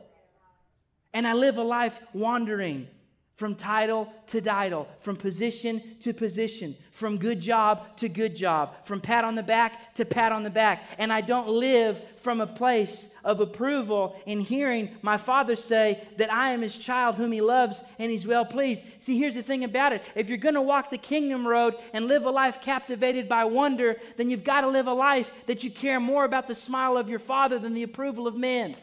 And 1.13 1.29
I 1.29 1.33
live 1.33 1.59
a 1.59 1.63
life 1.63 2.01
wandering 2.13 2.89
from 3.35 3.57
title 3.57 4.13
to 4.29 4.41
title, 4.41 4.89
from 5.01 5.17
position 5.17 5.83
to 6.01 6.15
position, 6.15 6.77
from 6.93 7.19
good 7.19 7.41
job 7.41 7.97
to 7.97 8.09
good 8.09 8.37
job, 8.37 8.73
from 8.85 9.01
pat 9.01 9.25
on 9.25 9.35
the 9.35 9.43
back 9.43 9.93
to 9.95 10.05
pat 10.05 10.31
on 10.31 10.45
the 10.45 10.51
back. 10.51 10.85
And 10.99 11.13
I 11.13 11.21
don't 11.21 11.49
live 11.49 12.01
from 12.17 12.41
a 12.41 12.47
place 12.47 13.13
of 13.25 13.41
approval 13.41 14.17
in 14.25 14.41
hearing 14.41 14.89
my 15.03 15.17
father 15.17 15.57
say 15.57 16.07
that 16.17 16.33
I 16.33 16.53
am 16.53 16.63
his 16.63 16.77
child 16.77 17.17
whom 17.17 17.33
he 17.33 17.41
loves 17.41 17.83
and 17.99 18.11
he's 18.11 18.27
well 18.27 18.45
pleased. 18.45 18.83
See, 19.01 19.19
here's 19.19 19.35
the 19.35 19.43
thing 19.43 19.65
about 19.65 19.93
it 19.93 20.03
if 20.15 20.29
you're 20.29 20.39
going 20.39 20.55
to 20.55 20.63
walk 20.63 20.91
the 20.91 20.99
kingdom 20.99 21.47
road 21.47 21.75
and 21.93 22.07
live 22.07 22.25
a 22.27 22.31
life 22.31 22.61
captivated 22.61 23.29
by 23.29 23.45
wonder, 23.45 23.97
then 24.17 24.31
you've 24.31 24.45
got 24.45 24.61
to 24.61 24.69
live 24.69 24.87
a 24.87 24.95
life 24.95 25.31
that 25.47 25.65
you 25.65 25.71
care 25.71 25.99
more 25.99 26.25
about 26.25 26.47
the 26.47 26.55
smile 26.55 26.97
of 26.97 27.11
your 27.11 27.19
father 27.19 27.59
than 27.59 27.75
the 27.75 27.83
approval 27.83 28.29
of 28.29 28.37
men. 28.37 28.77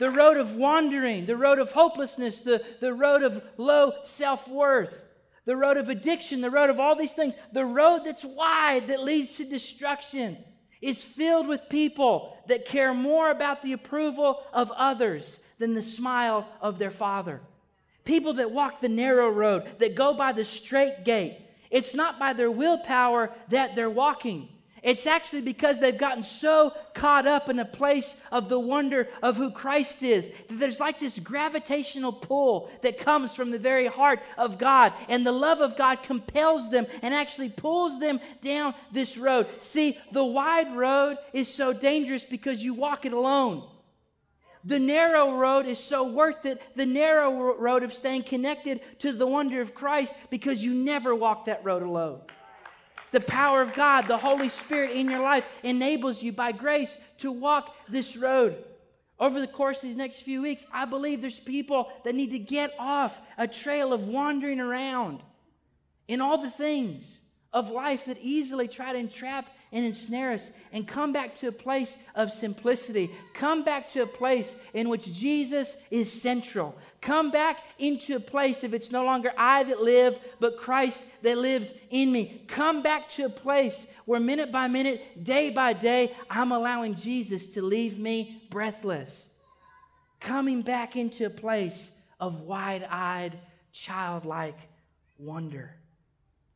The 0.00 0.10
road 0.10 0.38
of 0.38 0.56
wandering, 0.56 1.26
the 1.26 1.36
road 1.36 1.58
of 1.58 1.72
hopelessness, 1.72 2.40
the, 2.40 2.64
the 2.80 2.92
road 2.92 3.22
of 3.22 3.42
low 3.58 3.92
self 4.02 4.48
worth, 4.48 5.04
the 5.44 5.54
road 5.54 5.76
of 5.76 5.90
addiction, 5.90 6.40
the 6.40 6.50
road 6.50 6.70
of 6.70 6.80
all 6.80 6.96
these 6.96 7.12
things, 7.12 7.34
the 7.52 7.66
road 7.66 8.00
that's 8.06 8.24
wide 8.24 8.88
that 8.88 9.04
leads 9.04 9.36
to 9.36 9.44
destruction 9.44 10.38
is 10.80 11.04
filled 11.04 11.46
with 11.46 11.68
people 11.68 12.34
that 12.48 12.64
care 12.64 12.94
more 12.94 13.30
about 13.30 13.60
the 13.60 13.74
approval 13.74 14.42
of 14.54 14.70
others 14.70 15.38
than 15.58 15.74
the 15.74 15.82
smile 15.82 16.48
of 16.62 16.78
their 16.78 16.90
father. 16.90 17.42
People 18.06 18.32
that 18.32 18.50
walk 18.50 18.80
the 18.80 18.88
narrow 18.88 19.28
road, 19.28 19.68
that 19.80 19.94
go 19.94 20.14
by 20.14 20.32
the 20.32 20.46
straight 20.46 21.04
gate. 21.04 21.36
It's 21.70 21.94
not 21.94 22.18
by 22.18 22.32
their 22.32 22.50
willpower 22.50 23.34
that 23.50 23.76
they're 23.76 23.90
walking. 23.90 24.48
It's 24.82 25.06
actually 25.06 25.42
because 25.42 25.78
they've 25.78 25.96
gotten 25.96 26.22
so 26.22 26.72
caught 26.94 27.26
up 27.26 27.48
in 27.48 27.58
a 27.58 27.64
place 27.64 28.16
of 28.32 28.48
the 28.48 28.58
wonder 28.58 29.08
of 29.22 29.36
who 29.36 29.50
Christ 29.50 30.02
is 30.02 30.30
that 30.48 30.58
there's 30.58 30.80
like 30.80 31.00
this 31.00 31.18
gravitational 31.18 32.12
pull 32.12 32.70
that 32.82 32.98
comes 32.98 33.34
from 33.34 33.50
the 33.50 33.58
very 33.58 33.86
heart 33.86 34.20
of 34.38 34.58
God. 34.58 34.92
And 35.08 35.26
the 35.26 35.32
love 35.32 35.60
of 35.60 35.76
God 35.76 36.02
compels 36.02 36.70
them 36.70 36.86
and 37.02 37.14
actually 37.14 37.50
pulls 37.50 38.00
them 38.00 38.20
down 38.40 38.74
this 38.90 39.18
road. 39.18 39.46
See, 39.60 39.98
the 40.12 40.24
wide 40.24 40.74
road 40.74 41.18
is 41.32 41.52
so 41.52 41.72
dangerous 41.72 42.24
because 42.24 42.64
you 42.64 42.74
walk 42.74 43.04
it 43.04 43.12
alone. 43.12 43.64
The 44.64 44.78
narrow 44.78 45.36
road 45.36 45.66
is 45.66 45.78
so 45.78 46.10
worth 46.10 46.44
it, 46.44 46.60
the 46.76 46.84
narrow 46.84 47.54
road 47.54 47.82
of 47.82 47.94
staying 47.94 48.24
connected 48.24 48.80
to 48.98 49.10
the 49.10 49.26
wonder 49.26 49.62
of 49.62 49.74
Christ, 49.74 50.14
because 50.28 50.62
you 50.62 50.74
never 50.74 51.14
walk 51.14 51.46
that 51.46 51.64
road 51.64 51.82
alone. 51.82 52.20
The 53.12 53.20
power 53.20 53.60
of 53.60 53.74
God, 53.74 54.06
the 54.06 54.18
Holy 54.18 54.48
Spirit 54.48 54.92
in 54.92 55.10
your 55.10 55.20
life 55.20 55.46
enables 55.62 56.22
you 56.22 56.32
by 56.32 56.52
grace 56.52 56.96
to 57.18 57.32
walk 57.32 57.74
this 57.88 58.16
road. 58.16 58.64
Over 59.18 59.40
the 59.40 59.46
course 59.46 59.78
of 59.78 59.82
these 59.82 59.96
next 59.96 60.22
few 60.22 60.40
weeks, 60.40 60.64
I 60.72 60.86
believe 60.86 61.20
there's 61.20 61.40
people 61.40 61.90
that 62.04 62.14
need 62.14 62.30
to 62.30 62.38
get 62.38 62.74
off 62.78 63.20
a 63.36 63.46
trail 63.46 63.92
of 63.92 64.08
wandering 64.08 64.60
around 64.60 65.22
in 66.08 66.20
all 66.20 66.38
the 66.38 66.50
things 66.50 67.20
of 67.52 67.70
life 67.70 68.06
that 68.06 68.18
easily 68.20 68.68
try 68.68 68.92
to 68.92 68.98
entrap 68.98 69.46
and 69.72 69.84
ensnare 69.84 70.32
us 70.32 70.50
and 70.72 70.86
come 70.86 71.12
back 71.12 71.34
to 71.36 71.48
a 71.48 71.52
place 71.52 71.96
of 72.14 72.30
simplicity. 72.30 73.10
Come 73.34 73.64
back 73.64 73.88
to 73.90 74.02
a 74.02 74.06
place 74.06 74.54
in 74.74 74.88
which 74.88 75.12
Jesus 75.12 75.76
is 75.90 76.10
central. 76.10 76.76
Come 77.00 77.30
back 77.30 77.62
into 77.78 78.16
a 78.16 78.20
place 78.20 78.64
if 78.64 78.74
it's 78.74 78.90
no 78.90 79.04
longer 79.04 79.32
I 79.38 79.62
that 79.64 79.82
live, 79.82 80.18
but 80.38 80.58
Christ 80.58 81.04
that 81.22 81.38
lives 81.38 81.72
in 81.90 82.12
me. 82.12 82.42
Come 82.48 82.82
back 82.82 83.08
to 83.10 83.24
a 83.24 83.30
place 83.30 83.86
where 84.04 84.20
minute 84.20 84.52
by 84.52 84.68
minute, 84.68 85.24
day 85.24 85.50
by 85.50 85.72
day, 85.72 86.14
I'm 86.28 86.52
allowing 86.52 86.94
Jesus 86.94 87.46
to 87.48 87.62
leave 87.62 87.98
me 87.98 88.42
breathless. 88.50 89.28
Coming 90.18 90.62
back 90.62 90.96
into 90.96 91.26
a 91.26 91.30
place 91.30 91.90
of 92.18 92.42
wide 92.42 92.86
eyed, 92.90 93.38
childlike 93.72 94.58
wonder. 95.18 95.74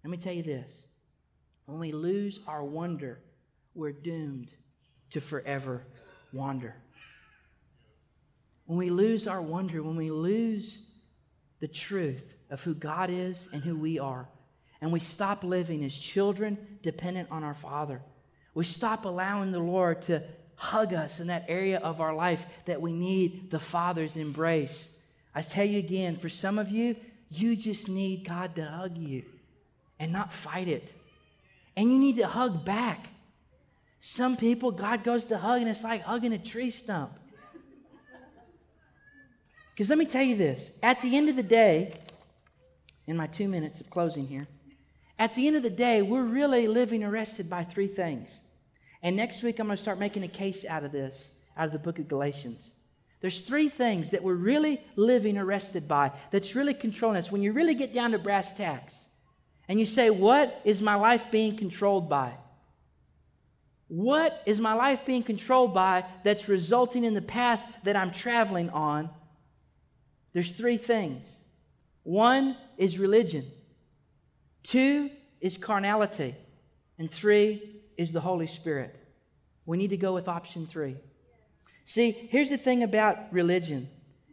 Let 0.02 0.10
me 0.10 0.18
tell 0.18 0.34
you 0.34 0.42
this 0.42 0.86
when 1.66 1.78
we 1.78 1.92
lose 1.92 2.40
our 2.46 2.62
wonder, 2.62 3.20
we're 3.74 3.92
doomed 3.92 4.50
to 5.10 5.20
forever 5.20 5.86
wander. 6.32 6.74
When 8.66 8.78
we 8.78 8.90
lose 8.90 9.26
our 9.26 9.42
wonder, 9.42 9.82
when 9.82 9.96
we 9.96 10.10
lose 10.10 10.90
the 11.60 11.68
truth 11.68 12.34
of 12.50 12.62
who 12.62 12.74
God 12.74 13.10
is 13.10 13.48
and 13.52 13.62
who 13.62 13.76
we 13.76 13.98
are, 13.98 14.28
and 14.80 14.92
we 14.92 15.00
stop 15.00 15.44
living 15.44 15.84
as 15.84 15.96
children 15.96 16.78
dependent 16.82 17.30
on 17.30 17.44
our 17.44 17.54
Father, 17.54 18.02
we 18.54 18.64
stop 18.64 19.04
allowing 19.04 19.50
the 19.50 19.58
Lord 19.58 20.02
to 20.02 20.22
hug 20.56 20.94
us 20.94 21.20
in 21.20 21.26
that 21.28 21.46
area 21.48 21.78
of 21.78 22.00
our 22.00 22.14
life 22.14 22.46
that 22.66 22.80
we 22.80 22.92
need 22.92 23.50
the 23.50 23.58
Father's 23.58 24.16
embrace. 24.16 24.98
I 25.34 25.42
tell 25.42 25.64
you 25.64 25.78
again, 25.78 26.16
for 26.16 26.28
some 26.28 26.58
of 26.58 26.70
you, 26.70 26.96
you 27.30 27.56
just 27.56 27.88
need 27.88 28.26
God 28.26 28.54
to 28.56 28.64
hug 28.64 28.96
you 28.96 29.24
and 29.98 30.12
not 30.12 30.32
fight 30.32 30.68
it 30.68 30.92
and 31.76 31.90
you 31.90 31.98
need 31.98 32.16
to 32.16 32.26
hug 32.26 32.64
back. 32.64 33.08
Some 34.00 34.36
people, 34.36 34.70
God 34.70 35.02
goes 35.02 35.24
to 35.26 35.38
hug, 35.38 35.60
and 35.60 35.70
it's 35.70 35.82
like 35.82 36.02
hugging 36.02 36.32
a 36.32 36.38
tree 36.38 36.70
stump. 36.70 37.12
Because 39.72 39.88
let 39.88 39.98
me 39.98 40.04
tell 40.04 40.22
you 40.22 40.36
this 40.36 40.70
at 40.82 41.00
the 41.00 41.16
end 41.16 41.28
of 41.28 41.36
the 41.36 41.42
day, 41.42 41.98
in 43.06 43.16
my 43.16 43.26
two 43.26 43.48
minutes 43.48 43.80
of 43.80 43.90
closing 43.90 44.26
here, 44.26 44.46
at 45.18 45.34
the 45.34 45.46
end 45.46 45.56
of 45.56 45.62
the 45.62 45.70
day, 45.70 46.02
we're 46.02 46.22
really 46.22 46.66
living 46.66 47.02
arrested 47.04 47.48
by 47.48 47.64
three 47.64 47.86
things. 47.86 48.40
And 49.02 49.16
next 49.16 49.42
week, 49.42 49.58
I'm 49.58 49.66
going 49.66 49.76
to 49.76 49.82
start 49.82 49.98
making 49.98 50.22
a 50.22 50.28
case 50.28 50.64
out 50.64 50.84
of 50.84 50.92
this, 50.92 51.32
out 51.56 51.66
of 51.66 51.72
the 51.72 51.78
book 51.78 51.98
of 51.98 52.08
Galatians. 52.08 52.72
There's 53.20 53.40
three 53.40 53.68
things 53.68 54.10
that 54.10 54.22
we're 54.22 54.34
really 54.34 54.82
living 54.96 55.38
arrested 55.38 55.88
by 55.88 56.12
that's 56.30 56.54
really 56.54 56.74
controlling 56.74 57.16
us. 57.16 57.32
When 57.32 57.42
you 57.42 57.52
really 57.52 57.74
get 57.74 57.94
down 57.94 58.10
to 58.10 58.18
brass 58.18 58.52
tacks, 58.52 59.06
and 59.68 59.80
you 59.80 59.86
say, 59.86 60.10
What 60.10 60.60
is 60.64 60.80
my 60.80 60.94
life 60.94 61.30
being 61.30 61.56
controlled 61.56 62.08
by? 62.08 62.32
What 63.88 64.42
is 64.46 64.60
my 64.60 64.74
life 64.74 65.04
being 65.04 65.22
controlled 65.22 65.74
by 65.74 66.04
that's 66.22 66.48
resulting 66.48 67.04
in 67.04 67.14
the 67.14 67.22
path 67.22 67.62
that 67.84 67.96
I'm 67.96 68.10
traveling 68.10 68.70
on? 68.70 69.10
There's 70.32 70.50
three 70.50 70.76
things. 70.76 71.38
One 72.02 72.56
is 72.76 72.98
religion, 72.98 73.46
two 74.62 75.10
is 75.40 75.56
carnality, 75.56 76.34
and 76.98 77.10
three 77.10 77.80
is 77.96 78.12
the 78.12 78.20
Holy 78.20 78.46
Spirit. 78.46 78.94
We 79.66 79.78
need 79.78 79.90
to 79.90 79.96
go 79.96 80.12
with 80.12 80.28
option 80.28 80.66
three. 80.66 80.96
See, 81.86 82.10
here's 82.10 82.50
the 82.50 82.58
thing 82.58 82.82
about 82.82 83.32
religion 83.32 83.88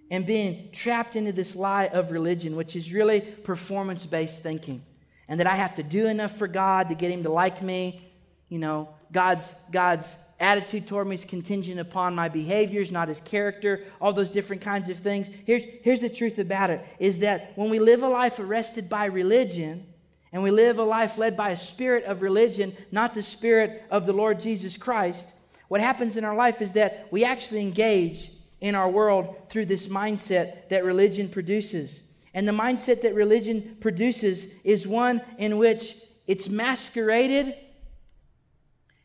and 0.09 0.25
being 0.25 0.69
trapped 0.73 1.15
into 1.15 1.31
this 1.31 1.55
lie 1.55 1.87
of 1.87 2.11
religion, 2.11 2.55
which 2.55 2.75
is 2.75 2.91
really 2.91 3.21
performance 3.21 4.05
based 4.05 4.41
thinking 4.41 4.83
and 5.31 5.39
that 5.39 5.47
I 5.47 5.55
have 5.55 5.75
to 5.75 5.83
do 5.83 6.07
enough 6.07 6.37
for 6.37 6.45
God 6.45 6.89
to 6.89 6.95
get 6.95 7.09
him 7.09 7.23
to 7.23 7.31
like 7.31 7.61
me. 7.61 8.05
You 8.49 8.59
know, 8.59 8.89
God's 9.13 9.55
God's 9.71 10.17
attitude 10.41 10.87
toward 10.87 11.07
me 11.07 11.15
is 11.15 11.23
contingent 11.23 11.79
upon 11.79 12.13
my 12.15 12.27
behaviors, 12.27 12.91
not 12.91 13.07
his 13.07 13.21
character, 13.21 13.85
all 14.01 14.11
those 14.11 14.29
different 14.29 14.61
kinds 14.61 14.89
of 14.89 14.97
things. 14.97 15.29
Here's, 15.45 15.63
here's 15.83 16.01
the 16.01 16.09
truth 16.09 16.37
about 16.37 16.69
it 16.69 16.85
is 16.99 17.19
that 17.19 17.53
when 17.55 17.69
we 17.69 17.79
live 17.79 18.03
a 18.03 18.09
life 18.09 18.39
arrested 18.39 18.89
by 18.89 19.05
religion, 19.05 19.85
and 20.33 20.43
we 20.43 20.51
live 20.51 20.79
a 20.79 20.83
life 20.83 21.17
led 21.17 21.37
by 21.37 21.51
a 21.51 21.55
spirit 21.55 22.03
of 22.03 22.21
religion, 22.21 22.75
not 22.91 23.13
the 23.13 23.23
spirit 23.23 23.85
of 23.89 24.05
the 24.05 24.13
Lord 24.13 24.41
Jesus 24.41 24.75
Christ, 24.75 25.29
what 25.69 25.79
happens 25.79 26.17
in 26.17 26.25
our 26.25 26.35
life 26.35 26.61
is 26.61 26.73
that 26.73 27.07
we 27.09 27.23
actually 27.23 27.61
engage 27.61 28.31
in 28.59 28.75
our 28.75 28.89
world 28.89 29.33
through 29.49 29.67
this 29.67 29.87
mindset 29.87 30.67
that 30.67 30.83
religion 30.83 31.29
produces. 31.29 32.03
And 32.33 32.47
the 32.47 32.53
mindset 32.53 33.01
that 33.01 33.13
religion 33.13 33.77
produces 33.79 34.47
is 34.63 34.87
one 34.87 35.21
in 35.37 35.57
which 35.57 35.95
it's 36.27 36.47
masqueraded. 36.47 37.55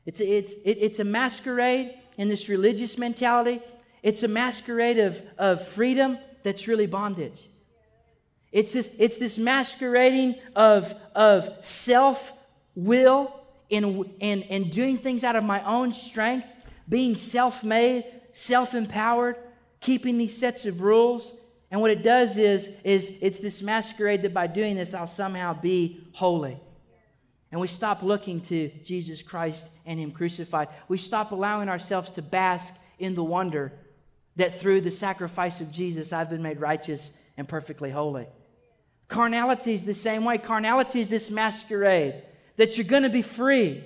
It's 0.05 0.21
a, 0.21 0.25
it's, 0.25 0.53
it, 0.65 0.79
it's 0.81 0.99
a 1.01 1.05
masquerade 1.05 1.95
in 2.17 2.29
this 2.29 2.49
religious 2.49 2.97
mentality. 2.99 3.61
It's 4.03 4.23
a 4.23 4.29
masquerade 4.29 4.99
of, 4.99 5.21
of 5.37 5.67
freedom 5.67 6.19
that's 6.45 6.69
really 6.69 6.87
bondage. 6.87 7.49
It's 8.53 8.73
this, 8.73 8.91
it's 8.99 9.17
this 9.17 9.37
masquerading 9.37 10.37
of, 10.55 10.95
of 11.15 11.51
self 11.63 12.33
will 12.77 13.35
and, 13.71 14.09
and, 14.21 14.45
and 14.49 14.71
doing 14.71 14.99
things 14.99 15.25
out 15.25 15.35
of 15.35 15.43
my 15.43 15.65
own 15.65 15.93
strength, 15.93 16.47
being 16.89 17.17
self 17.17 17.65
made, 17.65 18.05
self 18.33 18.75
empowered, 18.75 19.37
keeping 19.81 20.19
these 20.19 20.37
sets 20.37 20.65
of 20.67 20.81
rules. 20.81 21.33
And 21.71 21.81
what 21.81 21.91
it 21.91 22.03
does 22.03 22.37
is, 22.37 22.71
is 22.85 23.13
it's 23.21 23.41
this 23.41 23.61
masquerade 23.61 24.23
that 24.23 24.33
by 24.33 24.47
doing 24.47 24.77
this, 24.77 24.95
I'll 24.95 25.07
somehow 25.07 25.61
be 25.61 26.01
holy. 26.13 26.59
And 27.51 27.61
we 27.61 27.67
stop 27.67 28.03
looking 28.03 28.41
to 28.43 28.71
Jesus 28.85 29.23
Christ 29.23 29.71
and 29.85 29.99
Him 29.99 30.11
crucified. 30.11 30.69
We 30.89 30.99
stop 30.99 31.33
allowing 31.33 31.69
ourselves 31.69 32.11
to 32.11 32.23
bask 32.23 32.75
in 32.99 33.15
the 33.15 33.25
wonder 33.25 33.73
that 34.37 34.61
through 34.61 34.83
the 34.83 34.91
sacrifice 34.91 35.61
of 35.61 35.73
Jesus, 35.73 36.13
I've 36.13 36.31
been 36.31 36.43
made 36.43 36.61
righteous 36.61 37.13
and 37.37 37.49
perfectly 37.49 37.91
holy. 37.91 38.27
Carnality 39.09 39.75
is 39.75 39.85
the 39.85 39.95
same 39.95 40.25
way. 40.25 40.39
Carnality 40.39 41.01
is 41.01 41.09
this 41.09 41.31
masquerade 41.31 42.23
that 42.57 42.77
you're 42.77 42.87
going 42.87 43.05
to 43.05 43.09
be 43.09 43.23
free, 43.23 43.83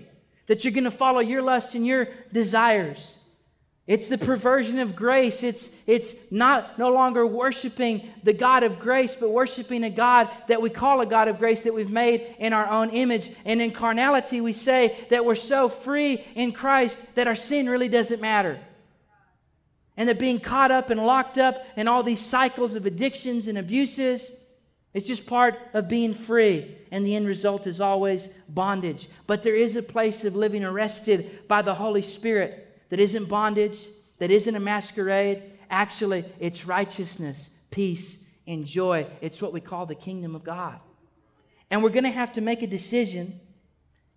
that 0.47 0.65
you're 0.65 0.73
going 0.73 0.85
to 0.85 0.91
follow 0.91 1.21
your 1.21 1.43
lust 1.43 1.75
and 1.75 1.87
your 1.87 2.09
desires. 2.33 3.17
It's 3.91 4.07
the 4.07 4.19
perversion 4.19 4.79
of 4.79 4.95
grace. 4.95 5.43
It's, 5.43 5.77
it's 5.85 6.31
not 6.31 6.79
no 6.79 6.93
longer 6.93 7.27
worshiping 7.27 8.09
the 8.23 8.33
God 8.33 8.63
of 8.63 8.79
grace, 8.79 9.17
but 9.17 9.31
worshiping 9.31 9.83
a 9.83 9.91
God 9.91 10.31
that 10.47 10.63
we 10.63 10.71
call 10.71 11.01
a 11.01 11.07
God 11.07 11.27
of 11.27 11.41
grace 11.41 11.63
that 11.63 11.75
we've 11.75 11.91
made 11.91 12.37
in 12.39 12.53
our 12.53 12.71
own 12.71 12.91
image. 12.91 13.33
And 13.45 13.61
in 13.61 13.73
carnality, 13.73 14.41
we 14.41 14.53
say 14.53 14.97
that 15.11 15.25
we're 15.25 15.35
so 15.35 15.69
free 15.69 16.25
in 16.37 16.53
Christ 16.53 17.17
that 17.17 17.27
our 17.27 17.35
sin 17.35 17.69
really 17.69 17.89
doesn't 17.89 18.21
matter. 18.21 18.61
And 19.97 20.09
that 20.09 20.21
being 20.21 20.39
caught 20.39 20.71
up 20.71 20.91
and 20.91 21.05
locked 21.05 21.37
up 21.37 21.61
in 21.77 21.89
all 21.89 22.05
these 22.05 22.25
cycles 22.25 22.77
of 22.77 22.87
addictions 22.87 23.49
and 23.49 23.59
abuses, 23.59 24.31
it's 24.95 25.09
just 25.09 25.27
part 25.27 25.59
of 25.75 25.89
being 25.89 26.15
free. 26.15 26.77
And 26.93 27.05
the 27.05 27.17
end 27.17 27.27
result 27.27 27.67
is 27.67 27.81
always 27.81 28.29
bondage. 28.49 29.09
But 29.27 29.43
there 29.43 29.57
is 29.57 29.75
a 29.75 29.83
place 29.83 30.25
of 30.25 30.37
living 30.37 30.63
arrested 30.65 31.49
by 31.49 31.63
the 31.63 31.75
Holy 31.75 32.03
Spirit 32.03 32.69
that 32.91 33.01
isn't 33.01 33.29
bondage, 33.29 33.89
that 34.19 34.31
isn't 34.31 34.55
a 34.55 34.61
masquerade. 34.61 35.43
Actually, 35.71 36.25
it's 36.39 36.67
righteousness, 36.67 37.49
peace, 37.71 38.29
and 38.47 38.67
joy. 38.67 39.07
It's 39.21 39.41
what 39.41 39.53
we 39.53 39.61
call 39.61 39.87
the 39.87 39.95
kingdom 39.95 40.35
of 40.35 40.45
God. 40.45 40.79
And 41.71 41.83
we're 41.83 41.91
going 41.91 42.05
to 42.05 42.11
have 42.11 42.33
to 42.35 42.41
make 42.41 42.63
a 42.63 42.67
decision 42.67 43.41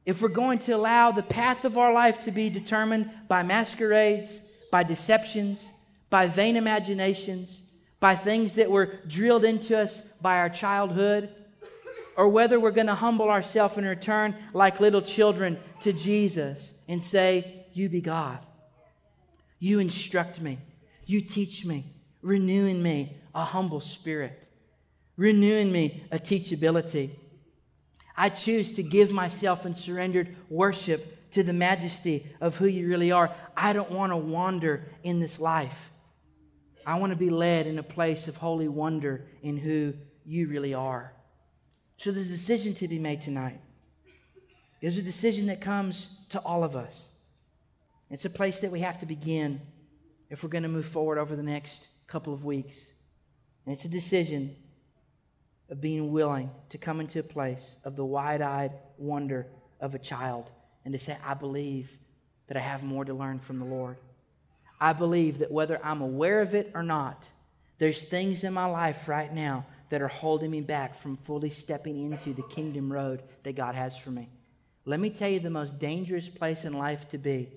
if 0.05 0.21
we're 0.21 0.27
going 0.27 0.59
to 0.59 0.73
allow 0.73 1.11
the 1.11 1.23
path 1.23 1.63
of 1.63 1.77
our 1.77 1.93
life 1.93 2.21
to 2.25 2.31
be 2.31 2.49
determined 2.49 3.09
by 3.27 3.43
masquerades, 3.43 4.41
by 4.71 4.83
deceptions, 4.83 5.71
by 6.09 6.27
vain 6.27 6.57
imaginations, 6.57 7.61
by 7.99 8.15
things 8.15 8.55
that 8.55 8.69
were 8.69 8.99
drilled 9.07 9.45
into 9.45 9.79
us 9.79 10.01
by 10.21 10.39
our 10.39 10.49
childhood, 10.49 11.29
or 12.17 12.27
whether 12.27 12.59
we're 12.59 12.71
going 12.71 12.87
to 12.87 12.95
humble 12.95 13.29
ourselves 13.29 13.77
and 13.77 13.87
return 13.87 14.35
like 14.53 14.79
little 14.79 15.01
children 15.01 15.57
to 15.81 15.93
Jesus 15.93 16.73
and 16.87 17.01
say, 17.03 17.65
You 17.73 17.87
be 17.87 18.01
God. 18.01 18.39
You 19.63 19.79
instruct 19.79 20.41
me. 20.41 20.59
You 21.05 21.21
teach 21.21 21.63
me, 21.63 21.85
renewing 22.21 22.83
me 22.83 23.15
a 23.33 23.45
humble 23.45 23.79
spirit, 23.79 24.49
renewing 25.15 25.71
me 25.71 26.03
a 26.11 26.19
teachability. 26.19 27.11
I 28.17 28.27
choose 28.27 28.73
to 28.73 28.83
give 28.83 29.09
myself 29.09 29.65
in 29.65 29.73
surrendered 29.73 30.35
worship 30.49 31.31
to 31.31 31.43
the 31.43 31.53
majesty 31.53 32.27
of 32.41 32.57
who 32.57 32.65
you 32.65 32.89
really 32.89 33.13
are. 33.13 33.33
I 33.55 33.71
don't 33.71 33.89
want 33.89 34.11
to 34.11 34.17
wander 34.17 34.83
in 35.01 35.21
this 35.21 35.39
life. 35.39 35.91
I 36.85 36.99
want 36.99 37.11
to 37.11 37.17
be 37.17 37.29
led 37.29 37.65
in 37.65 37.79
a 37.79 37.83
place 37.83 38.27
of 38.27 38.35
holy 38.35 38.67
wonder 38.67 39.27
in 39.41 39.55
who 39.55 39.93
you 40.25 40.49
really 40.49 40.73
are. 40.73 41.13
So 41.95 42.11
there's 42.11 42.27
a 42.27 42.33
decision 42.33 42.73
to 42.73 42.89
be 42.89 42.99
made 42.99 43.21
tonight. 43.21 43.61
There's 44.81 44.97
a 44.97 45.01
decision 45.01 45.45
that 45.45 45.61
comes 45.61 46.19
to 46.31 46.39
all 46.39 46.65
of 46.65 46.75
us. 46.75 47.12
It's 48.13 48.25
a 48.25 48.29
place 48.29 48.59
that 48.59 48.71
we 48.71 48.81
have 48.81 48.99
to 48.99 49.07
begin 49.07 49.59
if 50.29 50.43
we're 50.43 50.49
going 50.49 50.63
to 50.63 50.69
move 50.69 50.85
forward 50.85 51.17
over 51.17 51.35
the 51.35 51.41
next 51.41 51.87
couple 52.05 52.31
of 52.31 52.45
weeks. 52.45 52.91
And 53.65 53.73
it's 53.73 53.85
a 53.85 53.89
decision 53.89 54.55
of 55.67 55.81
being 55.81 56.11
willing 56.11 56.51
to 56.69 56.77
come 56.77 56.99
into 56.99 57.19
a 57.19 57.23
place 57.23 57.77
of 57.83 57.95
the 57.95 58.05
wide 58.05 58.43
eyed 58.43 58.73
wonder 58.99 59.47
of 59.79 59.95
a 59.95 59.99
child 59.99 60.51
and 60.85 60.91
to 60.93 60.99
say, 60.99 61.17
I 61.25 61.33
believe 61.33 61.97
that 62.45 62.55
I 62.55 62.59
have 62.59 62.83
more 62.83 63.03
to 63.03 63.15
learn 63.15 63.39
from 63.39 63.57
the 63.57 63.65
Lord. 63.65 63.97
I 64.79 64.93
believe 64.93 65.39
that 65.39 65.51
whether 65.51 65.83
I'm 65.83 66.01
aware 66.01 66.41
of 66.41 66.53
it 66.53 66.69
or 66.75 66.83
not, 66.83 67.27
there's 67.79 68.03
things 68.03 68.43
in 68.43 68.53
my 68.53 68.65
life 68.65 69.09
right 69.09 69.33
now 69.33 69.65
that 69.89 70.03
are 70.03 70.07
holding 70.07 70.51
me 70.51 70.61
back 70.61 70.93
from 70.93 71.17
fully 71.17 71.49
stepping 71.49 72.11
into 72.11 72.31
the 72.33 72.43
kingdom 72.43 72.93
road 72.93 73.23
that 73.41 73.55
God 73.55 73.73
has 73.73 73.97
for 73.97 74.11
me. 74.11 74.29
Let 74.85 74.99
me 74.99 75.09
tell 75.09 75.29
you 75.29 75.39
the 75.39 75.49
most 75.49 75.79
dangerous 75.79 76.29
place 76.29 76.63
in 76.63 76.73
life 76.73 77.09
to 77.09 77.17
be 77.17 77.49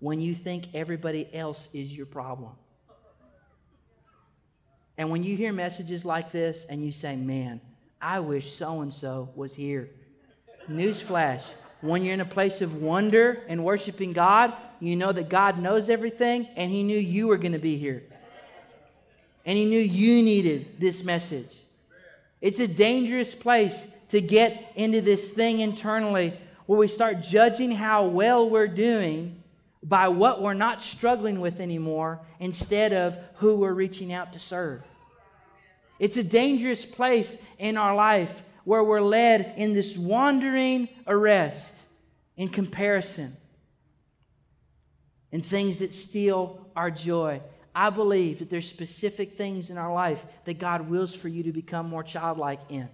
when 0.00 0.20
you 0.20 0.34
think 0.34 0.74
everybody 0.74 1.32
else 1.34 1.68
is 1.72 1.92
your 1.92 2.06
problem. 2.06 2.52
And 4.98 5.10
when 5.10 5.22
you 5.22 5.36
hear 5.36 5.52
messages 5.52 6.04
like 6.04 6.32
this 6.32 6.66
and 6.68 6.84
you 6.84 6.92
say, 6.92 7.16
man, 7.16 7.60
I 8.02 8.20
wish 8.20 8.52
so 8.52 8.80
and 8.80 8.92
so 8.92 9.30
was 9.34 9.54
here. 9.54 9.88
Newsflash 10.68 11.44
when 11.80 12.04
you're 12.04 12.14
in 12.14 12.20
a 12.20 12.26
place 12.26 12.60
of 12.60 12.82
wonder 12.82 13.42
and 13.48 13.64
worshiping 13.64 14.12
God, 14.12 14.54
you 14.80 14.96
know 14.96 15.12
that 15.12 15.28
God 15.28 15.58
knows 15.58 15.88
everything 15.88 16.46
and 16.56 16.70
He 16.70 16.82
knew 16.82 16.98
you 16.98 17.26
were 17.26 17.38
going 17.38 17.52
to 17.52 17.58
be 17.58 17.76
here. 17.76 18.02
And 19.46 19.56
He 19.56 19.64
knew 19.64 19.80
you 19.80 20.22
needed 20.22 20.78
this 20.78 21.02
message. 21.02 21.56
It's 22.40 22.60
a 22.60 22.68
dangerous 22.68 23.34
place 23.34 23.86
to 24.08 24.20
get 24.20 24.72
into 24.74 25.00
this 25.00 25.30
thing 25.30 25.60
internally 25.60 26.38
where 26.66 26.78
we 26.78 26.88
start 26.88 27.22
judging 27.22 27.72
how 27.72 28.06
well 28.06 28.48
we're 28.48 28.68
doing 28.68 29.39
by 29.82 30.08
what 30.08 30.42
we're 30.42 30.54
not 30.54 30.82
struggling 30.82 31.40
with 31.40 31.60
anymore 31.60 32.20
instead 32.38 32.92
of 32.92 33.16
who 33.36 33.56
we're 33.56 33.72
reaching 33.72 34.12
out 34.12 34.32
to 34.34 34.38
serve. 34.38 34.82
It's 35.98 36.16
a 36.16 36.24
dangerous 36.24 36.84
place 36.84 37.36
in 37.58 37.76
our 37.76 37.94
life 37.94 38.42
where 38.64 38.84
we're 38.84 39.00
led 39.00 39.54
in 39.56 39.74
this 39.74 39.96
wandering 39.96 40.88
arrest 41.06 41.86
in 42.36 42.48
comparison 42.48 43.36
and 45.32 45.44
things 45.44 45.78
that 45.78 45.92
steal 45.92 46.66
our 46.76 46.90
joy. 46.90 47.40
I 47.74 47.90
believe 47.90 48.40
that 48.40 48.50
there's 48.50 48.68
specific 48.68 49.36
things 49.36 49.70
in 49.70 49.78
our 49.78 49.92
life 49.92 50.24
that 50.44 50.58
God 50.58 50.90
wills 50.90 51.14
for 51.14 51.28
you 51.28 51.42
to 51.44 51.52
become 51.52 51.88
more 51.88 52.02
childlike 52.02 52.60
in. 52.68 52.88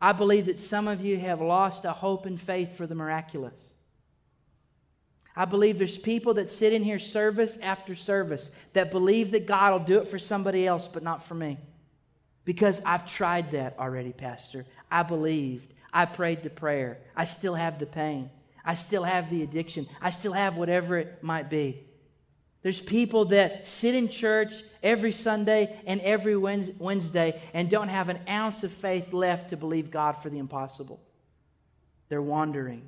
I 0.00 0.12
believe 0.12 0.46
that 0.46 0.60
some 0.60 0.88
of 0.88 1.04
you 1.04 1.18
have 1.18 1.40
lost 1.40 1.84
a 1.84 1.92
hope 1.92 2.26
and 2.26 2.40
faith 2.40 2.76
for 2.76 2.86
the 2.86 2.94
miraculous. 2.94 3.70
I 5.34 5.44
believe 5.46 5.78
there's 5.78 5.98
people 5.98 6.34
that 6.34 6.50
sit 6.50 6.72
in 6.72 6.82
here 6.82 6.98
service 6.98 7.56
after 7.62 7.94
service 7.94 8.50
that 8.74 8.90
believe 8.90 9.30
that 9.30 9.46
God 9.46 9.72
will 9.72 9.86
do 9.86 9.98
it 10.00 10.08
for 10.08 10.18
somebody 10.18 10.66
else, 10.66 10.88
but 10.88 11.02
not 11.02 11.24
for 11.24 11.34
me. 11.34 11.58
Because 12.44 12.82
I've 12.84 13.06
tried 13.06 13.52
that 13.52 13.78
already, 13.78 14.12
Pastor. 14.12 14.66
I 14.90 15.02
believed. 15.02 15.72
I 15.92 16.06
prayed 16.06 16.42
the 16.42 16.50
prayer. 16.50 16.98
I 17.16 17.24
still 17.24 17.54
have 17.54 17.78
the 17.78 17.86
pain. 17.86 18.30
I 18.64 18.74
still 18.74 19.04
have 19.04 19.30
the 19.30 19.42
addiction. 19.42 19.86
I 20.00 20.10
still 20.10 20.32
have 20.32 20.56
whatever 20.56 20.98
it 20.98 21.22
might 21.22 21.48
be. 21.48 21.84
There's 22.62 22.80
people 22.80 23.26
that 23.26 23.66
sit 23.66 23.94
in 23.94 24.08
church 24.08 24.62
every 24.82 25.12
Sunday 25.12 25.80
and 25.84 26.00
every 26.00 26.36
Wednesday 26.36 27.40
and 27.52 27.68
don't 27.68 27.88
have 27.88 28.08
an 28.08 28.20
ounce 28.28 28.62
of 28.62 28.70
faith 28.70 29.12
left 29.12 29.50
to 29.50 29.56
believe 29.56 29.90
God 29.90 30.12
for 30.22 30.30
the 30.30 30.38
impossible. 30.38 31.00
They're 32.08 32.22
wandering. 32.22 32.86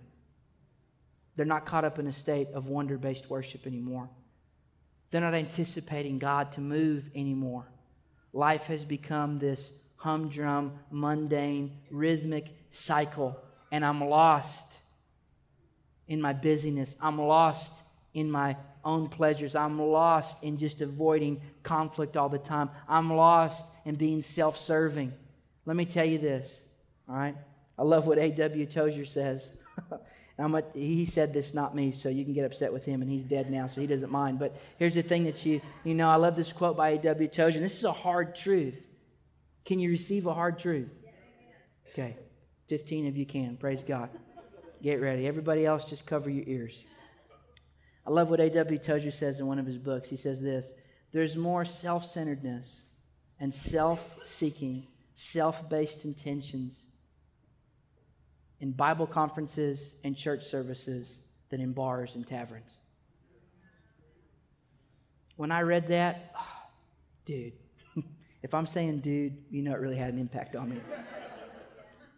They're 1.37 1.47
not 1.47 1.67
caught 1.67 1.85
up 1.85 1.99
in 1.99 2.07
a 2.07 2.13
state 2.13 2.49
of 2.55 2.69
wonder 2.69 2.99
based 2.99 3.29
worship 3.29 3.67
anymore. 3.67 4.09
They're 5.11 5.21
not 5.21 5.35
anticipating 5.35 6.19
God 6.19 6.53
to 6.53 6.61
move 6.61 7.11
anymore. 7.15 7.71
Life 8.33 8.67
has 8.67 8.85
become 8.85 9.39
this 9.39 9.73
humdrum, 9.97 10.73
mundane, 10.91 11.79
rhythmic 11.91 12.49
cycle, 12.71 13.39
and 13.71 13.85
I'm 13.85 14.01
lost 14.01 14.81
in 16.09 16.21
my 16.21 16.33
busyness. 16.33 16.97
I'm 17.01 17.19
lost 17.19 17.83
in 18.13 18.31
my 18.31 18.57
own 18.85 19.09
pleasures. 19.09 19.57
I'm 19.57 19.81
lost 19.81 20.43
in 20.43 20.59
just 20.59 20.81
avoiding 20.81 21.41
conflict 21.63 22.17
all 22.17 22.29
the 22.29 22.39
time. 22.39 22.71
I'm 22.89 23.13
lost 23.13 23.67
in 23.85 23.95
being 23.95 24.21
self 24.21 24.59
serving. 24.59 25.13
Let 25.65 25.77
me 25.77 25.85
tell 25.85 26.05
you 26.05 26.19
this, 26.19 26.65
all 27.09 27.17
right? 27.17 27.37
I 27.79 27.83
love 27.83 28.07
what 28.07 28.19
A.W. 28.19 28.67
Tozer 28.67 29.05
says. 29.05 29.55
A, 30.39 30.65
he 30.75 31.07
said 31.07 31.33
this, 31.33 31.55
not 31.55 31.75
me, 31.77 31.93
so 31.93 32.09
you 32.09 32.25
can 32.25 32.35
get 32.35 32.45
upset 32.45 32.73
with 32.73 32.85
him, 32.85 33.03
and 33.03 33.11
he's 33.11 33.23
dead 33.23 33.51
now, 33.51 33.69
so 33.69 33.81
he 33.81 33.87
doesn't 33.87 34.11
mind. 34.11 34.39
But 34.39 34.57
here's 34.79 34.95
the 34.95 35.03
thing 35.03 35.25
that 35.25 35.47
you, 35.47 35.61
you 35.85 35.95
know, 35.95 36.09
I 36.11 36.17
love 36.17 36.35
this 36.35 36.53
quote 36.53 36.77
by 36.77 36.91
A.W. 36.91 37.29
Tozer, 37.29 37.57
and 37.57 37.65
this 37.65 37.79
is 37.79 37.85
a 37.85 37.93
hard 37.93 38.35
truth. 38.35 38.87
Can 39.65 39.79
you 39.79 39.91
receive 39.91 40.27
a 40.27 40.35
hard 40.35 40.59
truth? 40.59 40.91
Okay, 41.93 42.17
15 42.67 43.07
of 43.07 43.17
you 43.17 43.25
can. 43.25 43.57
Praise 43.57 43.85
God. 43.85 44.11
Get 44.83 45.01
ready. 45.01 45.27
Everybody 45.29 45.65
else, 45.65 45.85
just 45.85 46.05
cover 46.05 46.29
your 46.29 46.45
ears. 46.47 46.85
I 48.07 48.11
love 48.11 48.29
what 48.29 48.41
A.W. 48.41 48.79
Tozer 48.79 49.13
says 49.13 49.39
in 49.39 49.47
one 49.47 49.61
of 49.61 49.67
his 49.67 49.79
books. 49.79 50.11
He 50.11 50.17
says 50.17 50.43
this 50.43 50.75
There's 51.13 51.37
more 51.37 51.65
self 51.65 52.05
centeredness 52.05 52.87
and 53.39 53.55
self 53.55 54.19
seeking, 54.25 54.89
self 55.15 55.69
based 55.69 56.05
intentions 56.05 56.87
in 58.65 58.73
Bible 58.73 59.07
conferences 59.07 59.97
and 60.05 60.17
church 60.17 60.43
services 60.43 61.21
than 61.51 61.61
in 61.61 61.75
bars 61.75 62.15
and 62.15 62.27
taverns. 62.27 62.79
when 65.37 65.53
I 65.53 65.61
read 65.61 65.89
that, 65.89 66.33
oh, 66.35 66.47
dude, 67.27 67.53
if 68.43 68.55
I'm 68.55 68.67
saying 68.67 69.01
dude, 69.01 69.37
you 69.51 69.61
know 69.61 69.73
it 69.73 69.81
really 69.81 69.99
had 69.99 70.15
an 70.15 70.19
impact 70.19 70.57
on 70.57 70.71
me. 70.71 70.81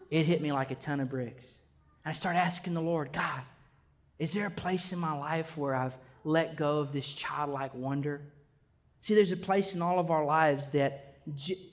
it 0.09 0.25
hit 0.25 0.41
me 0.41 0.53
like 0.53 0.71
a 0.71 0.77
ton 0.77 1.01
of 1.01 1.11
bricks. 1.11 1.59
And 2.05 2.11
I 2.11 2.13
started 2.13 2.39
asking 2.39 2.75
the 2.75 2.81
Lord, 2.81 3.13
God, 3.13 3.41
is 4.21 4.33
there 4.33 4.47
a 4.47 4.51
place 4.51 4.93
in 4.93 5.01
my 5.01 5.19
life 5.19 5.59
where 5.59 5.75
I've 5.75 5.99
let 6.23 6.55
go 6.55 6.79
of 6.79 6.93
this 6.93 7.09
childlike 7.13 7.75
wonder? 7.75 8.21
See, 9.01 9.17
there's 9.17 9.33
a 9.33 9.37
place 9.37 9.75
in 9.75 9.83
all 9.83 9.99
of 9.99 10.13
our 10.13 10.25
lives 10.25 10.71
that 10.71 11.17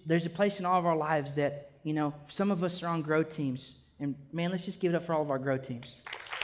there's 0.07 0.25
a 0.25 0.31
place 0.31 0.59
in 0.59 0.65
all 0.65 0.79
of 0.79 0.87
our 0.87 0.97
lives 0.97 1.35
that, 1.35 1.73
you 1.83 1.93
know, 1.93 2.15
some 2.27 2.49
of 2.49 2.63
us 2.63 2.81
are 2.81 2.87
on 2.87 3.03
grow 3.03 3.21
teams. 3.21 3.73
And 3.99 4.15
man, 4.31 4.51
let's 4.51 4.65
just 4.65 4.79
give 4.79 4.93
it 4.93 4.97
up 4.97 5.03
for 5.03 5.13
all 5.13 5.21
of 5.21 5.29
our 5.29 5.39
grow 5.39 5.57
teams. 5.57 5.95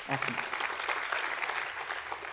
Awesome. 0.08 0.36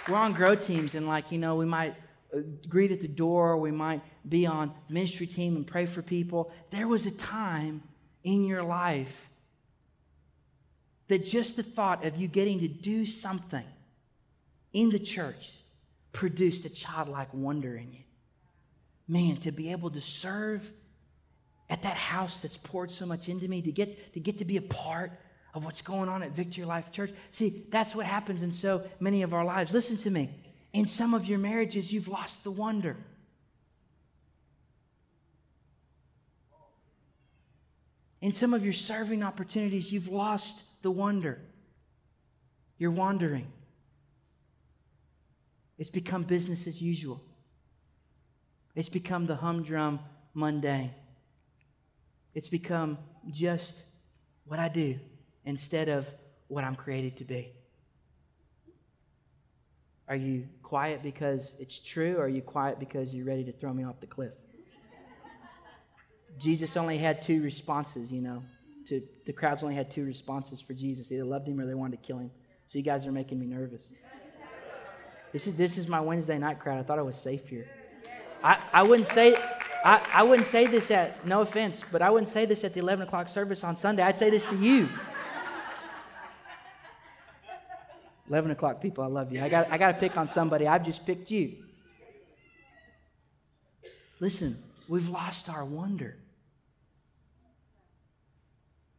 We're 0.09 0.17
on 0.17 0.33
grow 0.33 0.55
teams, 0.55 0.95
and 0.95 1.07
like, 1.09 1.33
you 1.33 1.39
know, 1.39 1.57
we 1.57 1.67
might 1.67 1.95
uh, 2.35 2.39
greet 2.69 2.93
at 2.93 3.01
the 3.01 3.09
door, 3.09 3.57
we 3.57 3.71
might 3.71 4.03
be 4.29 4.47
on 4.47 4.73
ministry 4.89 5.27
team 5.27 5.57
and 5.57 5.67
pray 5.67 5.87
for 5.87 6.03
people. 6.03 6.53
There 6.71 6.87
was 6.87 7.07
a 7.07 7.11
time 7.11 7.83
in 8.23 8.45
your 8.45 8.63
life 8.63 9.29
that 11.09 11.25
just 11.25 11.57
the 11.57 11.63
thought 11.63 12.05
of 12.05 12.17
you 12.17 12.29
getting 12.29 12.61
to 12.61 12.69
do 12.69 13.05
something 13.05 13.65
in 14.73 14.91
the 14.91 14.99
church 14.99 15.55
produced 16.13 16.65
a 16.65 16.69
childlike 16.69 17.33
wonder 17.33 17.77
in 17.77 17.93
you. 17.93 18.03
Man, 19.09 19.37
to 19.39 19.53
be 19.53 19.71
able 19.71 19.91
to 19.91 20.01
serve 20.01 20.73
at 21.69 21.83
that 21.83 21.97
house 21.97 22.41
that's 22.41 22.57
poured 22.57 22.93
so 22.93 23.07
much 23.07 23.29
into 23.29 23.49
me, 23.49 23.61
to 23.63 23.73
get 23.73 24.15
to, 24.15 24.21
get 24.21 24.39
to 24.39 24.45
be 24.45 24.57
a 24.57 24.63
part 24.63 25.13
of 25.55 25.65
what's 25.65 25.83
going 25.83 26.09
on 26.09 26.23
at 26.23 26.33
Victory 26.33 26.65
Life 26.65 26.93
Church. 26.93 27.13
See, 27.31 27.67
that's 27.71 27.95
what 27.95 28.07
happens 28.07 28.43
in 28.43 28.53
so 28.53 28.83
many 29.01 29.23
of 29.23 29.35
our 29.35 29.45
lives. 29.45 29.73
Listen 29.73 29.97
to 29.99 30.11
me. 30.11 30.31
In 30.73 30.87
some 30.87 31.15
of 31.15 31.25
your 31.25 31.39
marriages, 31.39 31.93
you've 31.93 32.09
lost 32.09 32.45
the 32.45 32.51
wonder. 32.51 32.97
In 38.21 38.33
some 38.33 38.55
of 38.55 38.65
your 38.65 38.75
serving 38.75 39.23
opportunities, 39.23 39.93
you've 39.93 40.09
lost 40.09 40.63
the 40.83 40.91
wonder. 40.91 41.41
You're 42.79 42.91
wandering. 42.91 43.47
It's 45.79 45.91
become 45.91 46.23
business 46.23 46.67
as 46.67 46.83
usual. 46.83 47.23
It's 48.75 48.89
become 48.89 49.27
the 49.27 49.37
humdrum 49.37 50.01
mundane. 50.35 50.91
It's 52.37 52.51
become 52.51 52.99
just 53.31 53.83
what 54.45 54.59
I 54.59 54.69
do 54.69 54.99
instead 55.47 55.89
of 55.89 56.07
what 56.49 56.65
I'm 56.65 56.77
created 56.77 57.17
to 57.17 57.25
be. 57.25 57.51
Are 60.07 60.17
you 60.17 60.47
quiet 60.63 61.03
because 61.03 61.55
it's 61.59 61.79
true, 61.79 62.19
or 62.19 62.25
are 62.25 62.29
you 62.29 62.43
quiet 62.43 62.79
because 62.79 63.15
you're 63.15 63.25
ready 63.25 63.43
to 63.45 63.53
throw 63.53 63.73
me 63.73 63.85
off 63.85 64.01
the 64.01 64.07
cliff? 64.07 64.35
Jesus 66.39 66.77
only 66.77 66.99
had 66.99 67.23
two 67.23 67.43
responses, 67.43 68.13
you 68.13 68.21
know. 68.21 68.43
To, 68.89 69.03
the 69.25 69.33
crowds 69.33 69.63
only 69.63 69.75
had 69.75 69.91
two 69.91 70.05
responses 70.05 70.61
for 70.61 70.75
Jesus. 70.75 71.09
They 71.09 71.15
either 71.15 71.25
loved 71.25 71.49
him 71.49 71.59
or 71.59 71.65
they 71.65 71.73
wanted 71.73 72.03
to 72.03 72.07
kill 72.07 72.19
him. 72.19 72.31
So 72.67 72.77
you 72.77 72.85
guys 72.85 73.07
are 73.07 73.13
making 73.13 73.41
me 73.41 73.47
nervous. 73.47 73.91
This 75.33 75.47
is, 75.47 75.57
this 75.57 75.79
is 75.79 75.89
my 75.89 76.01
Wednesday 76.01 76.37
night 76.37 76.61
crowd. 76.61 76.81
I 76.81 76.83
thought 76.83 76.99
I 76.99 77.03
was 77.03 77.17
safe 77.17 77.49
here. 77.49 77.67
I, 78.45 78.63
I 78.75 78.83
wouldn't 78.83 79.09
say 79.09 79.43
I, 79.85 80.07
I 80.13 80.23
wouldn't 80.23 80.47
say 80.47 80.67
this 80.67 80.91
at 80.91 81.27
no 81.27 81.43
offense, 81.43 81.83
but 81.93 82.03
I 82.03 82.11
wouldn't 82.11 82.29
say 82.29 82.45
this 82.45 82.65
at 82.65 82.75
the 82.75 82.81
11 82.81 83.07
o'clock 83.07 83.29
service 83.29 83.63
on 83.63 83.77
Sunday. 83.77 84.03
I'd 84.03 84.19
say 84.19 84.31
this 84.31 84.45
to 84.47 84.57
you. 84.57 84.89
11 88.29 88.51
o'clock 88.51 88.81
people, 88.81 89.05
I 89.05 89.07
love 89.07 89.33
you. 89.33 89.41
I 89.41 89.49
got, 89.49 89.71
I 89.71 89.79
got 89.79 89.93
to 89.93 89.99
pick 89.99 90.17
on 90.17 90.29
somebody. 90.29 90.67
I've 90.67 90.85
just 90.85 91.07
picked 91.07 91.31
you. 91.31 91.57
Listen, 94.19 94.57
we've 94.89 95.09
lost 95.09 95.49
our 95.49 95.65
wonder. 95.65 96.17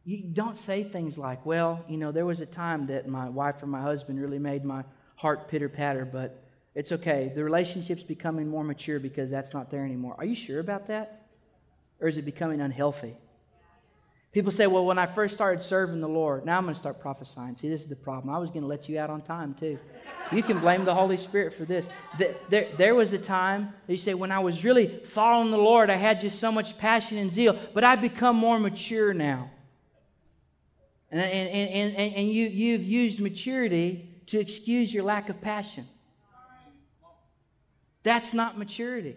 You 0.04 0.22
don't 0.22 0.56
say 0.56 0.84
things 0.84 1.18
like, 1.18 1.44
well, 1.44 1.84
you 1.88 1.98
know, 1.98 2.12
there 2.12 2.24
was 2.24 2.40
a 2.40 2.46
time 2.46 2.86
that 2.86 3.06
my 3.06 3.28
wife 3.28 3.62
or 3.62 3.66
my 3.66 3.82
husband 3.82 4.18
really 4.18 4.38
made 4.38 4.64
my 4.64 4.84
heart 5.16 5.48
pitter 5.48 5.68
patter, 5.68 6.06
but 6.06 6.47
it's 6.78 6.92
okay. 6.92 7.32
The 7.34 7.42
relationship's 7.42 8.04
becoming 8.04 8.46
more 8.46 8.62
mature 8.62 9.00
because 9.00 9.30
that's 9.30 9.52
not 9.52 9.68
there 9.68 9.84
anymore. 9.84 10.14
Are 10.16 10.24
you 10.24 10.36
sure 10.36 10.60
about 10.60 10.86
that? 10.86 11.26
Or 12.00 12.06
is 12.06 12.18
it 12.18 12.24
becoming 12.24 12.60
unhealthy? 12.60 13.16
People 14.30 14.52
say, 14.52 14.68
well, 14.68 14.86
when 14.86 14.96
I 14.96 15.06
first 15.06 15.34
started 15.34 15.60
serving 15.60 16.00
the 16.00 16.08
Lord, 16.08 16.46
now 16.46 16.56
I'm 16.56 16.62
going 16.62 16.74
to 16.74 16.78
start 16.78 17.00
prophesying. 17.00 17.56
See, 17.56 17.68
this 17.68 17.80
is 17.80 17.88
the 17.88 17.96
problem. 17.96 18.32
I 18.32 18.38
was 18.38 18.50
going 18.50 18.62
to 18.62 18.68
let 18.68 18.88
you 18.88 18.96
out 18.96 19.10
on 19.10 19.22
time, 19.22 19.54
too. 19.54 19.76
You 20.30 20.40
can 20.40 20.60
blame 20.60 20.84
the 20.84 20.94
Holy 20.94 21.16
Spirit 21.16 21.52
for 21.52 21.64
this. 21.64 21.88
There, 22.48 22.68
there 22.76 22.94
was 22.94 23.12
a 23.12 23.18
time, 23.18 23.74
you 23.88 23.96
say, 23.96 24.14
when 24.14 24.30
I 24.30 24.38
was 24.38 24.62
really 24.62 25.00
following 25.04 25.50
the 25.50 25.58
Lord, 25.58 25.90
I 25.90 25.96
had 25.96 26.20
just 26.20 26.38
so 26.38 26.52
much 26.52 26.78
passion 26.78 27.18
and 27.18 27.28
zeal, 27.28 27.58
but 27.74 27.82
I've 27.82 28.00
become 28.00 28.36
more 28.36 28.60
mature 28.60 29.12
now. 29.12 29.50
And, 31.10 31.20
and, 31.20 31.48
and, 31.48 31.96
and, 31.96 32.14
and 32.14 32.28
you, 32.28 32.46
you've 32.46 32.84
used 32.84 33.18
maturity 33.18 34.08
to 34.26 34.38
excuse 34.38 34.94
your 34.94 35.02
lack 35.02 35.28
of 35.28 35.40
passion. 35.40 35.84
That's 38.02 38.32
not 38.32 38.58
maturity. 38.58 39.16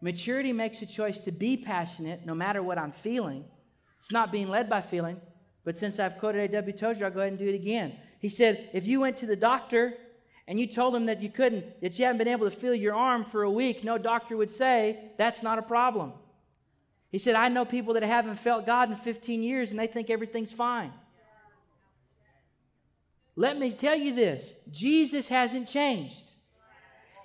Maturity 0.00 0.52
makes 0.52 0.82
a 0.82 0.86
choice 0.86 1.20
to 1.22 1.32
be 1.32 1.56
passionate 1.56 2.24
no 2.26 2.34
matter 2.34 2.62
what 2.62 2.78
I'm 2.78 2.92
feeling. 2.92 3.44
It's 3.98 4.12
not 4.12 4.30
being 4.30 4.48
led 4.48 4.68
by 4.68 4.82
feeling, 4.82 5.20
but 5.64 5.78
since 5.78 5.98
I've 5.98 6.18
quoted 6.18 6.50
A.W. 6.50 6.76
Tozer, 6.76 7.06
I'll 7.06 7.10
go 7.10 7.20
ahead 7.20 7.32
and 7.32 7.38
do 7.38 7.48
it 7.48 7.54
again. 7.54 7.94
He 8.20 8.28
said, 8.28 8.70
if 8.72 8.86
you 8.86 9.00
went 9.00 9.16
to 9.18 9.26
the 9.26 9.36
doctor 9.36 9.94
and 10.46 10.60
you 10.60 10.66
told 10.66 10.94
him 10.94 11.06
that 11.06 11.22
you 11.22 11.28
couldn't, 11.28 11.80
that 11.80 11.98
you 11.98 12.04
haven't 12.04 12.18
been 12.18 12.28
able 12.28 12.48
to 12.48 12.54
feel 12.56 12.74
your 12.74 12.94
arm 12.94 13.24
for 13.24 13.42
a 13.42 13.50
week, 13.50 13.82
no 13.82 13.98
doctor 13.98 14.36
would 14.36 14.50
say, 14.50 15.10
that's 15.18 15.42
not 15.42 15.58
a 15.58 15.62
problem. 15.62 16.12
He 17.10 17.18
said, 17.18 17.34
I 17.34 17.48
know 17.48 17.64
people 17.64 17.94
that 17.94 18.02
haven't 18.02 18.36
felt 18.36 18.66
God 18.66 18.90
in 18.90 18.96
15 18.96 19.42
years 19.42 19.70
and 19.70 19.80
they 19.80 19.86
think 19.86 20.10
everything's 20.10 20.52
fine. 20.52 20.92
Let 23.36 23.58
me 23.58 23.70
tell 23.70 23.94
you 23.96 24.14
this 24.14 24.54
Jesus 24.70 25.28
hasn't 25.28 25.68
changed. 25.68 26.22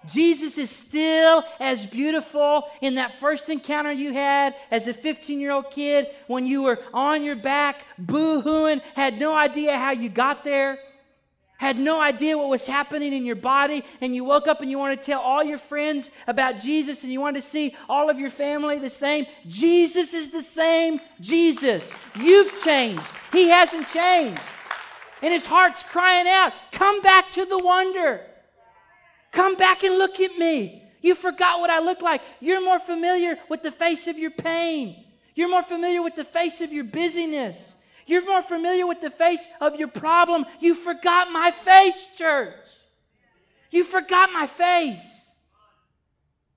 Jesus 0.06 0.58
is 0.58 0.72
still 0.72 1.44
as 1.60 1.86
beautiful 1.86 2.64
in 2.82 2.96
that 2.96 3.20
first 3.20 3.50
encounter 3.50 3.92
you 3.92 4.14
had 4.14 4.56
as 4.72 4.88
a 4.88 4.94
15 4.94 5.40
year 5.40 5.52
old 5.52 5.70
kid 5.70 6.08
when 6.28 6.46
you 6.46 6.64
were 6.64 6.80
on 6.94 7.24
your 7.24 7.36
back, 7.36 7.86
boo 7.98 8.42
hooing, 8.42 8.82
had 8.96 9.20
no 9.20 9.36
idea 9.36 9.78
how 9.78 9.92
you 9.92 10.10
got 10.10 10.44
there, 10.44 10.80
had 11.60 11.78
no 11.78 12.02
idea 12.02 12.36
what 12.36 12.50
was 12.50 12.66
happening 12.66 13.14
in 13.14 13.24
your 13.24 13.36
body, 13.36 13.84
and 14.02 14.16
you 14.16 14.24
woke 14.24 14.48
up 14.48 14.62
and 14.62 14.72
you 14.72 14.80
want 14.80 15.00
to 15.00 15.06
tell 15.06 15.22
all 15.22 15.44
your 15.44 15.60
friends 15.60 16.10
about 16.28 16.58
Jesus 16.58 17.04
and 17.04 17.14
you 17.14 17.22
want 17.22 17.36
to 17.36 17.42
see 17.42 17.76
all 17.88 18.10
of 18.10 18.20
your 18.20 18.32
family 18.32 18.80
the 18.80 18.90
same. 18.90 19.28
Jesus 19.48 20.16
is 20.16 20.32
the 20.32 20.42
same 20.42 21.00
Jesus. 21.20 21.94
You've 22.20 22.60
changed, 22.64 23.06
He 23.32 23.50
hasn't 23.50 23.88
changed. 23.90 24.42
And 25.22 25.34
His 25.34 25.46
heart's 25.46 25.84
crying 25.84 26.28
out, 26.28 26.54
Come 26.72 27.02
back 27.02 27.32
to 27.34 27.46
the 27.46 27.58
wonder. 27.58 28.22
Come 29.32 29.56
back 29.56 29.84
and 29.84 29.98
look 29.98 30.20
at 30.20 30.38
me. 30.38 30.84
You 31.02 31.16
forgot 31.16 31.60
what 31.60 31.70
I 31.70 31.80
look 31.80 32.02
like. 32.02 32.22
You're 32.40 32.64
more 32.64 32.80
familiar 32.80 33.38
with 33.50 33.64
the 33.64 33.72
face 33.72 34.08
of 34.08 34.18
your 34.18 34.32
pain. 34.32 35.04
You're 35.34 35.50
more 35.50 35.64
familiar 35.64 36.02
with 36.02 36.16
the 36.16 36.26
face 36.26 36.62
of 36.62 36.74
your 36.74 36.84
busyness. 36.84 37.76
You're 38.06 38.26
more 38.26 38.42
familiar 38.42 38.86
with 38.86 39.02
the 39.02 39.10
face 39.10 39.48
of 39.62 39.78
your 39.78 39.88
problem. 39.88 40.46
You 40.60 40.76
forgot 40.76 41.32
my 41.32 41.52
face, 41.52 42.08
church. 42.18 42.56
You 43.72 43.84
forgot 43.84 44.32
my 44.32 44.48
face. 44.48 45.30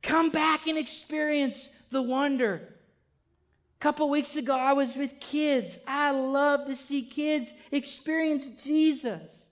Come 0.03 0.31
back 0.31 0.67
and 0.67 0.77
experience 0.77 1.71
the 1.91 2.03
wonder. 2.03 2.74
Couple 3.85 4.09
weeks 4.09 4.37
ago, 4.37 4.57
I 4.57 4.73
was 4.73 4.97
with 4.97 5.21
kids. 5.21 5.77
I 5.87 6.11
love 6.11 6.65
to 6.69 6.75
see 6.75 7.03
kids 7.03 7.53
experience 7.71 8.47
Jesus. 8.65 9.49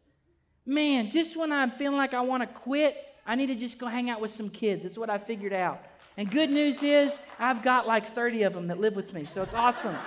Man, 0.64 1.10
just 1.10 1.36
when 1.36 1.52
I'm 1.52 1.70
feeling 1.72 1.98
like 1.98 2.14
I 2.14 2.22
want 2.22 2.42
to 2.42 2.46
quit, 2.46 2.96
I 3.26 3.34
need 3.34 3.48
to 3.48 3.54
just 3.54 3.78
go 3.78 3.88
hang 3.88 4.08
out 4.08 4.22
with 4.22 4.30
some 4.30 4.48
kids. 4.48 4.84
That's 4.84 4.96
what 4.96 5.10
I 5.10 5.18
figured 5.18 5.52
out. 5.52 5.82
And 6.16 6.30
good 6.30 6.48
news 6.48 6.82
is, 6.82 7.20
I've 7.38 7.62
got 7.62 7.86
like 7.86 8.06
30 8.06 8.44
of 8.44 8.54
them 8.54 8.68
that 8.68 8.80
live 8.80 8.96
with 8.96 9.12
me, 9.12 9.26
so 9.26 9.42
it's 9.42 9.52
awesome. 9.52 9.98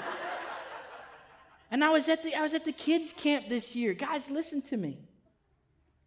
and 1.69 1.83
I 1.83 1.89
was 1.89 2.09
at 2.09 2.23
the 2.23 2.33
I 2.33 2.41
was 2.41 2.55
at 2.55 2.65
the 2.65 2.71
kids 2.71 3.13
camp 3.13 3.47
this 3.47 3.75
year. 3.75 3.93
Guys, 3.93 4.31
listen 4.31 4.59
to 4.69 4.77
me. 4.77 4.97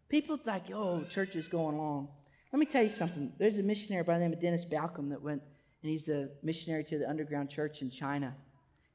People 0.09 0.35
think, 0.35 0.63
"Oh, 0.73 1.05
church 1.05 1.37
is 1.37 1.47
going 1.47 1.77
long." 1.77 2.09
Let 2.51 2.59
me 2.59 2.65
tell 2.65 2.83
you 2.83 2.89
something. 2.89 3.31
There's 3.37 3.59
a 3.59 3.63
missionary 3.63 4.03
by 4.03 4.15
the 4.15 4.25
name 4.25 4.33
of 4.33 4.41
Dennis 4.41 4.65
Balcombe 4.65 5.11
that 5.11 5.21
went, 5.21 5.41
and 5.81 5.91
he's 5.91 6.09
a 6.09 6.29
missionary 6.43 6.83
to 6.85 6.97
the 6.97 7.09
underground 7.09 7.49
church 7.49 7.81
in 7.81 7.89
China. 7.89 8.35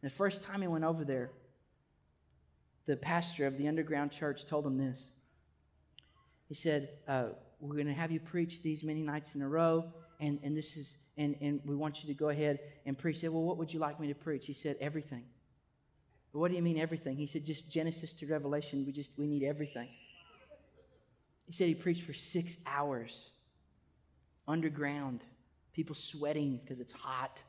And 0.03 0.11
the 0.11 0.14
first 0.14 0.43
time 0.43 0.61
he 0.62 0.68
went 0.68 0.85
over 0.85 1.05
there, 1.05 1.30
the 2.87 2.97
pastor 2.97 3.47
of 3.47 3.57
the 3.57 3.68
underground 3.68 4.12
church 4.12 4.45
told 4.45 4.66
him 4.66 4.76
this. 4.76 5.11
He 6.49 6.55
said, 6.55 6.91
uh, 7.09 7.28
we're 7.61 7.74
going 7.74 7.87
to 7.87 7.95
have 7.95 8.11
you 8.11 8.20
preach 8.20 8.62
these 8.62 8.85
many 8.85 9.03
nights 9.03 9.35
in 9.35 9.43
a 9.43 9.49
row 9.49 9.93
and, 10.20 10.39
and 10.43 10.57
this 10.57 10.76
is 10.76 10.97
and, 11.16 11.37
and 11.41 11.61
we 11.64 11.76
want 11.76 12.03
you 12.03 12.09
to 12.12 12.18
go 12.18 12.28
ahead 12.28 12.59
and 12.87 12.99
preach. 12.99 13.16
He 13.16 13.20
said, 13.22 13.30
Well, 13.30 13.43
what 13.43 13.57
would 13.59 13.72
you 13.72 13.80
like 13.80 14.01
me 14.01 14.09
to 14.09 14.14
preach? 14.14 14.47
He 14.47 14.53
said, 14.53 14.76
Everything. 14.80 15.24
what 16.32 16.51
do 16.51 16.57
you 16.57 16.62
mean 16.62 16.78
everything? 16.78 17.16
He 17.16 17.26
said, 17.26 17.45
just 17.45 17.70
Genesis 17.70 18.12
to 18.14 18.26
Revelation. 18.26 18.85
We 18.85 18.93
just 18.93 19.12
we 19.16 19.26
need 19.26 19.45
everything. 19.45 19.89
He 21.47 21.47
He 21.47 21.53
said 21.53 21.68
he 21.68 21.74
preached 21.74 22.03
for 22.03 22.12
six 22.12 22.57
hours 22.66 23.26
underground, 24.47 25.20
people 25.75 25.95
sweating 25.95 26.61
because 26.62 26.81
it's 26.81 26.93
hot, 26.93 27.43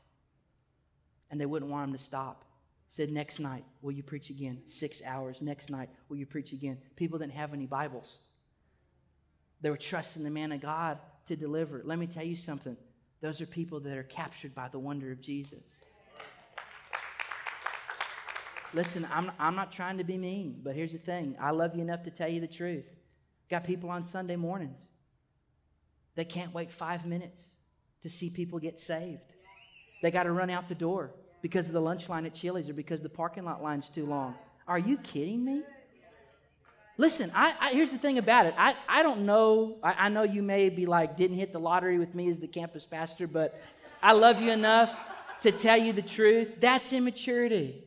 and 1.31 1.39
they 1.39 1.45
wouldn't 1.45 1.71
want 1.71 1.89
him 1.89 1.95
to 1.95 2.03
stop. 2.03 2.43
Said, 2.89 3.11
Next 3.11 3.39
night, 3.39 3.63
will 3.81 3.91
you 3.91 4.03
preach 4.03 4.29
again? 4.29 4.61
Six 4.65 5.01
hours. 5.05 5.41
Next 5.41 5.69
night, 5.69 5.89
will 6.09 6.17
you 6.17 6.25
preach 6.25 6.51
again? 6.51 6.77
People 6.95 7.19
didn't 7.19 7.33
have 7.33 7.53
any 7.53 7.65
Bibles. 7.65 8.17
They 9.61 9.69
were 9.69 9.77
trusting 9.77 10.23
the 10.23 10.29
man 10.29 10.51
of 10.51 10.61
God 10.61 10.99
to 11.27 11.35
deliver. 11.35 11.81
Let 11.83 11.97
me 11.97 12.07
tell 12.07 12.25
you 12.25 12.35
something. 12.35 12.75
Those 13.21 13.41
are 13.41 13.45
people 13.45 13.79
that 13.79 13.97
are 13.97 14.03
captured 14.03 14.53
by 14.53 14.67
the 14.67 14.79
wonder 14.79 15.11
of 15.11 15.21
Jesus. 15.21 15.63
Listen, 18.73 19.07
I'm, 19.11 19.31
I'm 19.39 19.55
not 19.55 19.71
trying 19.71 19.97
to 19.99 20.03
be 20.03 20.17
mean, 20.17 20.59
but 20.61 20.75
here's 20.75 20.91
the 20.91 20.97
thing 20.97 21.37
I 21.39 21.51
love 21.51 21.75
you 21.75 21.81
enough 21.81 22.03
to 22.03 22.11
tell 22.11 22.27
you 22.27 22.41
the 22.41 22.47
truth. 22.47 22.89
Got 23.49 23.63
people 23.63 23.89
on 23.89 24.03
Sunday 24.03 24.35
mornings. 24.35 24.87
They 26.15 26.25
can't 26.25 26.53
wait 26.53 26.71
five 26.71 27.05
minutes 27.05 27.45
to 28.05 28.09
see 28.09 28.29
people 28.29 28.59
get 28.59 28.79
saved. 28.79 29.23
They 30.03 30.11
got 30.11 30.23
to 30.23 30.31
run 30.31 30.51
out 30.51 30.67
the 30.67 30.75
door 30.75 31.09
because 31.41 31.65
of 31.65 31.73
the 31.73 31.81
lunch 31.81 32.07
line 32.07 32.27
at 32.27 32.35
Chili's 32.35 32.69
or 32.69 32.73
because 32.73 33.01
the 33.01 33.09
parking 33.09 33.45
lot 33.45 33.63
line's 33.63 33.89
too 33.89 34.05
long. 34.05 34.35
Are 34.67 34.77
you 34.77 34.97
kidding 34.97 35.43
me? 35.43 35.63
Listen, 36.97 37.31
I, 37.33 37.55
I, 37.59 37.73
here's 37.73 37.89
the 37.89 37.97
thing 37.97 38.19
about 38.19 38.45
it. 38.45 38.53
I, 38.59 38.75
I 38.87 39.01
don't 39.01 39.25
know. 39.25 39.77
I, 39.81 40.05
I 40.05 40.09
know 40.09 40.21
you 40.21 40.43
may 40.43 40.69
be 40.69 40.85
like, 40.85 41.17
didn't 41.17 41.37
hit 41.37 41.51
the 41.51 41.59
lottery 41.59 41.97
with 41.97 42.13
me 42.13 42.29
as 42.29 42.37
the 42.37 42.47
campus 42.47 42.85
pastor, 42.85 43.25
but 43.25 43.59
I 44.03 44.13
love 44.13 44.39
you 44.39 44.51
enough 44.51 44.95
to 45.41 45.51
tell 45.51 45.77
you 45.77 45.91
the 45.91 46.03
truth. 46.03 46.61
That's 46.61 46.93
immaturity. 46.93 47.83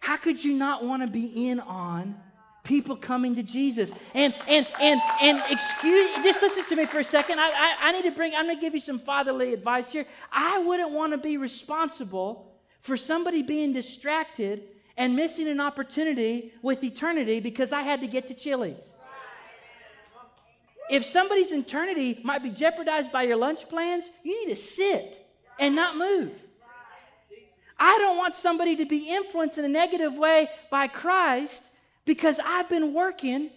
How 0.00 0.18
could 0.18 0.44
you 0.44 0.58
not 0.58 0.84
want 0.84 1.00
to 1.00 1.08
be 1.08 1.48
in 1.48 1.58
on 1.58 2.20
people 2.62 2.96
coming 2.96 3.34
to 3.34 3.42
Jesus? 3.42 3.92
And 4.14 4.34
and 4.48 4.66
and 4.80 5.00
and 5.20 5.42
excuse 5.50 6.10
just 6.22 6.42
listen 6.42 6.64
to 6.64 6.76
me 6.76 6.86
for 6.86 7.00
a 7.00 7.04
second. 7.04 7.40
I, 7.40 7.48
I, 7.48 7.74
I 7.80 7.92
need 7.92 8.02
to 8.02 8.12
bring, 8.12 8.34
I'm 8.34 8.46
gonna 8.46 8.60
give 8.60 8.74
you 8.74 8.80
some 8.80 8.98
fatherly 8.98 9.52
advice 9.52 9.92
here. 9.92 10.06
I 10.30 10.58
wouldn't 10.58 10.92
want 10.92 11.12
to 11.12 11.18
be 11.18 11.36
responsible 11.36 12.52
for 12.80 12.96
somebody 12.96 13.42
being 13.42 13.72
distracted 13.72 14.64
and 14.96 15.16
missing 15.16 15.48
an 15.48 15.60
opportunity 15.60 16.52
with 16.62 16.84
eternity 16.84 17.40
because 17.40 17.72
I 17.72 17.82
had 17.82 18.00
to 18.00 18.06
get 18.06 18.28
to 18.28 18.34
Chili's. 18.34 18.94
If 20.90 21.04
somebody's 21.04 21.52
eternity 21.52 22.20
might 22.22 22.42
be 22.42 22.50
jeopardized 22.50 23.12
by 23.12 23.22
your 23.22 23.36
lunch 23.36 23.68
plans, 23.68 24.10
you 24.22 24.44
need 24.44 24.54
to 24.54 24.60
sit 24.60 25.24
and 25.58 25.74
not 25.74 25.96
move. 25.96 26.32
I 27.78 27.98
don't 27.98 28.16
want 28.16 28.34
somebody 28.34 28.76
to 28.76 28.84
be 28.84 29.08
influenced 29.10 29.58
in 29.58 29.64
a 29.64 29.68
negative 29.68 30.18
way 30.18 30.48
by 30.70 30.88
Christ 30.88 31.64
because 32.04 32.40
I've 32.44 32.68
been 32.68 32.92
working 32.92 33.50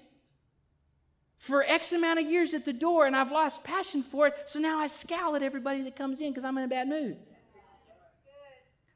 for 1.37 1.63
X 1.63 1.91
amount 1.91 2.19
of 2.19 2.25
years 2.25 2.53
at 2.53 2.65
the 2.65 2.73
door 2.73 3.05
and 3.05 3.15
I've 3.15 3.31
lost 3.31 3.63
passion 3.63 4.03
for 4.03 4.27
it. 4.27 4.33
So 4.45 4.59
now 4.59 4.79
I 4.79 4.87
scowl 4.87 5.35
at 5.35 5.43
everybody 5.43 5.81
that 5.83 5.95
comes 5.95 6.19
in 6.19 6.29
because 6.29 6.43
I'm 6.43 6.57
in 6.57 6.63
a 6.63 6.67
bad 6.67 6.87
mood. 6.87 7.17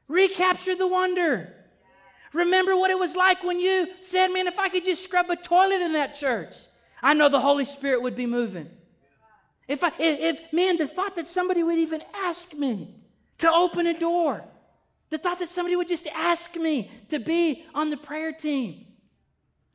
Recapture 0.08 0.74
the 0.74 0.88
wonder. 0.88 1.54
Remember 2.32 2.76
what 2.76 2.90
it 2.90 2.98
was 2.98 3.16
like 3.16 3.42
when 3.44 3.60
you 3.60 3.88
said, 4.00 4.28
Man, 4.28 4.46
if 4.46 4.58
I 4.58 4.68
could 4.68 4.84
just 4.84 5.04
scrub 5.04 5.30
a 5.30 5.36
toilet 5.36 5.80
in 5.80 5.92
that 5.92 6.14
church, 6.14 6.56
I 7.02 7.14
know 7.14 7.28
the 7.28 7.40
Holy 7.40 7.64
Spirit 7.64 8.02
would 8.02 8.16
be 8.16 8.26
moving. 8.26 8.68
If, 9.68 9.84
I, 9.84 9.88
if, 9.98 10.38
if 10.38 10.52
man, 10.52 10.76
the 10.76 10.88
thought 10.88 11.14
that 11.16 11.28
somebody 11.28 11.62
would 11.62 11.78
even 11.78 12.02
ask 12.24 12.54
me 12.54 12.94
to 13.38 13.50
open 13.50 13.86
a 13.86 13.98
door, 13.98 14.44
the 15.10 15.18
thought 15.18 15.38
that 15.38 15.48
somebody 15.48 15.76
would 15.76 15.88
just 15.88 16.08
ask 16.08 16.56
me 16.56 16.90
to 17.08 17.18
be 17.18 17.64
on 17.74 17.90
the 17.90 17.96
prayer 17.96 18.32
team. 18.32 18.86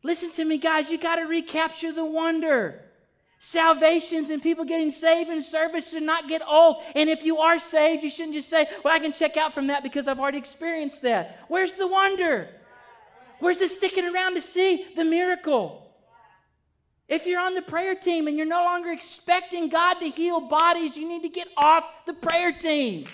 Listen 0.06 0.32
to 0.34 0.46
me, 0.46 0.60
guys, 0.60 0.92
you 0.92 1.00
got 1.00 1.16
to 1.16 1.24
recapture 1.24 1.92
the 1.92 2.06
wonder. 2.06 2.80
Salvations 3.40 4.30
and 4.30 4.40
people 4.40 4.64
getting 4.64 4.92
saved 4.92 5.32
in 5.32 5.42
service 5.42 5.90
should 5.90 6.04
not 6.04 6.30
get 6.30 6.44
old. 6.48 6.84
And 6.96 7.10
if 7.10 7.24
you 7.24 7.40
are 7.40 7.58
saved, 7.58 8.04
you 8.04 8.12
shouldn't 8.12 8.36
just 8.36 8.48
say, 8.48 8.68
Well, 8.84 8.94
I 8.94 9.00
can 9.00 9.14
check 9.14 9.36
out 9.36 9.52
from 9.52 9.66
that 9.68 9.82
because 9.82 10.08
I've 10.08 10.20
already 10.20 10.38
experienced 10.38 11.02
that. 11.02 11.46
Where's 11.48 11.74
the 11.74 11.88
wonder? 11.88 12.50
Where's 13.40 13.58
the 13.58 13.68
sticking 13.68 14.06
around 14.06 14.36
to 14.36 14.42
see 14.44 14.86
the 14.96 15.04
miracle? 15.04 15.92
If 17.08 17.26
you're 17.26 17.42
on 17.42 17.56
the 17.56 17.64
prayer 17.64 17.96
team 17.96 18.28
and 18.28 18.38
you're 18.38 18.46
no 18.46 18.64
longer 18.64 18.92
expecting 18.92 19.70
God 19.70 19.96
to 19.96 20.10
heal 20.10 20.40
bodies, 20.40 20.96
you 20.96 21.10
need 21.10 21.24
to 21.24 21.30
get 21.30 21.48
off 21.58 21.84
the 22.06 22.14
prayer 22.14 22.52
team. 22.52 23.08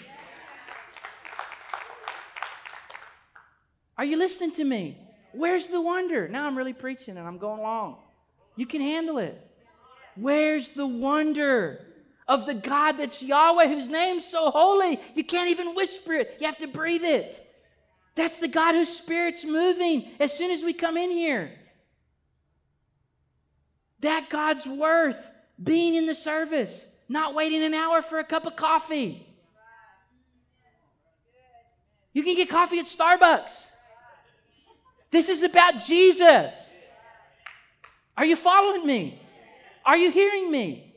Are 3.97 4.05
you 4.05 4.17
listening 4.17 4.51
to 4.51 4.65
me? 4.65 5.01
Where's 5.34 5.67
the 5.67 5.82
wonder? 5.82 6.27
Now 6.27 6.45
I'm 6.45 6.57
really 6.57 6.73
preaching 6.73 7.17
and 7.17 7.27
I'm 7.27 7.38
going 7.38 7.61
long. 7.61 7.97
You 8.55 8.65
can 8.65 8.82
handle 8.82 9.17
it. 9.17 9.39
Where's 10.15 10.69
the 10.69 10.88
wonder 10.88 11.86
of 12.27 12.45
the 12.45 12.53
God 12.53 12.93
that's 12.93 13.21
Yahweh, 13.23 13.67
whose 13.67 13.88
name's 13.88 14.25
so 14.25 14.51
holy, 14.51 14.99
you 15.15 15.23
can't 15.23 15.49
even 15.49 15.75
whisper 15.75 16.13
it, 16.13 16.38
you 16.39 16.45
have 16.45 16.57
to 16.59 16.67
breathe 16.67 17.03
it. 17.03 17.45
That's 18.15 18.39
the 18.39 18.47
God 18.47 18.75
whose 18.75 18.89
spirit's 18.89 19.45
moving 19.45 20.09
as 20.19 20.38
soon 20.38 20.51
as 20.51 20.63
we 20.63 20.73
come 20.73 20.97
in 20.97 21.11
here. 21.11 21.51
That 24.01 24.29
God's 24.29 24.65
worth 24.65 25.32
being 25.61 25.95
in 25.95 26.05
the 26.07 26.15
service, 26.15 26.93
not 27.07 27.34
waiting 27.34 27.63
an 27.63 27.73
hour 27.73 28.01
for 28.01 28.19
a 28.19 28.23
cup 28.23 28.45
of 28.45 28.55
coffee. 28.55 29.27
You 32.13 32.23
can 32.23 32.36
get 32.36 32.49
coffee 32.49 32.79
at 32.79 32.86
Starbucks. 32.86 33.70
This 35.12 35.28
is 35.28 35.43
about 35.43 35.84
Jesus. 35.84 36.70
Are 38.18 38.26
you 38.26 38.36
following 38.36 38.86
me? 38.86 39.20
Are 39.86 39.97
you 39.97 40.09
hearing 40.09 40.49
me? 40.51 40.93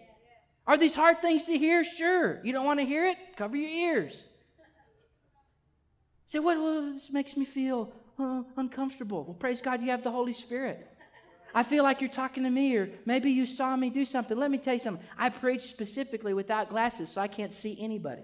Are 0.66 0.78
these 0.78 0.94
hard 0.94 1.20
things 1.20 1.44
to 1.44 1.58
hear? 1.58 1.84
Sure. 1.84 2.40
You 2.44 2.52
don't 2.52 2.64
want 2.64 2.80
to 2.80 2.86
hear 2.86 3.06
it? 3.06 3.16
Cover 3.36 3.56
your 3.56 3.70
ears. 3.70 4.24
Say, 6.26 6.38
what? 6.38 6.56
well, 6.56 6.92
this 6.92 7.10
makes 7.10 7.36
me 7.36 7.44
feel 7.44 7.92
uh, 8.18 8.42
uncomfortable. 8.56 9.24
Well, 9.24 9.34
praise 9.34 9.60
God, 9.60 9.82
you 9.82 9.90
have 9.90 10.02
the 10.02 10.10
Holy 10.10 10.32
Spirit. 10.32 10.88
I 11.54 11.62
feel 11.62 11.84
like 11.84 12.00
you're 12.00 12.10
talking 12.10 12.42
to 12.42 12.50
me, 12.50 12.76
or 12.76 12.90
maybe 13.06 13.30
you 13.30 13.46
saw 13.46 13.76
me 13.76 13.90
do 13.90 14.04
something. 14.04 14.36
Let 14.36 14.50
me 14.50 14.58
tell 14.58 14.74
you 14.74 14.80
something. 14.80 15.04
I 15.16 15.28
preach 15.28 15.62
specifically 15.62 16.34
without 16.34 16.68
glasses, 16.68 17.10
so 17.10 17.20
I 17.20 17.28
can't 17.28 17.54
see 17.54 17.76
anybody. 17.80 18.22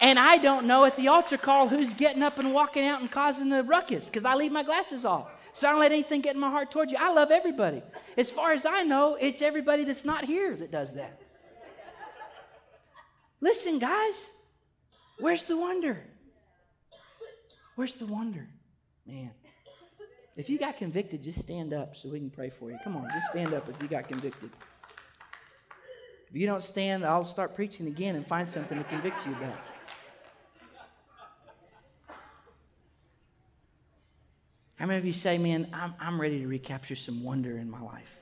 And 0.00 0.18
I 0.18 0.36
don't 0.36 0.66
know 0.66 0.84
at 0.84 0.96
the 0.96 1.08
altar 1.08 1.38
call 1.38 1.68
who's 1.68 1.94
getting 1.94 2.22
up 2.22 2.38
and 2.38 2.52
walking 2.52 2.84
out 2.84 3.00
and 3.00 3.10
causing 3.10 3.48
the 3.48 3.62
ruckus 3.62 4.06
because 4.06 4.24
I 4.24 4.34
leave 4.34 4.52
my 4.52 4.62
glasses 4.62 5.04
off. 5.04 5.28
So 5.54 5.66
I 5.66 5.70
don't 5.70 5.80
let 5.80 5.92
anything 5.92 6.20
get 6.20 6.34
in 6.34 6.40
my 6.40 6.50
heart 6.50 6.70
towards 6.70 6.92
you. 6.92 6.98
I 7.00 7.12
love 7.12 7.30
everybody. 7.30 7.82
As 8.18 8.30
far 8.30 8.52
as 8.52 8.66
I 8.66 8.82
know, 8.82 9.16
it's 9.18 9.40
everybody 9.40 9.84
that's 9.84 10.04
not 10.04 10.24
here 10.24 10.54
that 10.56 10.70
does 10.70 10.94
that. 10.94 11.22
Listen, 13.40 13.78
guys, 13.78 14.30
where's 15.18 15.44
the 15.44 15.56
wonder? 15.56 16.02
Where's 17.74 17.94
the 17.94 18.06
wonder? 18.06 18.48
Man. 19.06 19.30
If 20.36 20.50
you 20.50 20.58
got 20.58 20.76
convicted, 20.76 21.22
just 21.22 21.40
stand 21.40 21.72
up 21.72 21.96
so 21.96 22.10
we 22.10 22.18
can 22.18 22.28
pray 22.28 22.50
for 22.50 22.70
you. 22.70 22.78
Come 22.84 22.96
on, 22.96 23.08
just 23.08 23.28
stand 23.28 23.54
up 23.54 23.66
if 23.70 23.80
you 23.80 23.88
got 23.88 24.06
convicted. 24.06 24.50
If 26.28 26.36
you 26.36 26.46
don't 26.46 26.62
stand, 26.62 27.06
I'll 27.06 27.24
start 27.24 27.54
preaching 27.54 27.86
again 27.86 28.16
and 28.16 28.26
find 28.26 28.46
something 28.46 28.76
to 28.76 28.84
convict 28.84 29.24
you 29.24 29.32
about. 29.32 29.58
How 34.86 34.90
many 34.90 35.00
of 35.00 35.04
you 35.04 35.12
say, 35.12 35.36
man, 35.36 35.66
I'm, 35.72 35.94
I'm 35.98 36.20
ready 36.20 36.38
to 36.38 36.46
recapture 36.46 36.94
some 36.94 37.24
wonder 37.24 37.58
in 37.58 37.68
my 37.68 37.80
life? 37.80 38.20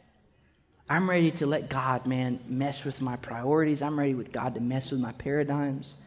I'm 0.88 1.10
ready 1.10 1.30
to 1.32 1.46
let 1.46 1.68
God, 1.68 2.06
man, 2.06 2.40
mess 2.48 2.84
with 2.84 3.02
my 3.02 3.16
priorities. 3.16 3.82
I'm 3.82 3.98
ready 3.98 4.14
with 4.14 4.32
God 4.32 4.54
to 4.54 4.62
mess 4.62 4.90
with 4.90 4.98
my 4.98 5.12
paradigms. 5.12 5.98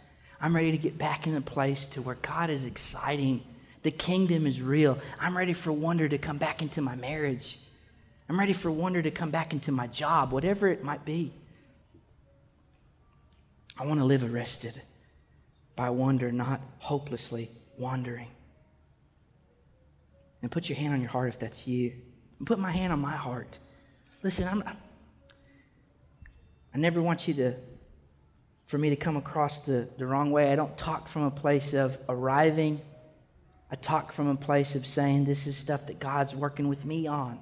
I'm 0.41 0.55
ready 0.55 0.72
to 0.72 0.78
get 0.80 0.97
back 0.97 1.28
in 1.28 1.36
a 1.36 1.41
place 1.41 1.86
to 1.86 2.01
where 2.01 2.16
God 2.16 2.49
is 2.49 2.66
exciting. 2.66 3.43
The 3.84 3.91
kingdom 3.91 4.47
is 4.47 4.60
real. 4.60 4.97
I'm 5.20 5.38
ready 5.38 5.53
for 5.53 5.72
wonder 5.72 6.10
to 6.10 6.18
come 6.18 6.39
back 6.39 6.64
into 6.64 6.82
my 6.82 6.95
marriage. 6.95 7.60
I'm 8.28 8.39
ready 8.39 8.53
for 8.53 8.72
wonder 8.72 9.03
to 9.03 9.12
come 9.12 9.30
back 9.30 9.53
into 9.53 9.72
my 9.72 9.86
job, 9.86 10.32
whatever 10.32 10.68
it 10.68 10.84
might 10.84 11.05
be. 11.05 11.34
I 13.78 13.86
want 13.86 13.99
to 13.99 14.05
live 14.08 14.24
arrested 14.24 14.82
by 15.76 15.91
wonder, 15.91 16.32
not 16.32 16.62
hopelessly 16.80 17.51
wandering. 17.78 18.30
And 20.42 20.52
put 20.52 20.70
your 20.70 20.78
hand 20.78 20.94
on 20.94 21.02
your 21.02 21.10
heart 21.10 21.30
if 21.30 21.40
that's 21.40 21.68
you. 21.68 21.94
And 22.38 22.48
put 22.48 22.60
my 22.60 22.72
hand 22.72 22.94
on 22.94 23.00
my 23.00 23.16
heart. 23.16 23.58
Listen, 24.24 24.48
I'm, 24.48 24.64
I 26.74 26.78
never 26.78 27.02
want 27.02 27.28
you 27.28 27.34
to, 27.36 27.56
for 28.66 28.78
me 28.78 28.90
to 28.90 28.96
come 28.96 29.18
across 29.18 29.62
the, 29.62 29.88
the 29.98 30.06
wrong 30.06 30.32
way. 30.32 30.52
I 30.52 30.56
don't 30.56 30.78
talk 30.78 31.08
from 31.08 31.24
a 31.24 31.32
place 31.32 31.74
of 31.74 31.98
arriving. 32.08 32.82
I 33.72 33.76
talk 33.76 34.12
from 34.12 34.28
a 34.28 34.36
place 34.36 34.76
of 34.76 34.86
saying, 34.86 35.26
this 35.26 35.48
is 35.48 35.58
stuff 35.58 35.88
that 35.88 36.00
God's 36.00 36.36
working 36.36 36.68
with 36.68 36.86
me 36.86 37.08
on. 37.08 37.40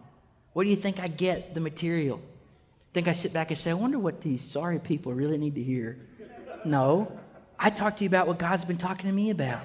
Where 0.53 0.63
do 0.63 0.69
you 0.69 0.77
think 0.77 0.99
I 0.99 1.07
get 1.07 1.53
the 1.53 1.59
material? 1.59 2.21
Think 2.93 3.09
I 3.09 3.13
sit 3.13 3.33
back 3.33 3.51
and 3.51 3.57
say, 3.57 3.71
I 3.71 3.73
wonder 3.73 3.99
what 3.99 4.21
these 4.21 4.41
sorry 4.41 4.79
people 4.79 5.13
really 5.13 5.37
need 5.37 5.55
to 5.55 5.63
hear. 5.63 5.97
No. 6.63 7.11
I 7.59 7.69
talk 7.69 7.97
to 7.97 8.03
you 8.03 8.07
about 8.07 8.27
what 8.27 8.39
God's 8.39 8.63
been 8.63 8.77
talking 8.77 9.09
to 9.09 9.13
me 9.13 9.29
about. 9.31 9.63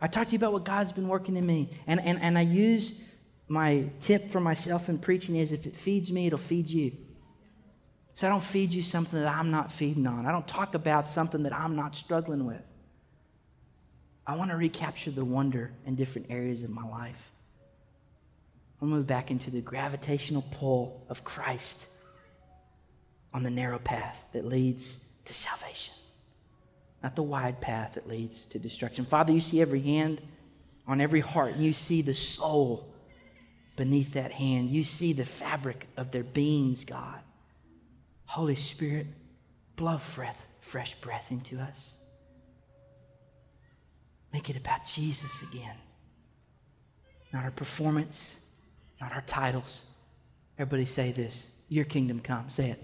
I 0.00 0.06
talk 0.06 0.28
to 0.28 0.32
you 0.32 0.38
about 0.38 0.52
what 0.52 0.64
God's 0.64 0.92
been 0.92 1.08
working 1.08 1.36
in 1.36 1.46
me. 1.46 1.70
And, 1.86 2.00
and, 2.00 2.20
and 2.20 2.38
I 2.38 2.42
use 2.42 3.02
my 3.48 3.86
tip 4.00 4.30
for 4.30 4.40
myself 4.40 4.88
in 4.88 4.98
preaching 4.98 5.36
is 5.36 5.52
if 5.52 5.66
it 5.66 5.76
feeds 5.76 6.10
me, 6.10 6.26
it'll 6.26 6.38
feed 6.38 6.70
you. 6.70 6.92
So 8.14 8.26
I 8.26 8.30
don't 8.30 8.42
feed 8.42 8.72
you 8.72 8.82
something 8.82 9.20
that 9.20 9.32
I'm 9.32 9.50
not 9.50 9.72
feeding 9.72 10.06
on. 10.06 10.26
I 10.26 10.32
don't 10.32 10.46
talk 10.46 10.74
about 10.74 11.08
something 11.08 11.42
that 11.44 11.54
I'm 11.54 11.74
not 11.74 11.96
struggling 11.96 12.46
with. 12.46 12.62
I 14.26 14.36
want 14.36 14.50
to 14.50 14.56
recapture 14.56 15.10
the 15.10 15.24
wonder 15.24 15.72
in 15.86 15.96
different 15.96 16.28
areas 16.30 16.62
of 16.62 16.70
my 16.70 16.86
life. 16.86 17.32
I'll 18.80 18.88
move 18.88 19.06
back 19.06 19.30
into 19.30 19.50
the 19.50 19.60
gravitational 19.60 20.44
pull 20.52 21.04
of 21.08 21.24
Christ 21.24 21.88
on 23.34 23.42
the 23.42 23.50
narrow 23.50 23.78
path 23.78 24.24
that 24.32 24.44
leads 24.44 25.04
to 25.24 25.34
salvation, 25.34 25.94
not 27.02 27.16
the 27.16 27.22
wide 27.22 27.60
path 27.60 27.94
that 27.94 28.08
leads 28.08 28.42
to 28.46 28.58
destruction. 28.58 29.04
Father, 29.04 29.32
you 29.32 29.40
see 29.40 29.60
every 29.60 29.80
hand 29.80 30.20
on 30.86 31.00
every 31.00 31.20
heart, 31.20 31.56
you 31.56 31.72
see 31.72 32.02
the 32.02 32.14
soul 32.14 32.92
beneath 33.76 34.14
that 34.14 34.32
hand. 34.32 34.70
You 34.70 34.84
see 34.84 35.12
the 35.12 35.24
fabric 35.24 35.86
of 35.96 36.10
their 36.10 36.24
beings, 36.24 36.84
God. 36.84 37.20
Holy 38.26 38.56
Spirit, 38.56 39.06
blow 39.76 40.00
breath, 40.14 40.46
fresh 40.60 40.94
breath 40.96 41.30
into 41.30 41.58
us. 41.58 41.94
Make 44.32 44.50
it 44.50 44.56
about 44.56 44.84
Jesus 44.84 45.42
again. 45.50 45.76
Not 47.32 47.44
our 47.44 47.50
performance, 47.50 48.44
not 49.00 49.12
our 49.12 49.22
titles. 49.22 49.84
Everybody 50.58 50.84
say 50.84 51.12
this 51.12 51.46
Your 51.68 51.84
kingdom 51.84 52.20
come. 52.20 52.50
Say 52.50 52.70
it. 52.70 52.82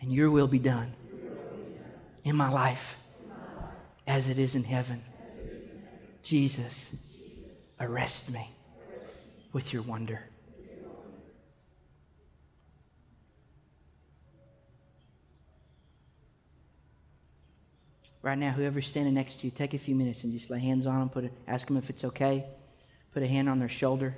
And 0.00 0.12
your 0.12 0.30
will 0.30 0.48
be 0.48 0.58
done 0.58 0.94
in 2.24 2.34
my 2.34 2.48
life 2.48 2.98
as 4.06 4.28
it 4.28 4.38
is 4.38 4.54
in 4.54 4.64
heaven. 4.64 5.02
Jesus, 6.22 6.96
arrest 7.78 8.32
me 8.32 8.48
with 9.52 9.72
your 9.72 9.82
wonder. 9.82 10.20
Right 18.22 18.38
now, 18.38 18.52
whoever's 18.52 18.86
standing 18.86 19.12
next 19.12 19.40
to 19.40 19.46
you, 19.46 19.50
take 19.50 19.74
a 19.74 19.78
few 19.78 19.94
minutes 19.94 20.24
and 20.24 20.32
just 20.32 20.48
lay 20.48 20.58
hands 20.58 20.86
on 20.86 20.98
them, 20.98 21.10
put 21.10 21.24
a, 21.24 21.30
ask 21.46 21.68
them 21.68 21.76
if 21.76 21.90
it's 21.90 22.04
okay, 22.04 22.46
put 23.12 23.22
a 23.22 23.26
hand 23.26 23.50
on 23.50 23.58
their 23.58 23.68
shoulder. 23.68 24.16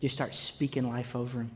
Just 0.00 0.14
start 0.14 0.34
speaking 0.34 0.88
life 0.88 1.14
over 1.14 1.38
them. 1.38 1.50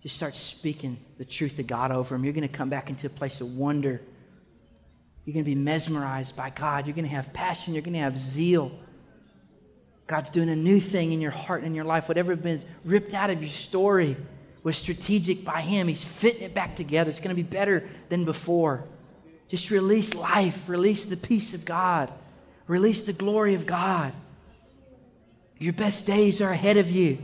Just 0.00 0.14
start 0.14 0.36
speaking 0.36 0.98
the 1.18 1.24
truth 1.24 1.58
of 1.58 1.66
God 1.66 1.90
over 1.90 2.14
them. 2.14 2.24
You're 2.24 2.32
going 2.32 2.48
to 2.48 2.54
come 2.54 2.68
back 2.68 2.88
into 2.88 3.08
a 3.08 3.10
place 3.10 3.40
of 3.40 3.56
wonder. 3.56 4.00
You're 5.24 5.34
going 5.34 5.44
to 5.44 5.50
be 5.50 5.54
mesmerized 5.54 6.34
by 6.36 6.50
God. 6.50 6.86
You're 6.86 6.96
going 6.96 7.08
to 7.08 7.14
have 7.14 7.32
passion. 7.32 7.74
You're 7.74 7.82
going 7.82 7.94
to 7.94 8.00
have 8.00 8.18
zeal. 8.18 8.72
God's 10.06 10.30
doing 10.30 10.48
a 10.48 10.56
new 10.56 10.80
thing 10.80 11.12
in 11.12 11.20
your 11.20 11.30
heart 11.30 11.60
and 11.60 11.68
in 11.68 11.74
your 11.74 11.84
life. 11.84 12.08
Whatever 12.08 12.34
has 12.34 12.42
been 12.42 12.62
ripped 12.84 13.14
out 13.14 13.30
of 13.30 13.40
your 13.40 13.48
story 13.48 14.16
was 14.62 14.76
strategic 14.76 15.44
by 15.44 15.60
Him. 15.60 15.88
He's 15.88 16.04
fitting 16.04 16.42
it 16.42 16.54
back 16.54 16.76
together. 16.76 17.10
It's 17.10 17.20
going 17.20 17.34
to 17.34 17.40
be 17.40 17.48
better 17.48 17.88
than 18.08 18.24
before. 18.24 18.84
Just 19.48 19.70
release 19.70 20.14
life, 20.14 20.68
release 20.68 21.04
the 21.04 21.16
peace 21.16 21.54
of 21.54 21.64
God, 21.64 22.12
release 22.66 23.02
the 23.02 23.12
glory 23.12 23.54
of 23.54 23.66
God. 23.66 24.12
Your 25.58 25.72
best 25.72 26.06
days 26.06 26.40
are 26.40 26.50
ahead 26.50 26.76
of 26.76 26.90
you. 26.90 27.18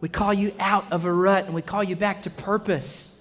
We 0.00 0.08
call 0.08 0.32
you 0.32 0.54
out 0.58 0.90
of 0.92 1.04
a 1.04 1.12
rut 1.12 1.46
and 1.46 1.54
we 1.54 1.62
call 1.62 1.82
you 1.82 1.96
back 1.96 2.22
to 2.22 2.30
purpose. 2.30 3.15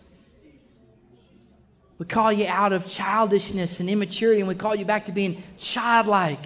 We 1.97 2.05
call 2.05 2.31
you 2.31 2.47
out 2.47 2.73
of 2.73 2.87
childishness 2.87 3.79
and 3.79 3.89
immaturity 3.89 4.41
and 4.41 4.47
we 4.47 4.55
call 4.55 4.75
you 4.75 4.85
back 4.85 5.05
to 5.05 5.11
being 5.11 5.41
childlike 5.57 6.43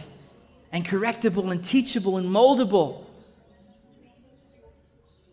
and 0.72 0.86
correctable 0.86 1.52
and 1.52 1.64
teachable 1.64 2.18
and 2.18 2.30
moldable. 2.30 3.06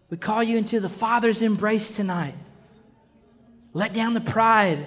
We 0.09 0.17
call 0.17 0.43
you 0.43 0.57
into 0.57 0.81
the 0.81 0.89
Father's 0.89 1.43
embrace 1.43 1.97
tonight. 1.97 2.35
Let 3.75 3.93
down 3.93 4.15
the 4.15 4.21
pride. 4.21 4.87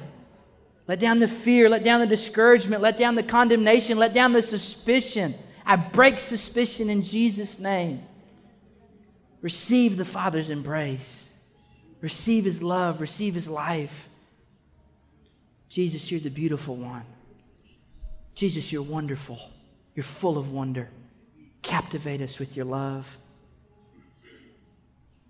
Let 0.89 0.99
down 0.99 1.19
the 1.19 1.27
fear, 1.27 1.69
let 1.69 1.83
down 1.83 1.99
the 1.99 2.07
discouragement, 2.07 2.81
let 2.81 2.97
down 2.97 3.13
the 3.13 3.21
condemnation, 3.21 3.99
let 3.99 4.11
down 4.11 4.33
the 4.33 4.41
suspicion. 4.41 5.35
I 5.63 5.75
break 5.75 6.17
suspicion 6.17 6.89
in 6.89 7.03
Jesus' 7.03 7.59
name. 7.59 8.01
Receive 9.39 9.97
the 9.97 10.05
Father's 10.05 10.49
embrace, 10.49 11.31
receive 12.01 12.43
His 12.43 12.63
love, 12.63 13.01
receive 13.01 13.35
His 13.35 13.47
life. 13.47 14.09
Jesus, 15.69 16.11
you're 16.11 16.19
the 16.19 16.29
beautiful 16.29 16.75
one. 16.75 17.05
Jesus, 18.35 18.71
you're 18.71 18.81
wonderful. 18.81 19.39
You're 19.95 20.03
full 20.03 20.37
of 20.37 20.51
wonder. 20.51 20.89
Captivate 21.61 22.21
us 22.21 22.39
with 22.39 22.55
your 22.55 22.65
love. 22.65 23.17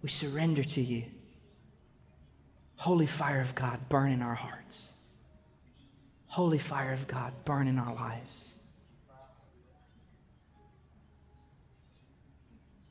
We 0.02 0.10
surrender 0.10 0.64
to 0.64 0.82
you. 0.82 1.04
Holy 2.78 3.06
fire 3.06 3.42
of 3.42 3.56
God, 3.56 3.90
burn 3.90 4.12
in 4.12 4.22
our 4.22 4.36
hearts 4.36 4.94
holy 6.30 6.60
fire 6.60 6.94
of 6.94 7.08
God 7.08 7.34
burn 7.44 7.68
in 7.68 7.80
our 7.80 7.94
lives. 7.94 8.54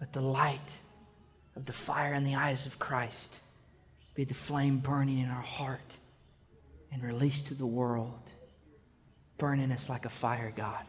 Let 0.01 0.13
the 0.13 0.21
light 0.21 0.75
of 1.57 1.65
the 1.65 1.73
fire 1.73 2.15
in 2.15 2.25
the 2.25 2.35
eyes 2.35 2.67
of 2.67 2.79
Christ 2.79 3.41
be 4.15 4.25
the 4.25 4.35
flame 4.35 4.79
burning 4.79 5.19
in 5.19 5.31
our 5.31 5.43
heart 5.43 5.97
and 6.93 7.03
released 7.03 7.47
to 7.47 7.55
the 7.55 7.67
world, 7.67 8.31
burning 9.37 9.73
us 9.73 9.89
like 9.89 10.05
a 10.05 10.11
fire, 10.11 10.53
God. 10.55 10.85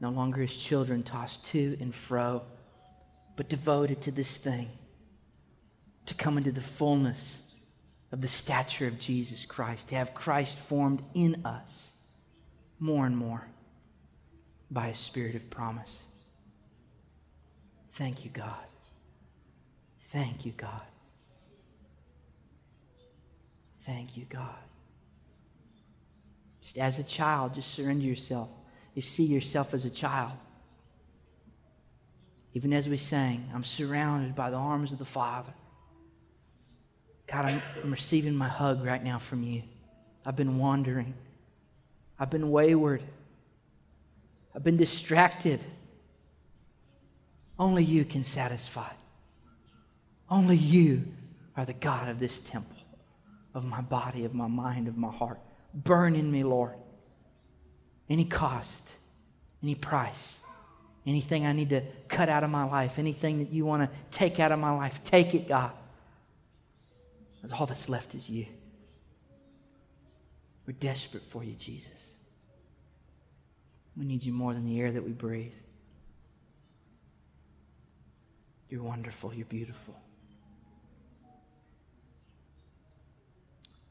No 0.00 0.10
longer 0.10 0.42
as 0.42 0.56
children 0.56 1.02
tossed 1.02 1.44
to 1.46 1.76
and 1.80 1.94
fro, 1.94 2.42
but 3.36 3.48
devoted 3.48 4.02
to 4.02 4.10
this 4.10 4.36
thing, 4.36 4.68
to 6.06 6.14
come 6.14 6.38
into 6.38 6.52
the 6.52 6.60
fullness 6.60 7.54
of 8.12 8.20
the 8.20 8.28
stature 8.28 8.86
of 8.86 8.98
Jesus 8.98 9.44
Christ, 9.44 9.88
to 9.88 9.94
have 9.94 10.14
Christ 10.14 10.58
formed 10.58 11.02
in 11.14 11.44
us 11.44 11.94
more 12.78 13.06
and 13.06 13.16
more 13.16 13.46
by 14.70 14.88
a 14.88 14.94
spirit 14.94 15.34
of 15.34 15.50
promise. 15.50 16.04
Thank 17.92 18.24
you, 18.24 18.30
God. 18.30 18.66
Thank 20.12 20.44
you, 20.44 20.52
God. 20.52 20.82
Thank 23.86 24.16
you, 24.16 24.26
God. 24.28 24.58
Just 26.60 26.76
as 26.76 26.98
a 26.98 27.04
child, 27.04 27.54
just 27.54 27.72
surrender 27.72 28.04
yourself. 28.04 28.50
You 28.94 29.02
see 29.02 29.24
yourself 29.24 29.72
as 29.72 29.84
a 29.84 29.90
child. 29.90 30.32
Even 32.54 32.72
as 32.72 32.88
we 32.88 32.96
sang, 32.96 33.48
I'm 33.54 33.64
surrounded 33.64 34.34
by 34.34 34.50
the 34.50 34.56
arms 34.56 34.92
of 34.92 34.98
the 34.98 35.04
Father. 35.04 35.52
God, 37.26 37.44
I'm, 37.44 37.62
I'm 37.82 37.90
receiving 37.90 38.34
my 38.34 38.48
hug 38.48 38.84
right 38.84 39.02
now 39.02 39.18
from 39.18 39.42
you. 39.42 39.62
I've 40.24 40.36
been 40.36 40.58
wandering. 40.58 41.14
I've 42.18 42.30
been 42.30 42.50
wayward. 42.50 43.02
I've 44.54 44.64
been 44.64 44.76
distracted. 44.76 45.60
Only 47.58 47.84
you 47.84 48.04
can 48.04 48.24
satisfy. 48.24 48.90
Only 50.30 50.56
you 50.56 51.04
are 51.56 51.64
the 51.64 51.72
God 51.72 52.08
of 52.08 52.18
this 52.18 52.40
temple, 52.40 52.75
of 53.56 53.64
my 53.64 53.80
body, 53.80 54.26
of 54.26 54.34
my 54.34 54.46
mind, 54.46 54.86
of 54.86 54.98
my 54.98 55.10
heart. 55.10 55.40
Burn 55.72 56.14
in 56.14 56.30
me, 56.30 56.44
Lord. 56.44 56.74
Any 58.06 58.26
cost, 58.26 58.92
any 59.62 59.74
price, 59.74 60.42
anything 61.06 61.46
I 61.46 61.52
need 61.52 61.70
to 61.70 61.80
cut 62.06 62.28
out 62.28 62.44
of 62.44 62.50
my 62.50 62.64
life, 62.64 62.98
anything 62.98 63.38
that 63.38 63.50
you 63.50 63.64
want 63.64 63.82
to 63.82 63.98
take 64.10 64.38
out 64.38 64.52
of 64.52 64.58
my 64.58 64.76
life, 64.76 65.02
take 65.04 65.34
it, 65.34 65.48
God. 65.48 65.72
Because 67.34 67.58
all 67.58 67.64
that's 67.64 67.88
left 67.88 68.14
is 68.14 68.28
you. 68.28 68.44
We're 70.66 70.74
desperate 70.74 71.22
for 71.22 71.42
you, 71.42 71.54
Jesus. 71.54 72.12
We 73.96 74.04
need 74.04 74.22
you 74.22 74.34
more 74.34 74.52
than 74.52 74.66
the 74.66 74.78
air 74.78 74.92
that 74.92 75.02
we 75.02 75.12
breathe. 75.12 75.54
You're 78.68 78.82
wonderful. 78.82 79.32
You're 79.32 79.46
beautiful. 79.46 79.94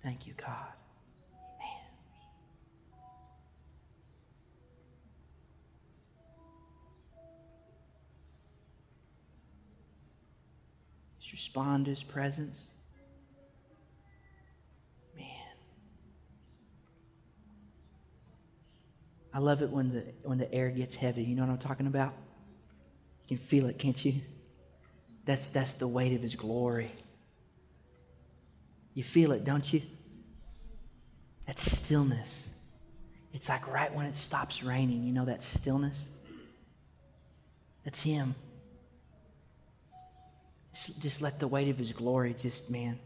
Thank 0.06 0.28
you, 0.28 0.34
God. 0.38 0.50
Man. 1.58 1.68
Just 11.20 11.32
respond 11.32 11.86
to 11.86 11.90
his 11.90 12.04
presence. 12.04 12.70
Man. 15.18 15.26
I 19.34 19.40
love 19.40 19.64
it 19.64 19.72
when 19.72 19.92
the, 19.92 20.06
when 20.22 20.38
the 20.38 20.54
air 20.54 20.70
gets 20.70 20.94
heavy. 20.94 21.24
You 21.24 21.36
know 21.36 21.42
what 21.42 21.52
I'm 21.52 21.58
talking 21.58 21.88
about? 21.88 22.14
You 23.28 23.38
can 23.38 23.44
feel 23.44 23.66
it, 23.66 23.80
can't 23.80 24.06
you? 24.06 24.22
That's, 25.26 25.50
that's 25.50 25.74
the 25.74 25.88
weight 25.88 26.14
of 26.14 26.22
His 26.22 26.36
glory. 26.36 26.92
You 28.94 29.04
feel 29.04 29.32
it, 29.32 29.44
don't 29.44 29.74
you? 29.74 29.82
That 31.48 31.60
stillness. 31.60 32.50
It's 33.34 33.50
like 33.50 33.72
right 33.72 33.94
when 33.94 34.06
it 34.06 34.16
stops 34.16 34.64
raining, 34.64 35.04
you 35.04 35.14
know 35.14 35.26
that 35.26 35.44
stillness? 35.44 36.08
That's 37.84 38.02
Him. 38.02 38.36
Just, 40.74 41.02
just 41.02 41.22
let 41.22 41.40
the 41.40 41.48
weight 41.48 41.70
of 41.70 41.78
His 41.78 41.92
glory 41.92 42.34
just, 42.34 42.70
man, 42.70 43.00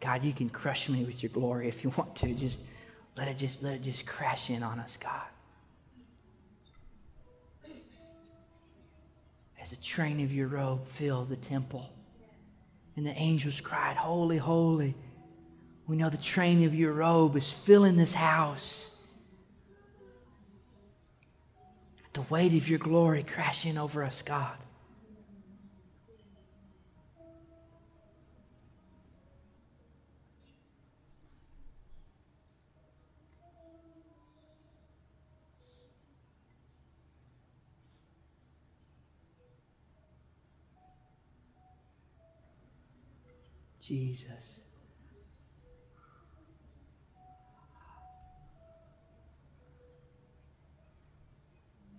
God, 0.00 0.22
you 0.22 0.32
can 0.32 0.48
crush 0.48 0.88
me 0.88 1.04
with 1.04 1.22
your 1.22 1.30
glory 1.30 1.68
if 1.68 1.82
you 1.84 1.92
want 1.96 2.14
to. 2.16 2.34
Just 2.34 2.60
let 3.16 3.28
it 3.28 3.36
just 3.36 3.62
let 3.62 3.74
it 3.74 3.82
just 3.82 4.06
crash 4.06 4.50
in 4.50 4.62
on 4.62 4.78
us, 4.78 4.96
God. 4.96 5.22
As 9.60 9.70
the 9.70 9.76
train 9.76 10.22
of 10.22 10.32
your 10.32 10.46
robe 10.46 10.86
filled 10.86 11.30
the 11.30 11.36
temple, 11.36 11.90
and 12.96 13.04
the 13.04 13.12
angels 13.12 13.60
cried, 13.60 13.96
Holy, 13.96 14.38
holy. 14.38 14.94
We 15.88 15.96
know 15.96 16.10
the 16.10 16.18
train 16.18 16.64
of 16.64 16.74
your 16.74 16.92
robe 16.92 17.34
is 17.34 17.50
filling 17.50 17.96
this 17.96 18.12
house. 18.12 18.94
The 22.12 22.20
weight 22.22 22.52
of 22.52 22.68
your 22.68 22.78
glory 22.78 23.22
crashing 23.22 23.78
over 23.78 24.04
us, 24.04 24.20
God. 24.20 24.52
Jesus. 43.80 44.57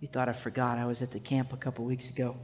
You 0.00 0.08
thought 0.08 0.28
I 0.28 0.32
forgot. 0.32 0.78
I 0.78 0.86
was 0.86 1.02
at 1.02 1.12
the 1.12 1.20
camp 1.20 1.52
a 1.52 1.56
couple 1.56 1.84
weeks 1.84 2.08
ago. 2.08 2.36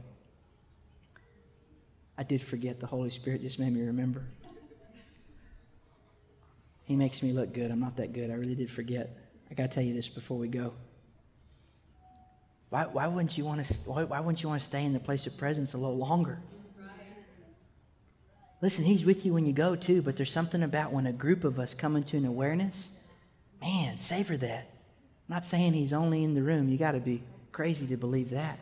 I 2.17 2.23
did 2.23 2.41
forget. 2.41 2.79
The 2.79 2.87
Holy 2.87 3.09
Spirit 3.09 3.41
just 3.41 3.59
made 3.59 3.73
me 3.73 3.81
remember. 3.81 4.23
He 6.85 6.95
makes 6.95 7.21
me 7.21 7.33
look 7.33 7.53
good. 7.53 7.69
I'm 7.69 7.79
not 7.79 7.97
that 7.97 8.13
good. 8.13 8.29
I 8.29 8.35
really 8.35 8.55
did 8.55 8.71
forget. 8.71 9.09
I 9.51 9.53
got 9.53 9.71
to 9.71 9.75
tell 9.75 9.83
you 9.83 9.93
this 9.93 10.07
before 10.07 10.37
we 10.37 10.47
go. 10.47 10.73
Why, 12.69 12.83
why, 12.85 13.07
wouldn't 13.07 13.37
you 13.37 13.45
want 13.45 13.63
to, 13.63 13.73
why, 13.89 14.03
why 14.03 14.19
wouldn't 14.19 14.43
you 14.43 14.49
want 14.49 14.61
to 14.61 14.65
stay 14.65 14.83
in 14.83 14.93
the 14.93 14.99
place 14.99 15.25
of 15.25 15.37
presence 15.37 15.73
a 15.73 15.77
little 15.77 15.97
longer? 15.97 16.39
Listen, 18.61 18.85
He's 18.85 19.05
with 19.05 19.25
you 19.25 19.33
when 19.33 19.45
you 19.45 19.53
go 19.53 19.75
too, 19.75 20.01
but 20.01 20.17
there's 20.17 20.31
something 20.31 20.63
about 20.63 20.91
when 20.91 21.05
a 21.05 21.13
group 21.13 21.43
of 21.43 21.59
us 21.59 21.73
come 21.73 21.95
into 21.95 22.17
an 22.17 22.25
awareness, 22.25 22.91
man, 23.61 23.99
savor 23.99 24.35
that. 24.37 24.69
I'm 25.29 25.35
not 25.35 25.45
saying 25.45 25.73
He's 25.73 25.93
only 25.93 26.23
in 26.23 26.33
the 26.33 26.41
room. 26.41 26.67
You 26.67 26.77
got 26.77 26.93
to 26.93 26.99
be 26.99 27.21
crazy 27.57 27.87
to 27.87 27.97
believe 27.97 28.29
that. 28.29 28.59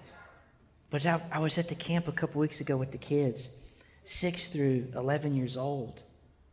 But 0.89 1.05
I, 1.05 1.21
I 1.29 1.39
was 1.39 1.57
at 1.57 1.67
the 1.67 1.75
camp 1.75 2.07
a 2.07 2.13
couple 2.13 2.39
weeks 2.39 2.61
ago 2.61 2.77
with 2.77 2.93
the 2.93 2.97
kids, 2.97 3.49
six 4.05 4.47
through 4.47 4.87
11 4.95 5.35
years 5.35 5.57
old. 5.57 6.01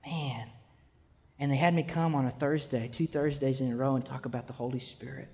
Man. 0.05 0.49
And 1.39 1.53
they 1.53 1.57
had 1.57 1.73
me 1.73 1.85
come 1.85 2.17
on 2.17 2.27
a 2.27 2.33
Thursday, 2.33 2.89
two 2.91 3.07
Thursdays 3.07 3.61
in 3.61 3.73
a 3.73 3.77
row, 3.77 3.95
and 3.95 4.05
talk 4.05 4.27
about 4.27 4.49
the 4.49 4.55
Holy 4.55 4.81
Spirit. 4.81 5.29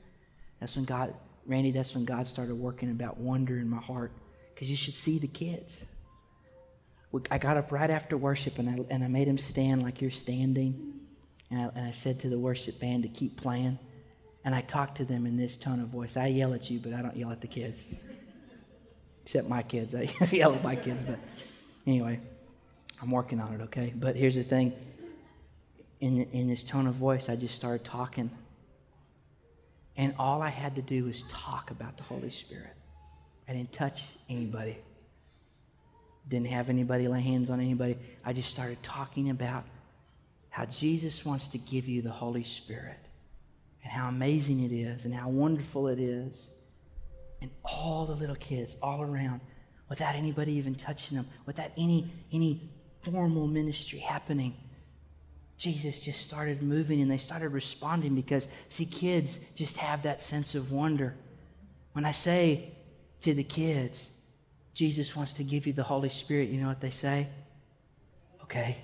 That's 0.60 0.76
when 0.76 0.84
God, 0.84 1.14
Randy, 1.46 1.70
that's 1.70 1.94
when 1.94 2.04
God 2.04 2.28
started 2.28 2.56
working 2.56 2.90
about 2.90 3.16
wonder 3.16 3.56
in 3.56 3.70
my 3.70 3.80
heart. 3.80 4.12
Because 4.54 4.68
you 4.68 4.76
should 4.76 4.94
see 4.94 5.18
the 5.18 5.28
kids. 5.28 5.86
I 7.30 7.38
got 7.38 7.56
up 7.56 7.72
right 7.72 7.88
after 7.88 8.18
worship 8.18 8.58
and 8.58 8.68
I, 8.68 8.94
and 8.94 9.02
I 9.02 9.08
made 9.08 9.28
him 9.28 9.38
stand 9.38 9.82
like 9.82 10.02
you're 10.02 10.10
standing. 10.10 10.92
And 11.50 11.58
I, 11.58 11.70
and 11.74 11.88
I 11.88 11.92
said 11.92 12.20
to 12.20 12.28
the 12.28 12.38
worship 12.38 12.78
band 12.78 13.04
to 13.04 13.08
keep 13.08 13.40
playing. 13.40 13.78
And 14.48 14.54
I 14.54 14.62
talk 14.62 14.94
to 14.94 15.04
them 15.04 15.26
in 15.26 15.36
this 15.36 15.58
tone 15.58 15.78
of 15.78 15.88
voice. 15.88 16.16
I 16.16 16.28
yell 16.28 16.54
at 16.54 16.70
you, 16.70 16.78
but 16.78 16.94
I 16.94 17.02
don't 17.02 17.14
yell 17.14 17.30
at 17.30 17.42
the 17.42 17.46
kids. 17.46 17.84
Except 19.22 19.46
my 19.46 19.62
kids. 19.62 19.94
I 19.94 20.08
yell 20.32 20.54
at 20.54 20.64
my 20.64 20.74
kids. 20.74 21.02
But 21.02 21.18
anyway, 21.86 22.18
I'm 23.02 23.10
working 23.10 23.40
on 23.40 23.52
it, 23.52 23.60
okay? 23.64 23.92
But 23.94 24.16
here's 24.16 24.36
the 24.36 24.44
thing 24.44 24.72
in, 26.00 26.22
in 26.32 26.48
this 26.48 26.62
tone 26.62 26.86
of 26.86 26.94
voice, 26.94 27.28
I 27.28 27.36
just 27.36 27.56
started 27.56 27.84
talking. 27.84 28.30
And 29.98 30.14
all 30.18 30.40
I 30.40 30.48
had 30.48 30.76
to 30.76 30.82
do 30.82 31.04
was 31.04 31.24
talk 31.24 31.70
about 31.70 31.98
the 31.98 32.04
Holy 32.04 32.30
Spirit. 32.30 32.72
I 33.46 33.52
didn't 33.52 33.74
touch 33.74 34.06
anybody 34.30 34.78
didn't 36.26 36.48
have 36.48 36.70
anybody 36.70 37.06
lay 37.06 37.20
hands 37.20 37.50
on 37.50 37.60
anybody. 37.60 37.98
I 38.24 38.32
just 38.32 38.50
started 38.50 38.82
talking 38.82 39.28
about 39.28 39.64
how 40.48 40.64
Jesus 40.64 41.22
wants 41.24 41.48
to 41.48 41.58
give 41.58 41.86
you 41.86 42.00
the 42.00 42.10
Holy 42.10 42.44
Spirit 42.44 43.07
and 43.88 43.96
how 43.96 44.08
amazing 44.08 44.64
it 44.64 44.72
is 44.72 45.06
and 45.06 45.14
how 45.14 45.30
wonderful 45.30 45.88
it 45.88 45.98
is. 45.98 46.50
And 47.40 47.50
all 47.64 48.04
the 48.04 48.14
little 48.14 48.36
kids 48.36 48.76
all 48.82 49.00
around, 49.00 49.40
without 49.88 50.14
anybody 50.14 50.52
even 50.52 50.74
touching 50.74 51.16
them, 51.16 51.26
without 51.46 51.70
any, 51.78 52.10
any 52.30 52.68
formal 53.00 53.46
ministry 53.46 54.00
happening, 54.00 54.54
Jesus 55.56 56.04
just 56.04 56.20
started 56.20 56.62
moving 56.62 57.00
and 57.00 57.10
they 57.10 57.16
started 57.16 57.48
responding 57.48 58.14
because, 58.14 58.46
see, 58.68 58.84
kids 58.84 59.38
just 59.54 59.78
have 59.78 60.02
that 60.02 60.20
sense 60.20 60.54
of 60.54 60.70
wonder. 60.70 61.14
When 61.92 62.04
I 62.04 62.10
say 62.10 62.72
to 63.20 63.32
the 63.32 63.42
kids, 63.42 64.10
Jesus 64.74 65.16
wants 65.16 65.32
to 65.34 65.44
give 65.44 65.66
you 65.66 65.72
the 65.72 65.82
Holy 65.82 66.10
Spirit, 66.10 66.50
you 66.50 66.60
know 66.60 66.68
what 66.68 66.82
they 66.82 66.90
say? 66.90 67.28
Okay. 68.42 68.76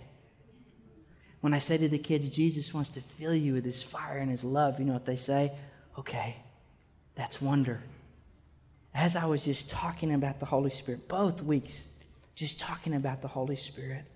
When 1.45 1.53
I 1.53 1.59
say 1.59 1.77
to 1.77 1.91
the 1.91 1.99
kids, 1.99 2.31
Jesus 2.31 2.73
wants 2.73 2.89
to 2.89 3.03
fill 3.03 3.35
you 3.35 3.53
with 3.53 3.67
his 3.67 3.83
fire 3.83 4.17
and 4.17 4.31
his 4.31 4.45
love, 4.45 4.79
you 4.79 4.87
know 4.87 4.95
what 4.95 5.05
they 5.05 5.15
say? 5.15 5.53
Okay. 5.99 6.37
That's 7.17 7.43
wonder. 7.43 7.83
As 8.95 9.15
I 9.15 9.27
was 9.27 9.45
just 9.45 9.69
talking 9.69 10.15
about 10.15 10.41
the 10.41 10.47
Holy 10.47 10.71
Spirit, 10.71 11.07
both 11.07 11.43
weeks, 11.43 11.85
just 12.35 12.59
talking 12.59 12.95
about 12.95 13.21
the 13.21 13.29
Holy 13.29 13.57
Spirit, 13.57 14.07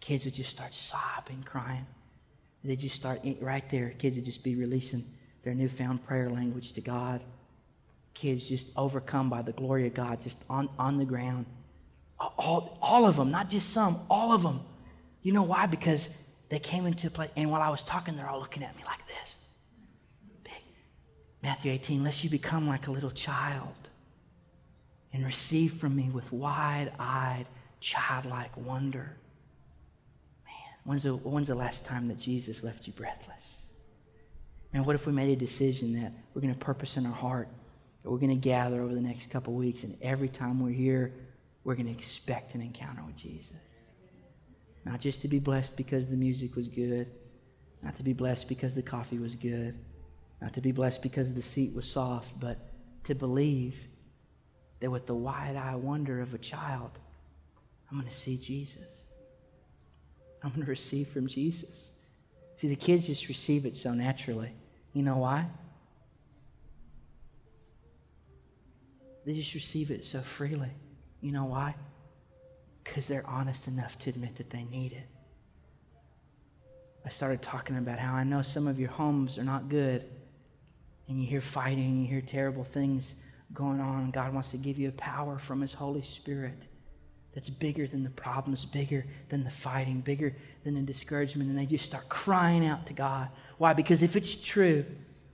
kids 0.00 0.26
would 0.26 0.34
just 0.34 0.50
start 0.50 0.74
sobbing, 0.74 1.42
crying. 1.42 1.86
They'd 2.62 2.80
just 2.80 2.96
start 2.96 3.22
eh, 3.24 3.36
right 3.40 3.66
there. 3.70 3.94
Kids 3.98 4.16
would 4.16 4.26
just 4.26 4.44
be 4.44 4.56
releasing 4.56 5.04
their 5.42 5.54
newfound 5.54 6.06
prayer 6.06 6.28
language 6.28 6.74
to 6.74 6.82
God 6.82 7.22
kids 8.12 8.46
just 8.46 8.68
overcome 8.76 9.30
by 9.30 9.40
the 9.40 9.52
glory 9.52 9.86
of 9.86 9.94
God, 9.94 10.22
just 10.22 10.36
on, 10.50 10.68
on 10.78 10.98
the 10.98 11.06
ground. 11.06 11.46
All, 12.18 12.78
all 12.82 13.06
of 13.06 13.16
them, 13.16 13.30
not 13.30 13.48
just 13.48 13.70
some, 13.70 14.00
all 14.10 14.32
of 14.32 14.42
them. 14.42 14.60
You 15.22 15.32
know 15.32 15.42
why? 15.42 15.66
Because 15.66 16.25
they 16.48 16.58
came 16.58 16.86
into 16.86 17.08
a 17.08 17.10
place, 17.10 17.30
and 17.36 17.50
while 17.50 17.62
I 17.62 17.68
was 17.68 17.82
talking, 17.82 18.16
they're 18.16 18.28
all 18.28 18.38
looking 18.40 18.62
at 18.62 18.76
me 18.76 18.82
like 18.84 19.06
this. 19.06 19.36
Big. 20.44 20.52
Matthew 21.42 21.72
18, 21.72 22.04
lest 22.04 22.22
you 22.22 22.30
become 22.30 22.68
like 22.68 22.86
a 22.86 22.90
little 22.90 23.10
child 23.10 23.74
and 25.12 25.24
receive 25.24 25.72
from 25.74 25.96
me 25.96 26.10
with 26.10 26.32
wide 26.32 26.92
eyed, 26.98 27.46
childlike 27.80 28.56
wonder. 28.56 29.16
Man, 30.44 30.74
when's 30.84 31.02
the, 31.02 31.14
when's 31.14 31.48
the 31.48 31.54
last 31.54 31.84
time 31.84 32.08
that 32.08 32.18
Jesus 32.18 32.62
left 32.62 32.86
you 32.86 32.92
breathless? 32.92 33.62
Man, 34.72 34.84
what 34.84 34.94
if 34.94 35.06
we 35.06 35.12
made 35.12 35.30
a 35.30 35.36
decision 35.36 36.00
that 36.00 36.12
we're 36.34 36.42
going 36.42 36.54
to 36.54 36.60
purpose 36.60 36.96
in 36.96 37.06
our 37.06 37.12
heart 37.12 37.48
that 38.06 38.12
we're 38.12 38.18
going 38.18 38.30
to 38.30 38.36
gather 38.36 38.82
over 38.82 38.94
the 38.94 39.00
next 39.00 39.30
couple 39.30 39.52
weeks, 39.52 39.82
and 39.82 39.98
every 40.00 40.28
time 40.28 40.60
we're 40.60 40.70
here, 40.70 41.12
we're 41.64 41.74
going 41.74 41.86
to 41.86 41.92
expect 41.92 42.54
an 42.54 42.60
encounter 42.60 43.02
with 43.04 43.16
Jesus. 43.16 43.50
Not 44.86 45.00
just 45.00 45.20
to 45.22 45.28
be 45.28 45.40
blessed 45.40 45.76
because 45.76 46.06
the 46.06 46.16
music 46.16 46.54
was 46.54 46.68
good, 46.68 47.08
not 47.82 47.96
to 47.96 48.04
be 48.04 48.12
blessed 48.12 48.48
because 48.48 48.76
the 48.76 48.82
coffee 48.82 49.18
was 49.18 49.34
good, 49.34 49.74
not 50.40 50.54
to 50.54 50.60
be 50.60 50.70
blessed 50.70 51.02
because 51.02 51.34
the 51.34 51.42
seat 51.42 51.74
was 51.74 51.90
soft, 51.90 52.38
but 52.38 52.56
to 53.02 53.14
believe 53.16 53.88
that 54.78 54.88
with 54.88 55.06
the 55.06 55.14
wide 55.14 55.56
eye 55.56 55.74
wonder 55.74 56.20
of 56.20 56.34
a 56.34 56.38
child, 56.38 56.92
I'm 57.90 57.98
going 57.98 58.08
to 58.08 58.14
see 58.14 58.36
Jesus. 58.36 59.02
I'm 60.40 60.50
going 60.50 60.62
to 60.62 60.70
receive 60.70 61.08
from 61.08 61.26
Jesus. 61.26 61.90
See, 62.54 62.68
the 62.68 62.76
kids 62.76 63.08
just 63.08 63.26
receive 63.26 63.66
it 63.66 63.74
so 63.74 63.92
naturally. 63.92 64.52
You 64.92 65.02
know 65.02 65.16
why? 65.16 65.46
They 69.24 69.34
just 69.34 69.52
receive 69.54 69.90
it 69.90 70.06
so 70.06 70.20
freely. 70.20 70.70
You 71.20 71.32
know 71.32 71.46
why? 71.46 71.74
Because 72.86 73.08
they're 73.08 73.26
honest 73.26 73.68
enough 73.68 73.98
to 74.00 74.10
admit 74.10 74.36
that 74.36 74.50
they 74.50 74.64
need 74.64 74.92
it. 74.92 75.06
I 77.04 77.08
started 77.08 77.42
talking 77.42 77.76
about 77.76 77.98
how 77.98 78.14
I 78.14 78.24
know 78.24 78.42
some 78.42 78.66
of 78.66 78.80
your 78.80 78.88
homes 78.90 79.38
are 79.38 79.44
not 79.44 79.68
good, 79.68 80.04
and 81.08 81.20
you 81.20 81.26
hear 81.26 81.40
fighting, 81.40 82.00
you 82.02 82.08
hear 82.08 82.20
terrible 82.20 82.64
things 82.64 83.14
going 83.54 83.80
on. 83.80 84.10
God 84.10 84.34
wants 84.34 84.50
to 84.50 84.56
give 84.56 84.76
you 84.78 84.88
a 84.88 84.92
power 84.92 85.38
from 85.38 85.60
His 85.60 85.72
Holy 85.72 86.02
Spirit 86.02 86.66
that's 87.32 87.48
bigger 87.48 87.86
than 87.86 88.02
the 88.02 88.10
problems, 88.10 88.64
bigger 88.64 89.04
than 89.28 89.44
the 89.44 89.50
fighting, 89.50 90.00
bigger 90.00 90.34
than 90.64 90.74
the 90.74 90.80
discouragement. 90.80 91.48
And 91.48 91.58
they 91.58 91.66
just 91.66 91.84
start 91.84 92.08
crying 92.08 92.66
out 92.66 92.86
to 92.86 92.92
God. 92.92 93.28
Why? 93.58 93.72
Because 93.72 94.02
if 94.02 94.16
it's 94.16 94.34
true, 94.34 94.84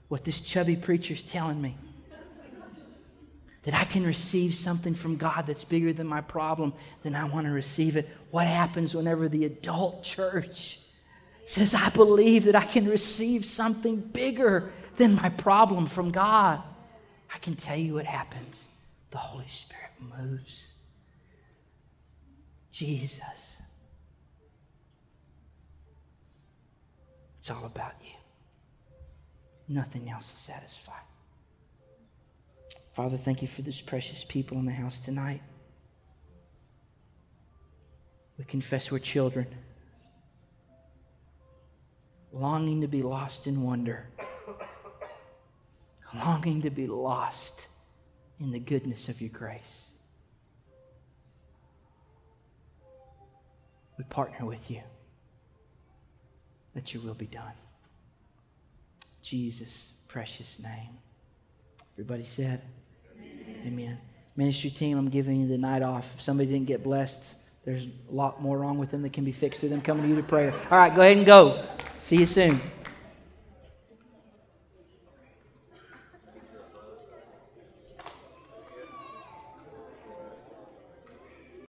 what 0.09 0.25
this 0.25 0.41
chubby 0.41 0.75
preacher's 0.75 1.23
telling 1.23 1.61
me, 1.61 1.75
that 3.63 3.73
I 3.73 3.85
can 3.85 4.05
receive 4.05 4.55
something 4.55 4.93
from 4.93 5.15
God 5.15 5.47
that's 5.47 5.63
bigger 5.63 5.93
than 5.93 6.07
my 6.07 6.21
problem, 6.21 6.73
then 7.01 7.15
I 7.15 7.23
want 7.25 7.47
to 7.47 7.51
receive 7.53 7.95
it. 7.95 8.09
What 8.29 8.47
happens 8.47 8.93
whenever 8.93 9.29
the 9.29 9.45
adult 9.45 10.03
church 10.03 10.79
says, 11.45 11.73
I 11.73 11.89
believe 11.89 12.45
that 12.45 12.55
I 12.55 12.65
can 12.65 12.87
receive 12.87 13.45
something 13.45 13.97
bigger 13.99 14.71
than 14.97 15.15
my 15.15 15.29
problem 15.29 15.87
from 15.87 16.11
God? 16.11 16.61
I 17.33 17.37
can 17.39 17.55
tell 17.55 17.77
you 17.77 17.95
what 17.95 18.05
happens. 18.05 18.67
the 19.11 19.17
Holy 19.19 19.47
Spirit 19.47 19.91
moves. 19.99 20.71
Jesus. 22.71 23.57
It's 27.37 27.51
all 27.51 27.65
about 27.65 27.93
you. 28.01 28.15
Nothing 29.69 30.09
else 30.09 30.31
will 30.31 30.55
satisfy. 30.55 30.93
Father, 32.93 33.17
thank 33.17 33.41
you 33.41 33.47
for 33.47 33.63
this 33.63 33.81
precious 33.81 34.23
people 34.23 34.59
in 34.59 34.65
the 34.65 34.71
house 34.71 34.99
tonight. 34.99 35.41
We 38.37 38.45
confess 38.45 38.91
we're 38.91 38.99
children, 38.99 39.47
longing 42.31 42.81
to 42.81 42.87
be 42.87 43.01
lost 43.01 43.47
in 43.47 43.63
wonder, 43.63 44.07
longing 46.13 46.61
to 46.61 46.69
be 46.69 46.85
lost 46.85 47.67
in 48.39 48.51
the 48.51 48.59
goodness 48.59 49.09
of 49.09 49.21
your 49.21 49.31
grace. 49.31 49.89
We 53.97 54.03
partner 54.03 54.45
with 54.45 54.69
you 54.69 54.81
that 56.75 56.93
your 56.93 57.01
will 57.01 57.13
be 57.15 57.27
done. 57.27 57.53
Jesus' 59.23 59.93
precious 60.07 60.61
name. 60.61 60.97
Everybody 61.95 62.25
said. 62.25 62.61
Amen. 63.65 63.97
Ministry 64.35 64.69
team, 64.69 64.97
I'm 64.97 65.09
giving 65.09 65.41
you 65.41 65.47
the 65.47 65.57
night 65.57 65.81
off. 65.81 66.11
If 66.15 66.21
somebody 66.21 66.49
didn't 66.49 66.67
get 66.67 66.83
blessed, 66.83 67.35
there's 67.65 67.85
a 67.85 68.13
lot 68.13 68.41
more 68.41 68.57
wrong 68.57 68.77
with 68.77 68.91
them 68.91 69.01
that 69.03 69.13
can 69.13 69.23
be 69.23 69.31
fixed 69.31 69.61
through 69.61 69.69
them 69.69 69.81
coming 69.81 70.03
to 70.03 70.09
you 70.09 70.15
to 70.15 70.23
prayer. 70.23 70.53
All 70.69 70.77
right, 70.77 70.93
go 70.93 71.01
ahead 71.01 71.17
and 71.17 71.25
go. 71.25 71.63
See 71.99 72.17
you 72.17 72.25
soon. 72.25 72.59